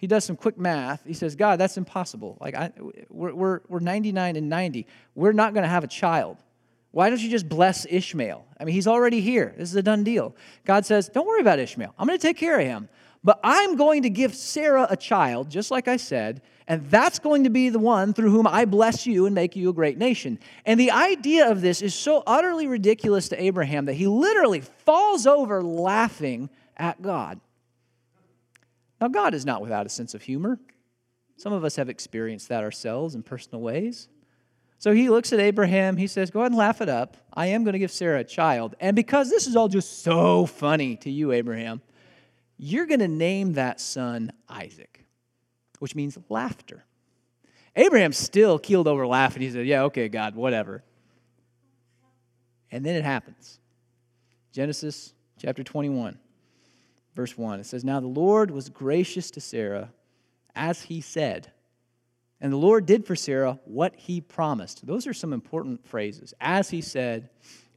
he 0.03 0.09
does 0.09 0.25
some 0.25 0.35
quick 0.35 0.59
math. 0.59 1.01
He 1.07 1.13
says, 1.13 1.37
God, 1.37 1.61
that's 1.61 1.77
impossible. 1.77 2.37
Like, 2.41 2.57
I, 2.57 2.73
we're, 3.09 3.33
we're, 3.33 3.61
we're 3.69 3.79
99 3.79 4.35
and 4.35 4.49
90. 4.49 4.89
We're 5.15 5.31
not 5.31 5.55
going 5.55 5.63
to 5.63 5.69
have 5.69 5.85
a 5.85 5.87
child. 5.87 6.39
Why 6.91 7.09
don't 7.09 7.21
you 7.21 7.31
just 7.31 7.49
bless 7.49 7.87
Ishmael? 7.89 8.45
I 8.59 8.65
mean, 8.65 8.75
he's 8.75 8.89
already 8.89 9.21
here. 9.21 9.55
This 9.57 9.69
is 9.69 9.77
a 9.77 9.83
done 9.83 10.03
deal. 10.03 10.35
God 10.65 10.85
says, 10.85 11.09
Don't 11.09 11.25
worry 11.25 11.41
about 11.41 11.61
Ishmael. 11.61 11.95
I'm 11.97 12.09
going 12.09 12.19
to 12.19 12.27
take 12.27 12.37
care 12.37 12.59
of 12.59 12.67
him. 12.67 12.89
But 13.23 13.39
I'm 13.45 13.77
going 13.77 14.03
to 14.03 14.11
give 14.11 14.35
Sarah 14.35 14.89
a 14.91 14.97
child, 14.97 15.49
just 15.49 15.71
like 15.71 15.87
I 15.87 15.99
said, 15.99 16.43
and 16.67 16.91
that's 16.91 17.21
going 17.21 17.45
to 17.45 17.51
be 17.51 17.69
the 17.69 17.79
one 17.79 18.13
through 18.13 18.33
whom 18.33 18.49
I 18.49 18.65
bless 18.65 19.07
you 19.07 19.27
and 19.27 19.37
make 19.37 19.55
you 19.55 19.69
a 19.69 19.73
great 19.73 19.99
nation. 19.99 20.41
And 20.67 20.81
the 20.81 20.91
idea 20.91 21.49
of 21.49 21.61
this 21.61 21.81
is 21.81 21.95
so 21.95 22.25
utterly 22.27 22.67
ridiculous 22.67 23.29
to 23.29 23.41
Abraham 23.41 23.85
that 23.85 23.95
he 23.95 24.09
literally 24.09 24.63
falls 24.63 25.29
over 25.29 25.63
laughing 25.63 26.51
at 26.77 27.01
God. 27.01 27.39
Now, 29.03 29.09
God 29.09 29.35
is 29.35 29.45
not 29.45 29.61
without 29.61 29.85
a 29.85 29.89
sense 29.89 30.15
of 30.15 30.23
humor. 30.23 30.61
Some 31.37 31.53
of 31.53 31.65
us 31.65 31.75
have 31.75 31.89
experienced 31.89 32.49
that 32.51 32.63
ourselves 32.63 33.17
in 33.17 33.25
personal 33.25 33.61
ways. 33.61 34.07
So 34.79 34.93
he 34.93 35.11
looks 35.11 35.33
at 35.33 35.41
Abraham, 35.41 35.97
he 35.97 36.07
says, 36.07 36.31
Go 36.31 36.39
ahead 36.39 36.53
and 36.53 36.59
laugh 36.59 36.81
it 36.81 36.89
up. 36.89 37.17
I 37.35 37.47
am 37.47 37.65
going 37.65 37.73
to 37.73 37.81
give 37.81 37.91
Sarah 37.91 38.21
a 38.21 38.25
child. 38.25 38.77
And 38.79 38.95
because 38.95 39.29
this 39.29 39.49
is 39.49 39.57
all 39.57 39.67
just 39.67 40.05
so 40.05 40.47
funny 40.47 40.95
to 40.99 41.11
you, 41.11 41.33
Abraham, 41.33 41.83
you're 42.59 42.87
going 42.87 43.01
to 43.01 43.09
name 43.09 43.55
that 43.55 43.81
son 43.81 44.33
Isaac, 44.49 45.05
which 45.81 45.97
means 45.97 46.17
laughter. 46.29 46.85
Abraham 47.75 48.13
still 48.13 48.57
keeled 48.57 48.87
over 48.87 49.05
laughing. 49.05 49.43
He 49.43 49.51
said, 49.51 49.67
Yeah, 49.67 49.83
okay, 49.85 50.09
God, 50.09 50.37
whatever. 50.37 50.85
And 52.71 52.87
then 52.87 52.95
it 52.95 53.03
happens. 53.03 53.59
Genesis 54.53 55.13
chapter 55.41 55.65
21 55.65 56.21
verse 57.15 57.37
1. 57.37 57.61
It 57.61 57.67
says, 57.67 57.85
Now 57.85 58.01
the 58.01 58.07
Lord 58.07 58.51
was 58.51 58.69
gracious 58.69 59.31
to 59.33 59.41
Sarah 59.41 59.91
as 60.55 60.83
he 60.83 61.01
said. 61.01 61.51
And 62.41 62.53
the 62.53 62.59
Lord 62.59 62.87
did 62.87 63.07
for 63.07 63.15
Sarah 63.15 63.59
what 63.65 63.95
he 63.97 64.21
promised. 64.21 64.87
Those 64.87 65.07
are 65.07 65.15
some 65.15 65.33
important 65.33 65.87
phrases. 65.87 66.35
As 66.41 66.71
he 66.71 66.81
said, 66.81 67.31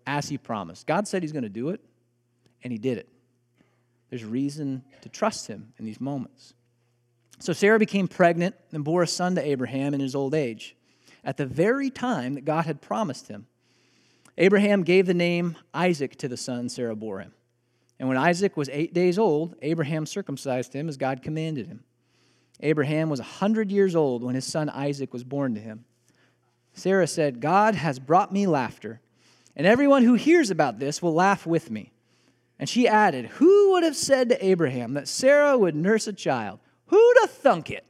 as 0.07 0.27
he 0.27 0.37
promised. 0.37 0.87
God 0.87 1.07
said 1.07 1.23
he's 1.23 1.31
going 1.31 1.43
to 1.43 1.49
do 1.49 1.69
it, 1.69 1.81
and 2.63 2.71
he 2.71 2.79
did 2.79 2.97
it. 2.97 3.07
There's 4.09 4.23
reason 4.23 4.83
to 5.01 5.09
trust 5.09 5.47
him 5.47 5.73
in 5.77 5.85
these 5.85 5.99
moments. 5.99 6.53
So 7.39 7.53
Sarah 7.53 7.79
became 7.79 8.07
pregnant 8.07 8.55
and 8.71 8.83
bore 8.83 9.03
a 9.03 9.07
son 9.07 9.35
to 9.35 9.45
Abraham 9.45 9.93
in 9.93 9.99
his 9.99 10.15
old 10.15 10.33
age, 10.33 10.75
at 11.23 11.37
the 11.37 11.45
very 11.45 11.89
time 11.89 12.35
that 12.35 12.45
God 12.45 12.65
had 12.65 12.81
promised 12.81 13.27
him. 13.27 13.47
Abraham 14.37 14.83
gave 14.83 15.05
the 15.05 15.13
name 15.13 15.55
Isaac 15.73 16.17
to 16.17 16.27
the 16.27 16.37
son 16.37 16.69
Sarah 16.69 16.95
bore 16.95 17.19
him. 17.19 17.33
And 17.99 18.09
when 18.09 18.17
Isaac 18.17 18.57
was 18.57 18.69
eight 18.69 18.93
days 18.93 19.17
old, 19.17 19.55
Abraham 19.61 20.05
circumcised 20.05 20.73
him 20.73 20.89
as 20.89 20.97
God 20.97 21.21
commanded 21.21 21.67
him. 21.67 21.83
Abraham 22.61 23.09
was 23.09 23.19
a 23.19 23.23
hundred 23.23 23.71
years 23.71 23.95
old 23.95 24.23
when 24.23 24.35
his 24.35 24.45
son 24.45 24.69
Isaac 24.69 25.13
was 25.13 25.23
born 25.23 25.55
to 25.55 25.61
him. 25.61 25.85
Sarah 26.73 27.07
said, 27.07 27.39
God 27.39 27.75
has 27.75 27.99
brought 27.99 28.33
me 28.33 28.47
laughter, 28.47 29.01
and 29.55 29.65
everyone 29.65 30.03
who 30.03 30.15
hears 30.15 30.49
about 30.49 30.79
this 30.79 31.01
will 31.01 31.13
laugh 31.13 31.45
with 31.45 31.71
me. 31.71 31.93
And 32.59 32.69
she 32.69 32.87
added, 32.87 33.25
Who 33.25 33.71
would 33.71 33.83
have 33.83 33.95
said 33.95 34.29
to 34.29 34.45
Abraham 34.45 34.93
that 34.93 35.07
Sarah 35.07 35.57
would 35.57 35.75
nurse 35.75 36.07
a 36.07 36.13
child? 36.13 36.59
Who'd 36.87 37.17
have 37.21 37.31
thunk 37.31 37.71
it? 37.71 37.85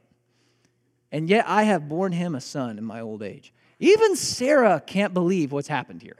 And 1.12 1.28
yet 1.28 1.44
I 1.48 1.64
have 1.64 1.88
borne 1.88 2.12
him 2.12 2.34
a 2.34 2.40
son 2.40 2.78
in 2.78 2.84
my 2.84 3.00
old 3.00 3.22
age. 3.22 3.52
Even 3.78 4.16
Sarah 4.16 4.82
can't 4.84 5.14
believe 5.14 5.52
what's 5.52 5.68
happened 5.68 6.02
here. 6.02 6.16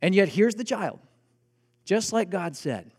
And 0.00 0.14
yet 0.14 0.28
here's 0.28 0.54
the 0.54 0.64
child, 0.64 1.00
just 1.84 2.12
like 2.12 2.30
God 2.30 2.56
said. 2.56 2.90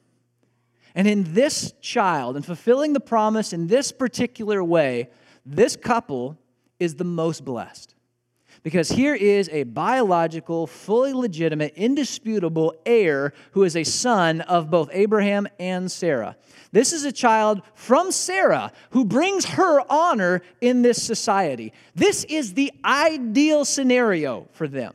And 0.93 1.07
in 1.07 1.33
this 1.33 1.73
child, 1.81 2.35
and 2.35 2.45
fulfilling 2.45 2.93
the 2.93 2.99
promise 2.99 3.53
in 3.53 3.67
this 3.67 3.91
particular 3.91 4.63
way, 4.63 5.09
this 5.45 5.75
couple 5.75 6.37
is 6.79 6.95
the 6.95 7.03
most 7.03 7.45
blessed. 7.45 7.95
Because 8.63 8.89
here 8.89 9.15
is 9.15 9.49
a 9.49 9.63
biological, 9.63 10.67
fully 10.67 11.13
legitimate, 11.13 11.73
indisputable 11.75 12.75
heir 12.85 13.33
who 13.51 13.63
is 13.63 13.75
a 13.75 13.83
son 13.83 14.41
of 14.41 14.69
both 14.69 14.89
Abraham 14.91 15.47
and 15.59 15.91
Sarah. 15.91 16.35
This 16.71 16.93
is 16.93 17.03
a 17.03 17.11
child 17.11 17.63
from 17.73 18.11
Sarah 18.11 18.71
who 18.91 19.03
brings 19.03 19.45
her 19.45 19.81
honor 19.91 20.41
in 20.59 20.83
this 20.83 21.01
society. 21.01 21.73
This 21.95 22.23
is 22.25 22.53
the 22.53 22.71
ideal 22.85 23.65
scenario 23.65 24.47
for 24.51 24.67
them. 24.67 24.93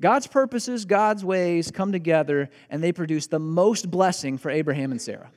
God's 0.00 0.26
purposes, 0.26 0.84
God's 0.84 1.24
ways 1.24 1.70
come 1.70 1.92
together, 1.92 2.48
and 2.70 2.82
they 2.82 2.92
produce 2.92 3.26
the 3.26 3.38
most 3.38 3.90
blessing 3.90 4.38
for 4.38 4.50
Abraham 4.50 4.90
and 4.90 5.00
Sarah. 5.00 5.30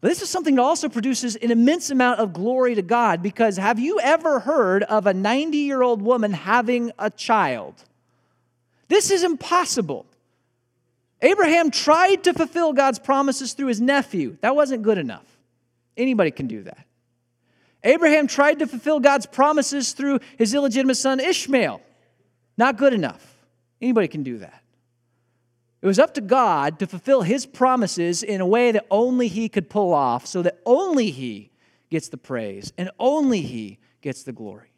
But 0.00 0.08
this 0.08 0.22
is 0.22 0.28
something 0.28 0.56
that 0.56 0.62
also 0.62 0.88
produces 0.88 1.36
an 1.36 1.52
immense 1.52 1.90
amount 1.90 2.18
of 2.18 2.32
glory 2.32 2.74
to 2.74 2.82
God 2.82 3.22
because 3.22 3.56
have 3.56 3.78
you 3.78 4.00
ever 4.00 4.40
heard 4.40 4.82
of 4.84 5.06
a 5.06 5.14
90 5.14 5.58
year 5.58 5.82
old 5.82 6.02
woman 6.02 6.32
having 6.32 6.90
a 6.98 7.08
child? 7.08 7.74
This 8.88 9.10
is 9.10 9.22
impossible. 9.22 10.06
Abraham 11.20 11.70
tried 11.70 12.24
to 12.24 12.32
fulfill 12.32 12.72
God's 12.72 12.98
promises 12.98 13.52
through 13.52 13.68
his 13.68 13.80
nephew. 13.80 14.36
That 14.40 14.56
wasn't 14.56 14.82
good 14.82 14.98
enough. 14.98 15.24
Anybody 15.96 16.32
can 16.32 16.48
do 16.48 16.64
that. 16.64 16.84
Abraham 17.84 18.26
tried 18.26 18.58
to 18.58 18.66
fulfill 18.66 18.98
God's 18.98 19.26
promises 19.26 19.92
through 19.92 20.18
his 20.36 20.52
illegitimate 20.52 20.96
son 20.96 21.20
Ishmael. 21.20 21.80
Not 22.56 22.76
good 22.76 22.92
enough. 22.92 23.31
Anybody 23.82 24.06
can 24.08 24.22
do 24.22 24.38
that. 24.38 24.62
It 25.82 25.86
was 25.86 25.98
up 25.98 26.14
to 26.14 26.20
God 26.20 26.78
to 26.78 26.86
fulfill 26.86 27.22
his 27.22 27.44
promises 27.44 28.22
in 28.22 28.40
a 28.40 28.46
way 28.46 28.70
that 28.70 28.86
only 28.88 29.26
he 29.26 29.48
could 29.48 29.68
pull 29.68 29.92
off 29.92 30.24
so 30.26 30.40
that 30.42 30.60
only 30.64 31.10
he 31.10 31.50
gets 31.90 32.08
the 32.08 32.16
praise 32.16 32.72
and 32.78 32.88
only 33.00 33.40
he 33.40 33.80
gets 34.00 34.22
the 34.22 34.32
glory. 34.32 34.68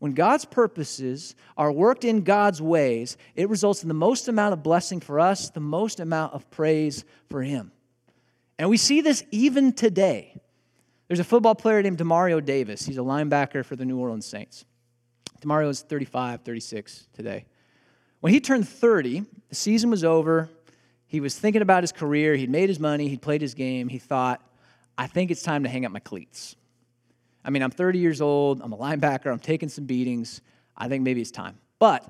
When 0.00 0.14
God's 0.14 0.44
purposes 0.44 1.36
are 1.56 1.70
worked 1.70 2.04
in 2.04 2.22
God's 2.22 2.60
ways, 2.60 3.16
it 3.36 3.48
results 3.48 3.82
in 3.82 3.88
the 3.88 3.94
most 3.94 4.26
amount 4.26 4.52
of 4.52 4.62
blessing 4.64 5.00
for 5.00 5.20
us, 5.20 5.50
the 5.50 5.60
most 5.60 6.00
amount 6.00 6.34
of 6.34 6.50
praise 6.50 7.04
for 7.30 7.42
him. 7.42 7.70
And 8.58 8.68
we 8.68 8.76
see 8.76 9.00
this 9.00 9.24
even 9.30 9.72
today. 9.72 10.34
There's 11.06 11.20
a 11.20 11.24
football 11.24 11.54
player 11.54 11.80
named 11.80 11.98
Demario 11.98 12.44
Davis. 12.44 12.84
He's 12.84 12.98
a 12.98 13.02
linebacker 13.02 13.64
for 13.64 13.76
the 13.76 13.84
New 13.84 13.98
Orleans 13.98 14.26
Saints. 14.26 14.64
Demario 15.40 15.68
is 15.68 15.82
35, 15.82 16.42
36 16.42 17.06
today. 17.12 17.44
When 18.20 18.32
he 18.32 18.40
turned 18.40 18.68
30, 18.68 19.24
the 19.48 19.54
season 19.54 19.90
was 19.90 20.04
over. 20.04 20.48
He 21.06 21.20
was 21.20 21.38
thinking 21.38 21.62
about 21.62 21.82
his 21.82 21.92
career. 21.92 22.34
He'd 22.34 22.50
made 22.50 22.68
his 22.68 22.80
money. 22.80 23.08
He'd 23.08 23.22
played 23.22 23.40
his 23.40 23.54
game. 23.54 23.88
He 23.88 23.98
thought, 23.98 24.42
I 24.96 25.06
think 25.06 25.30
it's 25.30 25.42
time 25.42 25.62
to 25.62 25.68
hang 25.68 25.86
up 25.86 25.92
my 25.92 26.00
cleats. 26.00 26.56
I 27.44 27.50
mean, 27.50 27.62
I'm 27.62 27.70
30 27.70 27.98
years 27.98 28.20
old. 28.20 28.60
I'm 28.60 28.72
a 28.72 28.76
linebacker. 28.76 29.32
I'm 29.32 29.38
taking 29.38 29.68
some 29.68 29.84
beatings. 29.84 30.40
I 30.76 30.88
think 30.88 31.02
maybe 31.04 31.20
it's 31.20 31.30
time. 31.30 31.58
But 31.78 32.04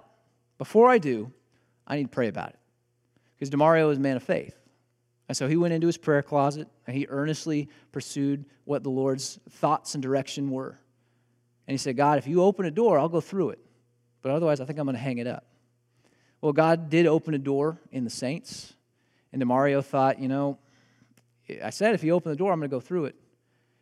before 0.56 0.88
I 0.90 0.98
do, 0.98 1.30
I 1.86 1.96
need 1.96 2.04
to 2.04 2.08
pray 2.08 2.28
about 2.28 2.50
it. 2.50 2.58
Because 3.34 3.50
Demario 3.50 3.92
is 3.92 3.98
a 3.98 4.00
man 4.00 4.16
of 4.16 4.22
faith. 4.22 4.54
And 5.28 5.36
so 5.36 5.46
he 5.46 5.56
went 5.56 5.74
into 5.74 5.86
his 5.86 5.98
prayer 5.98 6.22
closet 6.22 6.66
and 6.86 6.96
he 6.96 7.06
earnestly 7.08 7.68
pursued 7.92 8.46
what 8.64 8.82
the 8.82 8.90
Lord's 8.90 9.38
thoughts 9.50 9.94
and 9.94 10.02
direction 10.02 10.50
were. 10.50 10.80
And 11.66 11.74
he 11.74 11.78
said, 11.78 11.96
God, 11.96 12.18
if 12.18 12.26
you 12.26 12.42
open 12.42 12.64
a 12.64 12.70
door, 12.70 12.98
I'll 12.98 13.10
go 13.10 13.20
through 13.20 13.50
it. 13.50 13.58
But 14.22 14.32
otherwise, 14.32 14.60
I 14.60 14.64
think 14.64 14.78
I'm 14.78 14.86
going 14.86 14.96
to 14.96 15.02
hang 15.02 15.18
it 15.18 15.26
up. 15.26 15.44
Well, 16.40 16.52
God 16.52 16.90
did 16.90 17.06
open 17.06 17.34
a 17.34 17.38
door 17.38 17.78
in 17.90 18.04
the 18.04 18.10
saints. 18.10 18.74
And 19.32 19.42
Demario 19.42 19.84
thought, 19.84 20.18
you 20.18 20.28
know, 20.28 20.58
I 21.62 21.70
said 21.70 21.94
if 21.94 22.04
you 22.04 22.12
open 22.12 22.30
the 22.30 22.36
door, 22.36 22.52
I'm 22.52 22.60
going 22.60 22.70
to 22.70 22.76
go 22.76 22.80
through 22.80 23.06
it. 23.06 23.16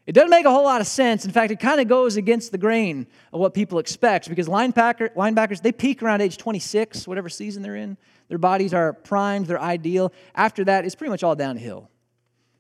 It 0.07 0.13
doesn't 0.13 0.31
make 0.31 0.47
a 0.47 0.51
whole 0.51 0.65
lot 0.65 0.81
of 0.81 0.87
sense. 0.87 1.25
In 1.25 1.33
fact, 1.33 1.51
it 1.51 1.59
kind 1.59 1.81
of 1.81 1.89
goes 1.89 2.17
against 2.17 2.53
the 2.53 2.59
grain 2.59 3.09
of 3.33 3.41
what 3.41 3.55
people 3.55 3.81
expect 3.81 4.29
because 4.29 4.47
linebacker, 4.47 5.13
linebackers, 5.15 5.61
they 5.61 5.73
peak 5.73 6.01
around 6.01 6.21
age 6.21 6.37
26, 6.37 7.09
whatever 7.09 7.29
season 7.29 7.63
they're 7.63 7.77
in. 7.77 7.97
Their 8.29 8.39
bodies 8.39 8.73
are 8.73 8.93
primed, 8.93 9.47
they're 9.47 9.61
ideal. 9.61 10.13
After 10.35 10.65
that, 10.65 10.85
it's 10.85 10.95
pretty 10.95 11.11
much 11.11 11.25
all 11.25 11.35
downhill. 11.35 11.91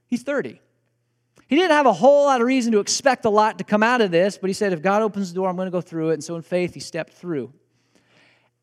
He's 0.09 0.22
30. 0.22 0.61
He 1.46 1.54
didn't 1.54 1.70
have 1.70 1.87
a 1.87 1.92
whole 1.92 2.24
lot 2.24 2.40
of 2.40 2.46
reason 2.48 2.72
to 2.72 2.80
expect 2.80 3.24
a 3.24 3.30
lot 3.30 3.59
to 3.59 3.64
come 3.64 3.85
out 3.85 4.00
of 4.00 4.11
this, 4.11 4.38
but 4.38 4.50
he 4.50 4.54
said, 4.54 4.72
if 4.72 4.82
God 4.82 5.02
opens 5.02 5.32
the 5.32 5.37
door, 5.37 5.48
I'm 5.48 5.54
going 5.54 5.66
to 5.66 5.72
go 5.72 5.80
through 5.80 6.11
it. 6.11 6.14
And 6.14 6.24
so 6.24 6.35
in 6.35 6.42
faith, 6.42 6.74
he 6.74 6.80
stepped 6.80 7.12
through. 7.12 7.52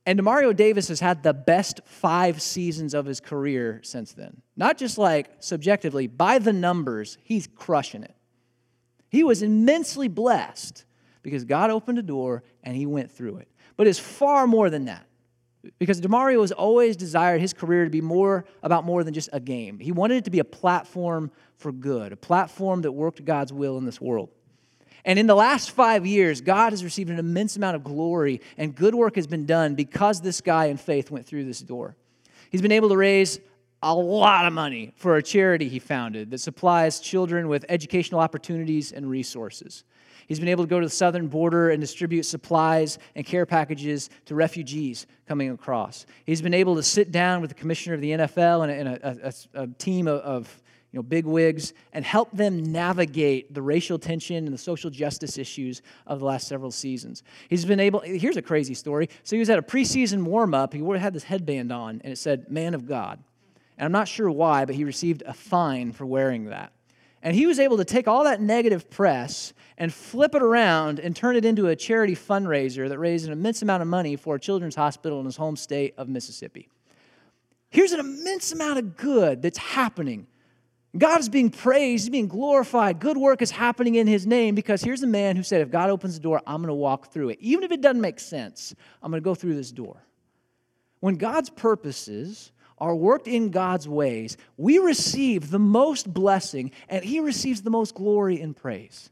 And 0.06 0.20
Demario 0.20 0.56
Davis 0.56 0.90
has 0.90 1.00
had 1.00 1.24
the 1.24 1.34
best 1.34 1.80
five 1.86 2.42
seasons 2.42 2.94
of 2.94 3.06
his 3.06 3.20
career 3.22 3.80
since 3.84 4.12
then. 4.12 4.42
Not 4.58 4.78
just 4.78 4.98
like 4.98 5.30
subjectively, 5.40 6.08
by 6.08 6.40
the 6.40 6.52
numbers, 6.52 7.18
he's 7.24 7.48
crushing 7.48 8.04
it. 8.04 8.14
He 9.10 9.24
was 9.24 9.42
immensely 9.42 10.10
blessed 10.10 10.84
because 11.22 11.46
God 11.46 11.70
opened 11.70 12.00
a 12.00 12.04
door 12.04 12.44
and 12.64 12.76
he 12.76 12.86
went 12.86 13.12
through 13.12 13.38
it. 13.38 13.48
But 13.78 13.88
it's 13.88 14.00
far 14.00 14.46
more 14.46 14.70
than 14.70 14.86
that. 14.86 15.06
Because 15.80 16.02
Demario 16.02 16.42
has 16.42 16.52
always 16.52 16.98
desired 16.98 17.40
his 17.40 17.54
career 17.54 17.86
to 17.86 17.90
be 17.90 18.02
more 18.02 18.44
about 18.62 18.84
more 18.84 19.06
than 19.06 19.14
just 19.14 19.30
a 19.32 19.40
game. 19.40 19.80
He 19.80 19.94
wanted 19.94 20.18
it 20.18 20.26
to 20.26 20.32
be 20.32 20.40
a 20.40 20.44
platform 20.44 21.32
for 21.56 21.72
good, 21.72 22.12
a 22.12 22.18
platform 22.18 22.82
that 22.82 22.92
worked 22.92 23.24
God's 23.24 23.54
will 23.54 23.78
in 23.78 23.86
this 23.86 24.02
world. 24.02 24.30
And 25.06 25.20
in 25.20 25.28
the 25.28 25.36
last 25.36 25.72
five 25.72 26.06
years, 26.06 26.42
God 26.42 26.72
has 26.72 26.84
received 26.84 27.10
an 27.10 27.20
immense 27.20 27.58
amount 27.58 27.76
of 27.76 27.84
glory, 27.84 28.42
and 28.58 28.74
good 28.74 28.96
work 28.96 29.16
has 29.16 29.28
been 29.28 29.46
done 29.46 29.76
because 29.76 30.22
this 30.22 30.40
guy 30.40 30.66
in 30.66 30.78
faith 30.78 31.12
went 31.12 31.26
through 31.26 31.46
this 31.46 31.60
door. 31.60 31.96
He's 32.50 32.62
been 32.62 32.72
able 32.72 32.90
to 32.90 32.98
raise 32.98 33.40
a 33.82 33.94
lot 33.94 34.46
of 34.46 34.54
money 34.54 34.94
for 34.96 35.18
a 35.18 35.24
charity 35.24 35.68
he 35.68 35.80
founded 35.80 36.32
that 36.32 36.38
supplies 36.38 37.02
children 37.02 37.50
with 37.50 37.66
educational 37.68 38.22
opportunities 38.22 38.94
and 38.94 39.10
resources. 39.10 39.84
He's 40.28 40.40
been 40.40 40.48
able 40.48 40.64
to 40.64 40.70
go 40.70 40.80
to 40.80 40.86
the 40.86 40.92
southern 40.92 41.28
border 41.28 41.70
and 41.70 41.82
distribute 41.82 42.24
supplies 42.24 42.98
and 43.16 43.26
care 43.26 43.46
packages 43.46 44.10
to 44.26 44.36
refugees 44.36 45.06
coming 45.28 45.52
across. 45.52 46.06
He's 46.26 46.42
been 46.42 46.54
able 46.54 46.76
to 46.76 46.84
sit 46.84 47.12
down 47.12 47.42
with 47.42 47.50
the 47.50 47.56
commissioner 47.56 47.96
of 47.96 48.02
the 48.02 48.12
NFL 48.12 48.70
and 48.70 48.88
a, 48.88 49.28
a, 49.28 49.64
a 49.64 49.68
team 49.68 50.08
of, 50.08 50.22
of 50.22 50.63
you 50.94 51.00
know, 51.00 51.04
big 51.04 51.26
wigs, 51.26 51.74
and 51.92 52.06
help 52.06 52.32
them 52.32 52.72
navigate 52.72 53.52
the 53.52 53.62
racial 53.64 53.98
tension 53.98 54.46
and 54.46 54.54
the 54.54 54.60
social 54.60 54.92
justice 54.92 55.40
issues 55.40 55.82
of 56.06 56.20
the 56.20 56.26
last 56.26 56.48
several 56.48 56.70
seasons. 56.70 57.24
He's 57.50 57.66
been 57.66 57.80
able, 57.80 58.00
here's 58.02 58.38
a 58.38 58.44
crazy 58.44 58.76
story. 58.76 59.10
So 59.24 59.36
he 59.36 59.40
was 59.40 59.50
at 59.50 59.58
a 59.58 59.64
preseason 59.64 60.24
warm 60.24 60.54
up, 60.54 60.72
he 60.72 60.82
had 61.00 61.14
this 61.14 61.24
headband 61.24 61.72
on, 61.72 62.00
and 62.04 62.14
it 62.14 62.18
said, 62.18 62.52
Man 62.52 62.76
of 62.76 62.86
God. 62.86 63.24
And 63.76 63.86
I'm 63.86 63.92
not 63.92 64.08
sure 64.08 64.30
why, 64.30 64.66
but 64.66 64.76
he 64.76 64.84
received 64.84 65.24
a 65.26 65.34
fine 65.34 65.94
for 65.94 66.06
wearing 66.06 66.46
that. 66.46 66.72
And 67.24 67.36
he 67.36 67.48
was 67.48 67.58
able 67.58 67.78
to 67.78 67.86
take 67.86 68.08
all 68.08 68.26
that 68.26 68.40
negative 68.40 68.92
press 68.92 69.54
and 69.80 69.92
flip 69.92 70.36
it 70.36 70.44
around 70.44 71.00
and 71.00 71.16
turn 71.16 71.36
it 71.36 71.44
into 71.44 71.68
a 71.68 71.76
charity 71.76 72.16
fundraiser 72.16 72.88
that 72.88 73.00
raised 73.00 73.26
an 73.26 73.32
immense 73.32 73.64
amount 73.64 73.82
of 73.82 73.88
money 73.88 74.16
for 74.16 74.36
a 74.36 74.40
children's 74.40 74.76
hospital 74.76 75.20
in 75.20 75.26
his 75.26 75.38
home 75.38 75.56
state 75.56 75.96
of 75.98 76.08
Mississippi. 76.08 76.70
Here's 77.72 77.94
an 77.94 78.00
immense 78.00 78.52
amount 78.52 78.78
of 78.78 78.96
good 78.96 79.42
that's 79.42 79.58
happening 79.58 80.28
God 80.98 81.20
is 81.20 81.30
being 81.30 81.50
praised, 81.50 82.06
He's 82.06 82.10
being 82.10 82.28
glorified. 82.28 83.00
Good 83.00 83.18
work 83.18 83.42
is 83.42 83.50
happening 83.50 83.96
in 83.96 84.06
His 84.06 84.28
name 84.28 84.54
because 84.54 84.82
here's 84.82 85.02
a 85.02 85.08
man 85.08 85.36
who 85.36 85.44
said, 85.44 85.62
If 85.62 85.72
God 85.72 85.90
opens 85.90 86.16
the 86.16 86.22
door, 86.22 86.42
I'm 86.46 86.58
going 86.58 86.68
to 86.68 86.74
walk 86.74 87.12
through 87.12 87.30
it. 87.30 87.40
Even 87.42 87.64
if 87.64 87.72
it 87.72 87.82
doesn't 87.82 88.02
make 88.02 88.20
sense, 88.20 88.76
I'm 89.02 89.12
going 89.12 89.22
to 89.22 89.26
go 89.26 89.34
through 89.34 89.56
this 89.56 89.72
door. 89.72 89.98
When 91.00 91.16
God's 91.16 91.50
purposes 91.50 92.52
are 92.78 92.96
worked 92.96 93.28
in 93.28 93.50
God's 93.50 93.88
ways, 93.88 94.38
we 94.56 94.78
receive 94.78 95.50
the 95.50 95.60
most 95.60 96.14
blessing 96.14 96.72
and 96.90 97.04
He 97.04 97.20
receives 97.20 97.64
the 97.64 97.72
most 97.72 97.96
glory 97.96 98.40
and 98.40 98.56
praise. 98.56 99.10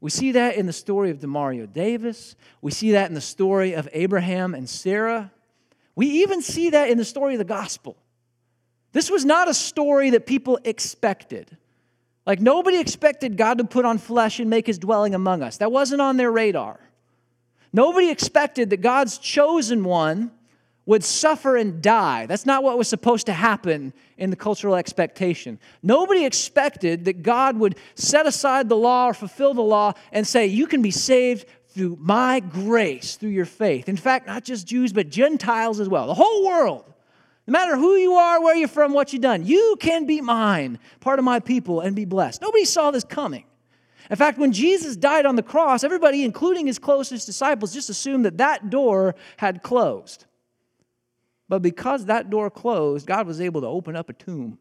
We 0.00 0.10
see 0.10 0.32
that 0.32 0.56
in 0.56 0.66
the 0.66 0.72
story 0.72 1.10
of 1.10 1.20
Demario 1.20 1.70
Davis. 1.72 2.34
We 2.60 2.72
see 2.72 2.92
that 2.92 3.08
in 3.08 3.14
the 3.14 3.20
story 3.20 3.74
of 3.74 3.88
Abraham 3.92 4.54
and 4.54 4.68
Sarah. 4.68 5.30
We 5.94 6.06
even 6.06 6.42
see 6.42 6.70
that 6.70 6.88
in 6.90 6.98
the 6.98 7.04
story 7.04 7.34
of 7.34 7.38
the 7.38 7.44
gospel. 7.44 7.96
This 8.92 9.10
was 9.10 9.24
not 9.24 9.48
a 9.48 9.54
story 9.54 10.10
that 10.10 10.26
people 10.26 10.58
expected. 10.64 11.56
Like, 12.26 12.40
nobody 12.40 12.78
expected 12.78 13.36
God 13.36 13.58
to 13.58 13.64
put 13.64 13.84
on 13.84 13.98
flesh 13.98 14.38
and 14.38 14.48
make 14.48 14.66
his 14.66 14.78
dwelling 14.78 15.14
among 15.14 15.42
us. 15.42 15.56
That 15.56 15.72
wasn't 15.72 16.00
on 16.00 16.16
their 16.16 16.30
radar. 16.30 16.78
Nobody 17.72 18.10
expected 18.10 18.70
that 18.70 18.80
God's 18.80 19.18
chosen 19.18 19.82
one 19.82 20.30
would 20.84 21.04
suffer 21.04 21.56
and 21.56 21.80
die. 21.80 22.26
That's 22.26 22.44
not 22.44 22.62
what 22.62 22.76
was 22.76 22.88
supposed 22.88 23.26
to 23.26 23.32
happen 23.32 23.92
in 24.18 24.30
the 24.30 24.36
cultural 24.36 24.74
expectation. 24.74 25.58
Nobody 25.82 26.24
expected 26.24 27.04
that 27.06 27.22
God 27.22 27.56
would 27.58 27.76
set 27.94 28.26
aside 28.26 28.68
the 28.68 28.76
law 28.76 29.06
or 29.06 29.14
fulfill 29.14 29.54
the 29.54 29.62
law 29.62 29.92
and 30.10 30.26
say, 30.26 30.46
You 30.46 30.66
can 30.66 30.82
be 30.82 30.90
saved 30.90 31.46
through 31.68 31.96
my 32.00 32.40
grace, 32.40 33.16
through 33.16 33.30
your 33.30 33.46
faith. 33.46 33.88
In 33.88 33.96
fact, 33.96 34.26
not 34.26 34.44
just 34.44 34.66
Jews, 34.66 34.92
but 34.92 35.08
Gentiles 35.08 35.80
as 35.80 35.88
well. 35.88 36.06
The 36.06 36.14
whole 36.14 36.44
world. 36.44 36.91
Matter 37.52 37.76
who 37.76 37.96
you 37.96 38.14
are, 38.14 38.40
where 38.40 38.56
you're 38.56 38.66
from, 38.66 38.94
what 38.94 39.12
you've 39.12 39.20
done, 39.20 39.44
you 39.44 39.76
can 39.78 40.06
be 40.06 40.22
mine, 40.22 40.78
part 41.00 41.18
of 41.18 41.24
my 41.26 41.38
people, 41.38 41.80
and 41.80 41.94
be 41.94 42.06
blessed. 42.06 42.40
Nobody 42.40 42.64
saw 42.64 42.90
this 42.90 43.04
coming. 43.04 43.44
In 44.08 44.16
fact, 44.16 44.38
when 44.38 44.52
Jesus 44.52 44.96
died 44.96 45.26
on 45.26 45.36
the 45.36 45.42
cross, 45.42 45.84
everybody, 45.84 46.24
including 46.24 46.66
his 46.66 46.78
closest 46.78 47.26
disciples, 47.26 47.74
just 47.74 47.90
assumed 47.90 48.24
that 48.24 48.38
that 48.38 48.70
door 48.70 49.14
had 49.36 49.62
closed. 49.62 50.24
But 51.46 51.60
because 51.60 52.06
that 52.06 52.30
door 52.30 52.48
closed, 52.48 53.06
God 53.06 53.26
was 53.26 53.38
able 53.38 53.60
to 53.60 53.66
open 53.66 53.96
up 53.96 54.08
a 54.08 54.14
tomb 54.14 54.56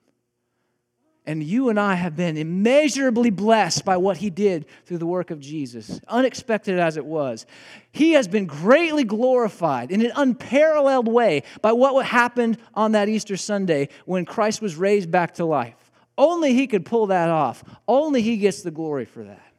and 1.32 1.42
you 1.42 1.70
and 1.70 1.80
I 1.80 1.96
have 1.96 2.18
been 2.18 2.36
immeasurably 2.36 3.30
blessed 3.30 3.86
by 3.86 3.96
what 3.96 4.18
he 4.18 4.30
did 4.30 4.66
through 4.84 4.98
the 4.98 5.06
work 5.06 5.32
of 5.32 5.40
Jesus, 5.40 6.02
unexpected 6.10 6.78
as 6.78 6.98
it 6.98 7.06
was. 7.06 7.46
He 7.94 8.12
has 8.12 8.28
been 8.28 8.46
greatly 8.46 9.06
glorified 9.06 9.92
in 9.92 10.06
an 10.06 10.12
unparalleled 10.14 11.08
way 11.08 11.44
by 11.62 11.72
what 11.72 12.06
happened 12.06 12.58
on 12.74 12.92
that 12.92 13.08
Easter 13.08 13.38
Sunday 13.38 13.88
when 14.04 14.26
Christ 14.26 14.62
was 14.62 14.76
raised 14.76 15.10
back 15.10 15.36
to 15.36 15.46
life. 15.46 15.94
Only 16.18 16.54
he 16.54 16.68
could 16.68 16.86
pull 16.86 17.08
that 17.08 17.30
off. 17.30 17.64
Only 17.88 18.22
he 18.22 18.36
gets 18.36 18.62
the 18.62 18.70
glory 18.70 19.06
for 19.06 19.24
that. 19.24 19.54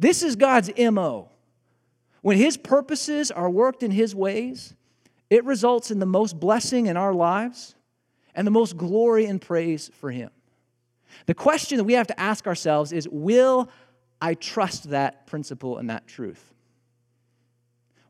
This 0.00 0.24
is 0.24 0.34
God's 0.34 0.72
MO. 0.76 1.28
When 2.22 2.36
his 2.36 2.56
purposes 2.56 3.30
are 3.30 3.48
worked 3.48 3.84
in 3.84 3.92
his 3.92 4.12
ways, 4.12 4.74
it 5.30 5.44
results 5.44 5.92
in 5.92 6.00
the 6.00 6.04
most 6.04 6.40
blessing 6.40 6.86
in 6.86 6.96
our 6.96 7.14
lives 7.14 7.76
and 8.34 8.44
the 8.44 8.50
most 8.50 8.76
glory 8.76 9.26
and 9.26 9.40
praise 9.40 9.88
for 10.00 10.10
him. 10.10 10.32
The 11.26 11.34
question 11.34 11.78
that 11.78 11.84
we 11.84 11.94
have 11.94 12.06
to 12.08 12.20
ask 12.20 12.46
ourselves 12.46 12.92
is 12.92 13.08
Will 13.08 13.70
I 14.20 14.34
trust 14.34 14.90
that 14.90 15.26
principle 15.26 15.78
and 15.78 15.90
that 15.90 16.06
truth? 16.06 16.52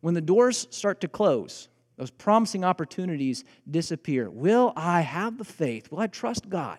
When 0.00 0.14
the 0.14 0.20
doors 0.20 0.66
start 0.70 1.00
to 1.02 1.08
close, 1.08 1.68
those 1.96 2.10
promising 2.10 2.64
opportunities 2.64 3.44
disappear, 3.70 4.28
will 4.28 4.72
I 4.76 5.02
have 5.02 5.38
the 5.38 5.44
faith? 5.44 5.90
Will 5.90 6.00
I 6.00 6.08
trust 6.08 6.48
God 6.48 6.78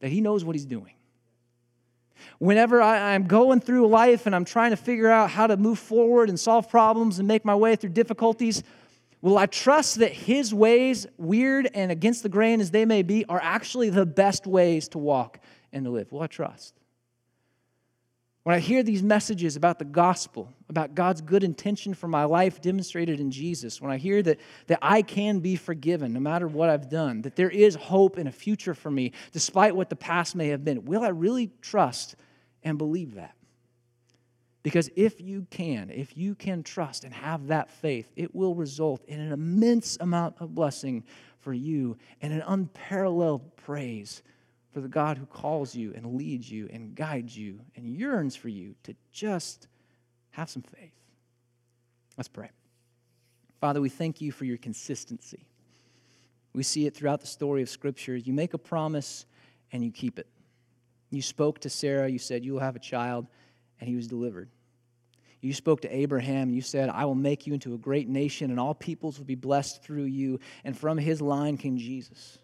that 0.00 0.10
He 0.10 0.20
knows 0.20 0.44
what 0.44 0.54
He's 0.54 0.66
doing? 0.66 0.92
Whenever 2.38 2.80
I, 2.80 3.14
am 3.14 3.26
going 3.26 3.60
through 3.60 3.88
life 3.88 4.26
and 4.26 4.34
I'm 4.34 4.44
trying 4.44 4.70
to 4.70 4.76
figure 4.76 5.08
out 5.08 5.30
how 5.30 5.46
to 5.46 5.56
move 5.56 5.78
forward 5.78 6.28
and 6.28 6.38
solve 6.38 6.68
problems 6.68 7.18
and 7.18 7.28
make 7.28 7.44
my 7.44 7.54
way 7.54 7.76
through 7.76 7.90
difficulties, 7.90 8.62
Will 9.22 9.38
I 9.38 9.46
trust 9.46 9.96
that 10.00 10.12
his 10.12 10.52
ways, 10.52 11.06
weird 11.16 11.68
and 11.74 11.90
against 11.90 12.22
the 12.22 12.28
grain 12.28 12.60
as 12.60 12.70
they 12.70 12.84
may 12.84 13.02
be, 13.02 13.24
are 13.26 13.40
actually 13.42 13.90
the 13.90 14.06
best 14.06 14.46
ways 14.46 14.88
to 14.88 14.98
walk 14.98 15.40
and 15.72 15.84
to 15.84 15.90
live? 15.90 16.12
Will 16.12 16.22
I 16.22 16.26
trust? 16.26 16.74
When 18.46 18.54
I 18.54 18.60
hear 18.60 18.84
these 18.84 19.02
messages 19.02 19.56
about 19.56 19.80
the 19.80 19.84
gospel, 19.84 20.52
about 20.68 20.94
God's 20.94 21.20
good 21.20 21.42
intention 21.42 21.94
for 21.94 22.06
my 22.06 22.24
life 22.24 22.60
demonstrated 22.60 23.18
in 23.18 23.32
Jesus, 23.32 23.80
when 23.80 23.90
I 23.90 23.96
hear 23.96 24.22
that, 24.22 24.38
that 24.68 24.78
I 24.82 25.02
can 25.02 25.40
be 25.40 25.56
forgiven 25.56 26.12
no 26.12 26.20
matter 26.20 26.46
what 26.46 26.70
I've 26.70 26.88
done, 26.88 27.22
that 27.22 27.34
there 27.34 27.50
is 27.50 27.74
hope 27.74 28.18
and 28.18 28.28
a 28.28 28.32
future 28.32 28.74
for 28.74 28.90
me 28.90 29.10
despite 29.32 29.74
what 29.74 29.90
the 29.90 29.96
past 29.96 30.36
may 30.36 30.48
have 30.48 30.64
been, 30.64 30.84
will 30.84 31.02
I 31.02 31.08
really 31.08 31.50
trust 31.60 32.14
and 32.62 32.78
believe 32.78 33.14
that? 33.14 33.35
Because 34.66 34.90
if 34.96 35.20
you 35.20 35.46
can, 35.48 35.90
if 35.90 36.16
you 36.16 36.34
can 36.34 36.64
trust 36.64 37.04
and 37.04 37.14
have 37.14 37.46
that 37.46 37.70
faith, 37.70 38.10
it 38.16 38.34
will 38.34 38.56
result 38.56 39.04
in 39.04 39.20
an 39.20 39.30
immense 39.30 39.96
amount 40.00 40.34
of 40.40 40.56
blessing 40.56 41.04
for 41.38 41.52
you 41.52 41.96
and 42.20 42.32
an 42.32 42.42
unparalleled 42.44 43.56
praise 43.56 44.24
for 44.72 44.80
the 44.80 44.88
God 44.88 45.18
who 45.18 45.26
calls 45.26 45.76
you 45.76 45.92
and 45.94 46.16
leads 46.16 46.50
you 46.50 46.68
and 46.72 46.96
guides 46.96 47.38
you 47.38 47.60
and 47.76 47.86
yearns 47.86 48.34
for 48.34 48.48
you 48.48 48.74
to 48.82 48.96
just 49.12 49.68
have 50.32 50.50
some 50.50 50.62
faith. 50.62 50.98
Let's 52.16 52.26
pray. 52.26 52.50
Father, 53.60 53.80
we 53.80 53.88
thank 53.88 54.20
you 54.20 54.32
for 54.32 54.46
your 54.46 54.58
consistency. 54.58 55.46
We 56.54 56.64
see 56.64 56.86
it 56.86 56.94
throughout 56.96 57.20
the 57.20 57.28
story 57.28 57.62
of 57.62 57.68
Scripture. 57.68 58.16
You 58.16 58.32
make 58.32 58.52
a 58.52 58.58
promise 58.58 59.26
and 59.70 59.84
you 59.84 59.92
keep 59.92 60.18
it. 60.18 60.26
You 61.10 61.22
spoke 61.22 61.60
to 61.60 61.70
Sarah, 61.70 62.08
you 62.08 62.18
said, 62.18 62.44
You 62.44 62.54
will 62.54 62.60
have 62.62 62.74
a 62.74 62.80
child, 62.80 63.28
and 63.78 63.88
he 63.88 63.94
was 63.94 64.08
delivered. 64.08 64.48
You 65.40 65.52
spoke 65.52 65.82
to 65.82 65.94
Abraham, 65.94 66.52
you 66.52 66.62
said, 66.62 66.88
I 66.88 67.04
will 67.04 67.14
make 67.14 67.46
you 67.46 67.54
into 67.54 67.74
a 67.74 67.78
great 67.78 68.08
nation, 68.08 68.50
and 68.50 68.58
all 68.58 68.74
peoples 68.74 69.18
will 69.18 69.26
be 69.26 69.34
blessed 69.34 69.82
through 69.82 70.04
you. 70.04 70.40
And 70.64 70.76
from 70.76 70.98
his 70.98 71.20
line 71.20 71.56
came 71.56 71.76
Jesus, 71.76 72.38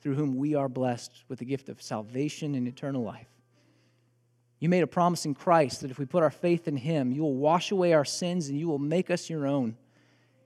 through 0.00 0.14
whom 0.14 0.36
we 0.36 0.54
are 0.54 0.68
blessed 0.68 1.24
with 1.28 1.40
the 1.40 1.44
gift 1.44 1.68
of 1.68 1.82
salvation 1.82 2.54
and 2.54 2.66
eternal 2.66 3.02
life. 3.02 3.28
You 4.60 4.68
made 4.68 4.82
a 4.82 4.88
promise 4.88 5.24
in 5.24 5.34
Christ 5.34 5.82
that 5.82 5.90
if 5.90 5.98
we 5.98 6.06
put 6.06 6.22
our 6.22 6.30
faith 6.30 6.66
in 6.66 6.76
him, 6.76 7.12
you 7.12 7.22
will 7.22 7.36
wash 7.36 7.70
away 7.70 7.92
our 7.92 8.04
sins 8.04 8.48
and 8.48 8.58
you 8.58 8.68
will 8.68 8.78
make 8.78 9.10
us 9.10 9.30
your 9.30 9.46
own. 9.46 9.76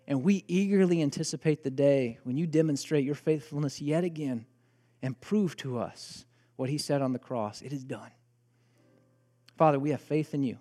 And 0.07 0.23
we 0.23 0.45
eagerly 0.49 1.01
anticipate 1.01 1.63
the 1.63 1.71
day 1.71 2.19
when 2.25 2.37
you 2.37 2.47
demonstrate 2.47 3.05
your 3.05 3.15
faithfulness 3.15 3.81
yet 3.81 4.05
again 4.05 4.45
and 5.01 5.19
prove 5.21 5.57
to 5.59 5.79
us 5.79 6.27
what 6.57 6.69
he 6.69 6.77
said 6.77 7.01
on 7.01 7.13
the 7.13 7.19
cross. 7.19 7.63
It 7.63 7.73
is 7.73 7.85
done. 7.85 8.11
Father, 9.57 9.79
we 9.79 9.91
have 9.91 10.01
faith 10.01 10.35
in 10.35 10.43
you. 10.43 10.59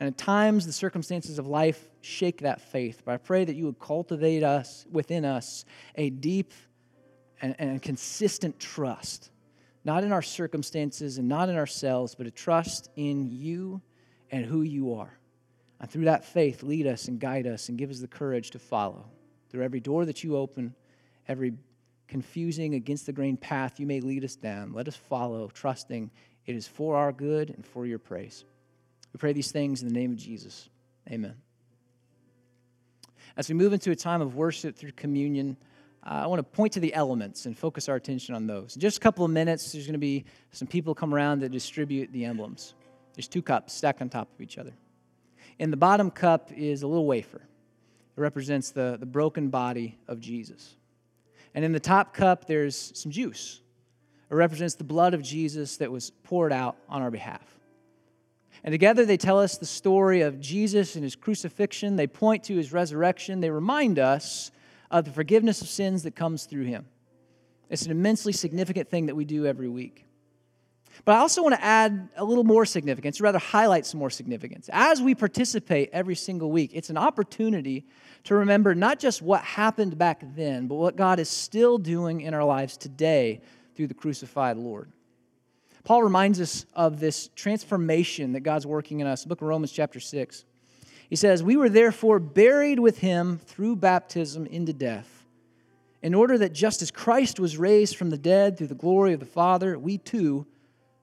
And 0.00 0.06
at 0.06 0.16
times, 0.16 0.64
the 0.64 0.72
circumstances 0.72 1.38
of 1.38 1.46
life 1.46 1.90
shake 2.00 2.40
that 2.40 2.62
faith. 2.62 3.02
But 3.04 3.12
I 3.12 3.16
pray 3.18 3.44
that 3.44 3.54
you 3.54 3.66
would 3.66 3.78
cultivate 3.78 4.42
us 4.42 4.86
within 4.90 5.26
us 5.26 5.66
a 5.94 6.08
deep 6.08 6.54
and, 7.42 7.54
and 7.58 7.82
consistent 7.82 8.58
trust, 8.58 9.30
not 9.84 10.02
in 10.02 10.10
our 10.10 10.22
circumstances 10.22 11.18
and 11.18 11.28
not 11.28 11.50
in 11.50 11.56
ourselves, 11.56 12.14
but 12.14 12.26
a 12.26 12.30
trust 12.30 12.88
in 12.96 13.28
you 13.30 13.82
and 14.30 14.46
who 14.46 14.62
you 14.62 14.94
are. 14.94 15.18
And 15.80 15.90
through 15.90 16.06
that 16.06 16.24
faith, 16.24 16.62
lead 16.62 16.86
us 16.86 17.08
and 17.08 17.20
guide 17.20 17.46
us 17.46 17.68
and 17.68 17.76
give 17.76 17.90
us 17.90 18.00
the 18.00 18.08
courage 18.08 18.50
to 18.52 18.58
follow. 18.58 19.04
Through 19.50 19.64
every 19.64 19.80
door 19.80 20.06
that 20.06 20.24
you 20.24 20.36
open, 20.36 20.74
every 21.28 21.52
confusing 22.08 22.74
against 22.74 23.04
the 23.06 23.12
grain 23.12 23.36
path 23.36 23.78
you 23.78 23.86
may 23.86 24.00
lead 24.00 24.24
us 24.24 24.34
down, 24.34 24.72
let 24.72 24.88
us 24.88 24.96
follow, 24.96 25.48
trusting 25.48 26.10
it 26.46 26.56
is 26.56 26.66
for 26.66 26.96
our 26.96 27.12
good 27.12 27.50
and 27.50 27.66
for 27.66 27.86
your 27.86 27.98
praise. 27.98 28.44
We 29.12 29.18
pray 29.18 29.32
these 29.32 29.50
things 29.50 29.82
in 29.82 29.88
the 29.88 29.94
name 29.94 30.12
of 30.12 30.16
Jesus. 30.16 30.68
Amen. 31.10 31.34
As 33.36 33.48
we 33.48 33.54
move 33.54 33.72
into 33.72 33.90
a 33.90 33.96
time 33.96 34.20
of 34.20 34.36
worship 34.36 34.76
through 34.76 34.92
communion, 34.92 35.56
uh, 36.04 36.22
I 36.24 36.26
want 36.26 36.40
to 36.40 36.44
point 36.44 36.72
to 36.74 36.80
the 36.80 36.94
elements 36.94 37.46
and 37.46 37.56
focus 37.56 37.88
our 37.88 37.96
attention 37.96 38.34
on 38.34 38.46
those. 38.46 38.74
In 38.74 38.80
just 38.80 38.98
a 38.98 39.00
couple 39.00 39.24
of 39.24 39.30
minutes, 39.30 39.72
there's 39.72 39.86
going 39.86 39.92
to 39.92 39.98
be 39.98 40.24
some 40.52 40.68
people 40.68 40.94
come 40.94 41.14
around 41.14 41.40
that 41.40 41.50
distribute 41.50 42.12
the 42.12 42.24
emblems. 42.24 42.74
There's 43.14 43.28
two 43.28 43.42
cups 43.42 43.74
stacked 43.74 44.00
on 44.00 44.08
top 44.08 44.28
of 44.34 44.40
each 44.40 44.58
other. 44.58 44.72
In 45.58 45.70
the 45.70 45.76
bottom 45.76 46.10
cup 46.10 46.50
is 46.56 46.82
a 46.82 46.86
little 46.86 47.06
wafer. 47.06 47.42
It 48.16 48.20
represents 48.20 48.70
the, 48.70 48.96
the 48.98 49.06
broken 49.06 49.48
body 49.48 49.98
of 50.08 50.20
Jesus. 50.20 50.76
And 51.54 51.64
in 51.64 51.72
the 51.72 51.80
top 51.80 52.14
cup, 52.14 52.46
there's 52.46 52.92
some 52.98 53.12
juice. 53.12 53.60
It 54.30 54.34
represents 54.34 54.76
the 54.76 54.84
blood 54.84 55.12
of 55.12 55.22
Jesus 55.22 55.76
that 55.78 55.90
was 55.90 56.10
poured 56.10 56.52
out 56.52 56.76
on 56.88 57.02
our 57.02 57.10
behalf. 57.10 57.59
And 58.62 58.72
together 58.72 59.06
they 59.06 59.16
tell 59.16 59.38
us 59.38 59.56
the 59.56 59.66
story 59.66 60.20
of 60.20 60.40
Jesus 60.40 60.94
and 60.94 61.04
his 61.04 61.16
crucifixion. 61.16 61.96
They 61.96 62.06
point 62.06 62.44
to 62.44 62.56
his 62.56 62.72
resurrection. 62.72 63.40
They 63.40 63.50
remind 63.50 63.98
us 63.98 64.50
of 64.90 65.04
the 65.04 65.12
forgiveness 65.12 65.62
of 65.62 65.68
sins 65.68 66.02
that 66.02 66.14
comes 66.14 66.44
through 66.44 66.64
him. 66.64 66.86
It's 67.70 67.86
an 67.86 67.90
immensely 67.90 68.32
significant 68.32 68.90
thing 68.90 69.06
that 69.06 69.14
we 69.14 69.24
do 69.24 69.46
every 69.46 69.68
week. 69.68 70.04
But 71.04 71.14
I 71.14 71.18
also 71.18 71.42
want 71.42 71.54
to 71.54 71.64
add 71.64 72.08
a 72.16 72.24
little 72.24 72.44
more 72.44 72.66
significance, 72.66 73.20
or 73.20 73.24
rather 73.24 73.38
highlight 73.38 73.86
some 73.86 73.98
more 74.00 74.10
significance. 74.10 74.68
As 74.72 75.00
we 75.00 75.14
participate 75.14 75.88
every 75.92 76.16
single 76.16 76.50
week, 76.50 76.72
it's 76.74 76.90
an 76.90 76.98
opportunity 76.98 77.86
to 78.24 78.34
remember 78.34 78.74
not 78.74 78.98
just 78.98 79.22
what 79.22 79.42
happened 79.42 79.96
back 79.96 80.22
then, 80.34 80.66
but 80.66 80.74
what 80.74 80.96
God 80.96 81.18
is 81.18 81.30
still 81.30 81.78
doing 81.78 82.20
in 82.20 82.34
our 82.34 82.44
lives 82.44 82.76
today 82.76 83.40
through 83.74 83.86
the 83.86 83.94
crucified 83.94 84.56
Lord. 84.56 84.92
Paul 85.84 86.02
reminds 86.02 86.40
us 86.40 86.66
of 86.74 87.00
this 87.00 87.28
transformation 87.34 88.32
that 88.32 88.40
God's 88.40 88.66
working 88.66 89.00
in 89.00 89.06
us. 89.06 89.24
Book 89.24 89.40
of 89.40 89.48
Romans, 89.48 89.72
chapter 89.72 90.00
6. 90.00 90.44
He 91.08 91.16
says, 91.16 91.42
We 91.42 91.56
were 91.56 91.68
therefore 91.68 92.18
buried 92.18 92.78
with 92.78 92.98
him 92.98 93.38
through 93.38 93.76
baptism 93.76 94.46
into 94.46 94.72
death, 94.72 95.26
in 96.02 96.14
order 96.14 96.38
that 96.38 96.52
just 96.52 96.82
as 96.82 96.90
Christ 96.90 97.40
was 97.40 97.56
raised 97.56 97.96
from 97.96 98.10
the 98.10 98.18
dead 98.18 98.56
through 98.56 98.68
the 98.68 98.74
glory 98.74 99.12
of 99.12 99.20
the 99.20 99.26
Father, 99.26 99.78
we 99.78 99.98
too 99.98 100.46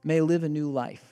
may 0.03 0.21
live 0.21 0.43
a 0.43 0.49
new 0.49 0.71
life. 0.71 1.03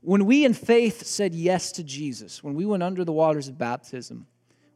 When 0.00 0.26
we 0.26 0.44
in 0.44 0.54
faith 0.54 1.06
said 1.06 1.34
yes 1.34 1.72
to 1.72 1.84
Jesus, 1.84 2.42
when 2.42 2.54
we 2.54 2.64
went 2.64 2.82
under 2.82 3.04
the 3.04 3.12
waters 3.12 3.48
of 3.48 3.58
baptism, 3.58 4.26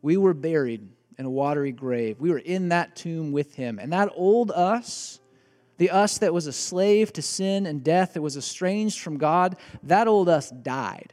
we 0.01 0.17
were 0.17 0.35
buried 0.35 0.89
in 1.19 1.25
a 1.25 1.31
watery 1.31 1.73
grave. 1.73 2.21
We 2.21 2.31
were 2.31 2.39
in 2.39 2.71
that 2.71 2.97
tomb 2.97 3.33
with 3.33 3.55
him. 3.55 3.79
And 3.79 3.93
that 3.93 4.11
old 4.15 4.51
us, 4.51 5.21
the 5.83 5.91
us 5.91 6.19
that 6.19 6.33
was 6.33 6.47
a 6.47 6.53
slave 6.53 7.13
to 7.13 7.21
sin 7.21 7.67
and 7.67 7.83
death, 7.83 8.15
that 8.15 8.23
was 8.23 8.37
estranged 8.37 9.01
from 9.01 9.19
God, 9.19 9.57
that 9.83 10.07
old 10.07 10.29
us 10.29 10.49
died. 10.49 11.13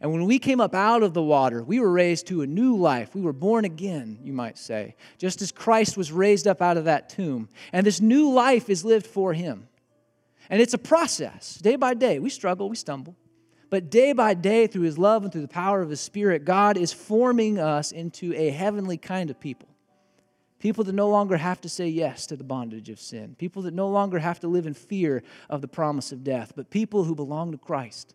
And 0.00 0.12
when 0.12 0.26
we 0.26 0.38
came 0.38 0.60
up 0.60 0.76
out 0.76 1.02
of 1.02 1.12
the 1.12 1.24
water, 1.24 1.64
we 1.64 1.80
were 1.80 1.90
raised 1.90 2.28
to 2.28 2.42
a 2.42 2.46
new 2.46 2.76
life. 2.76 3.16
We 3.16 3.20
were 3.20 3.32
born 3.32 3.64
again, 3.64 4.20
you 4.22 4.32
might 4.32 4.58
say, 4.58 4.94
just 5.18 5.42
as 5.42 5.50
Christ 5.50 5.96
was 5.96 6.12
raised 6.12 6.46
up 6.46 6.62
out 6.62 6.76
of 6.76 6.84
that 6.84 7.08
tomb. 7.08 7.48
And 7.72 7.84
this 7.84 8.00
new 8.00 8.30
life 8.30 8.70
is 8.70 8.84
lived 8.84 9.08
for 9.08 9.32
him. 9.32 9.66
And 10.48 10.62
it's 10.62 10.74
a 10.74 10.78
process, 10.78 11.56
day 11.56 11.74
by 11.74 11.94
day. 11.94 12.20
We 12.20 12.30
struggle, 12.30 12.68
we 12.68 12.76
stumble. 12.76 13.16
But 13.70 13.90
day 13.90 14.12
by 14.12 14.34
day, 14.34 14.68
through 14.68 14.82
his 14.82 14.98
love 14.98 15.24
and 15.24 15.32
through 15.32 15.42
the 15.42 15.48
power 15.48 15.82
of 15.82 15.90
his 15.90 16.00
spirit, 16.00 16.44
God 16.44 16.76
is 16.76 16.92
forming 16.92 17.58
us 17.58 17.90
into 17.90 18.32
a 18.34 18.50
heavenly 18.50 18.98
kind 18.98 19.30
of 19.30 19.40
people. 19.40 19.68
People 20.58 20.82
that 20.84 20.94
no 20.94 21.08
longer 21.08 21.36
have 21.36 21.60
to 21.60 21.68
say 21.68 21.88
yes 21.88 22.26
to 22.26 22.36
the 22.36 22.44
bondage 22.44 22.88
of 22.88 22.98
sin. 22.98 23.36
People 23.38 23.62
that 23.62 23.74
no 23.74 23.88
longer 23.88 24.18
have 24.18 24.40
to 24.40 24.48
live 24.48 24.66
in 24.66 24.74
fear 24.74 25.22
of 25.48 25.60
the 25.60 25.68
promise 25.68 26.10
of 26.10 26.24
death, 26.24 26.52
but 26.56 26.70
people 26.70 27.04
who 27.04 27.14
belong 27.14 27.52
to 27.52 27.58
Christ. 27.58 28.14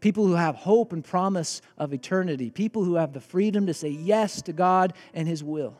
People 0.00 0.26
who 0.26 0.34
have 0.34 0.54
hope 0.54 0.92
and 0.92 1.04
promise 1.04 1.60
of 1.76 1.92
eternity. 1.92 2.50
People 2.50 2.84
who 2.84 2.94
have 2.94 3.12
the 3.12 3.20
freedom 3.20 3.66
to 3.66 3.74
say 3.74 3.88
yes 3.88 4.40
to 4.42 4.52
God 4.52 4.94
and 5.12 5.26
his 5.26 5.42
will. 5.42 5.76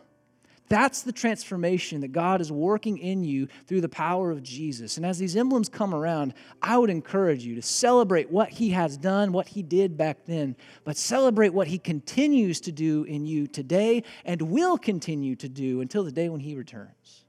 That's 0.69 1.03
the 1.03 1.13
transformation 1.13 2.01
that 2.03 2.13
God 2.13 2.41
is 2.41 2.53
working 2.53 2.99
in 2.99 3.25
you 3.25 3.49
through 3.67 3.81
the 3.81 3.89
power 3.89 4.31
of 4.31 4.43
Jesus. 4.43 4.97
And 4.97 5.07
as 5.07 5.19
these 5.19 5.37
emblems 5.37 5.69
come 5.69 5.95
around, 5.95 6.35
I 6.61 6.77
would 6.77 6.91
encourage 6.91 7.45
you 7.45 7.55
to 7.55 7.63
celebrate 7.63 8.31
what 8.31 8.51
He 8.51 8.71
has 8.71 8.97
done, 8.97 9.33
what 9.33 9.49
He 9.49 9.63
did 9.63 9.97
back 9.97 10.27
then, 10.27 10.57
but 10.85 10.97
celebrate 10.97 11.55
what 11.55 11.69
He 11.69 11.79
continues 11.79 12.61
to 12.63 12.73
do 12.73 13.05
in 13.05 13.25
you 13.25 13.47
today 13.47 14.03
and 14.25 14.43
will 14.43 14.77
continue 14.77 15.37
to 15.37 15.49
do 15.49 15.81
until 15.81 16.05
the 16.05 16.13
day 16.13 16.29
when 16.29 16.41
He 16.41 16.55
returns. 16.55 17.25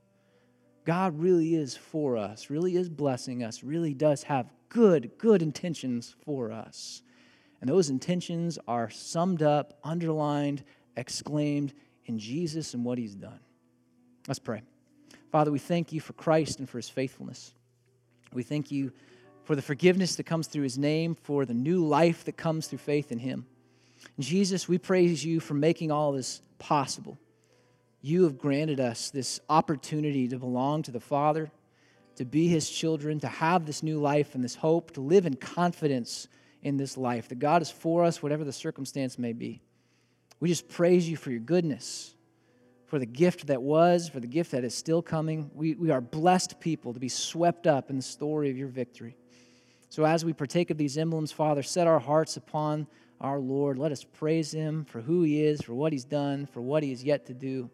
God 0.85 1.19
really 1.19 1.55
is 1.55 1.77
for 1.77 2.17
us, 2.17 2.49
really 2.49 2.75
is 2.75 2.89
blessing 2.89 3.43
us, 3.43 3.63
really 3.63 3.93
does 3.93 4.23
have 4.23 4.51
good, 4.69 5.11
good 5.17 5.41
intentions 5.41 6.15
for 6.25 6.51
us. 6.51 7.03
And 7.61 7.69
those 7.69 7.89
intentions 7.89 8.57
are 8.67 8.89
summed 8.89 9.43
up, 9.43 9.77
underlined, 9.83 10.63
exclaimed, 10.95 11.73
in 12.09 12.19
Jesus 12.19 12.73
and 12.73 12.83
what 12.83 12.97
he's 12.97 13.15
done. 13.15 13.39
Let's 14.27 14.39
pray. 14.39 14.63
Father, 15.31 15.51
we 15.51 15.59
thank 15.59 15.93
you 15.93 16.01
for 16.01 16.13
Christ 16.13 16.59
and 16.59 16.67
for 16.67 16.79
his 16.79 16.89
faithfulness. 16.89 17.53
We 18.33 18.43
thank 18.43 18.71
you 18.71 18.91
for 19.43 19.55
the 19.55 19.61
forgiveness 19.61 20.15
that 20.15 20.25
comes 20.25 20.47
through 20.47 20.63
his 20.63 20.77
name, 20.77 21.15
for 21.15 21.45
the 21.45 21.53
new 21.53 21.85
life 21.85 22.25
that 22.25 22.35
comes 22.35 22.67
through 22.67 22.79
faith 22.79 23.11
in 23.11 23.19
him. 23.19 23.45
And 24.17 24.25
Jesus, 24.25 24.67
we 24.67 24.77
praise 24.77 25.23
you 25.23 25.39
for 25.39 25.53
making 25.53 25.91
all 25.91 26.11
this 26.11 26.41
possible. 26.57 27.17
You 28.01 28.23
have 28.23 28.37
granted 28.37 28.79
us 28.79 29.11
this 29.11 29.39
opportunity 29.47 30.27
to 30.29 30.39
belong 30.39 30.83
to 30.83 30.91
the 30.91 30.99
Father, 30.99 31.51
to 32.15 32.25
be 32.25 32.47
his 32.47 32.69
children, 32.69 33.19
to 33.19 33.27
have 33.27 33.65
this 33.65 33.83
new 33.83 33.99
life 33.99 34.35
and 34.35 34.43
this 34.43 34.55
hope, 34.55 34.91
to 34.91 35.01
live 35.01 35.25
in 35.25 35.35
confidence 35.35 36.27
in 36.63 36.75
this 36.77 36.97
life, 36.97 37.29
that 37.29 37.39
God 37.39 37.61
is 37.61 37.69
for 37.69 38.03
us, 38.03 38.23
whatever 38.23 38.43
the 38.43 38.51
circumstance 38.51 39.19
may 39.19 39.33
be. 39.33 39.61
We 40.39 40.49
just 40.49 40.69
praise 40.69 41.09
you 41.09 41.17
for 41.17 41.31
your 41.31 41.39
goodness, 41.39 42.15
for 42.85 42.97
the 42.97 43.05
gift 43.05 43.47
that 43.47 43.61
was, 43.61 44.09
for 44.09 44.19
the 44.19 44.27
gift 44.27 44.51
that 44.51 44.63
is 44.63 44.73
still 44.73 45.01
coming. 45.01 45.51
We, 45.53 45.75
we 45.75 45.91
are 45.91 46.01
blessed 46.01 46.59
people 46.59 46.93
to 46.93 46.99
be 46.99 47.09
swept 47.09 47.67
up 47.67 47.89
in 47.89 47.97
the 47.97 48.01
story 48.01 48.49
of 48.49 48.57
your 48.57 48.69
victory. 48.69 49.15
So 49.89 50.05
as 50.05 50.23
we 50.23 50.33
partake 50.33 50.69
of 50.69 50.77
these 50.77 50.97
emblems, 50.97 51.31
Father, 51.31 51.63
set 51.63 51.87
our 51.87 51.99
hearts 51.99 52.37
upon 52.37 52.87
our 53.19 53.39
Lord. 53.39 53.77
Let 53.77 53.91
us 53.91 54.03
praise 54.03 54.51
him 54.51 54.85
for 54.85 55.01
who 55.01 55.23
he 55.23 55.43
is, 55.43 55.61
for 55.61 55.73
what 55.73 55.91
he's 55.91 56.05
done, 56.05 56.45
for 56.45 56.61
what 56.61 56.83
he 56.83 56.91
is 56.91 57.03
yet 57.03 57.25
to 57.25 57.33
do. 57.33 57.69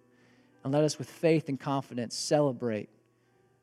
And 0.64 0.74
let 0.74 0.84
us, 0.84 0.98
with 0.98 1.10
faith 1.10 1.50
and 1.50 1.60
confidence, 1.60 2.16
celebrate 2.16 2.90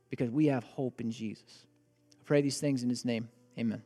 because 0.09 0.30
we 0.30 0.46
have 0.46 0.62
hope 0.62 1.00
in 1.00 1.11
Jesus. 1.11 1.66
I 2.12 2.22
pray 2.24 2.40
these 2.42 2.61
things 2.61 2.82
in 2.82 2.88
his 2.88 3.05
name. 3.05 3.28
Amen. 3.59 3.82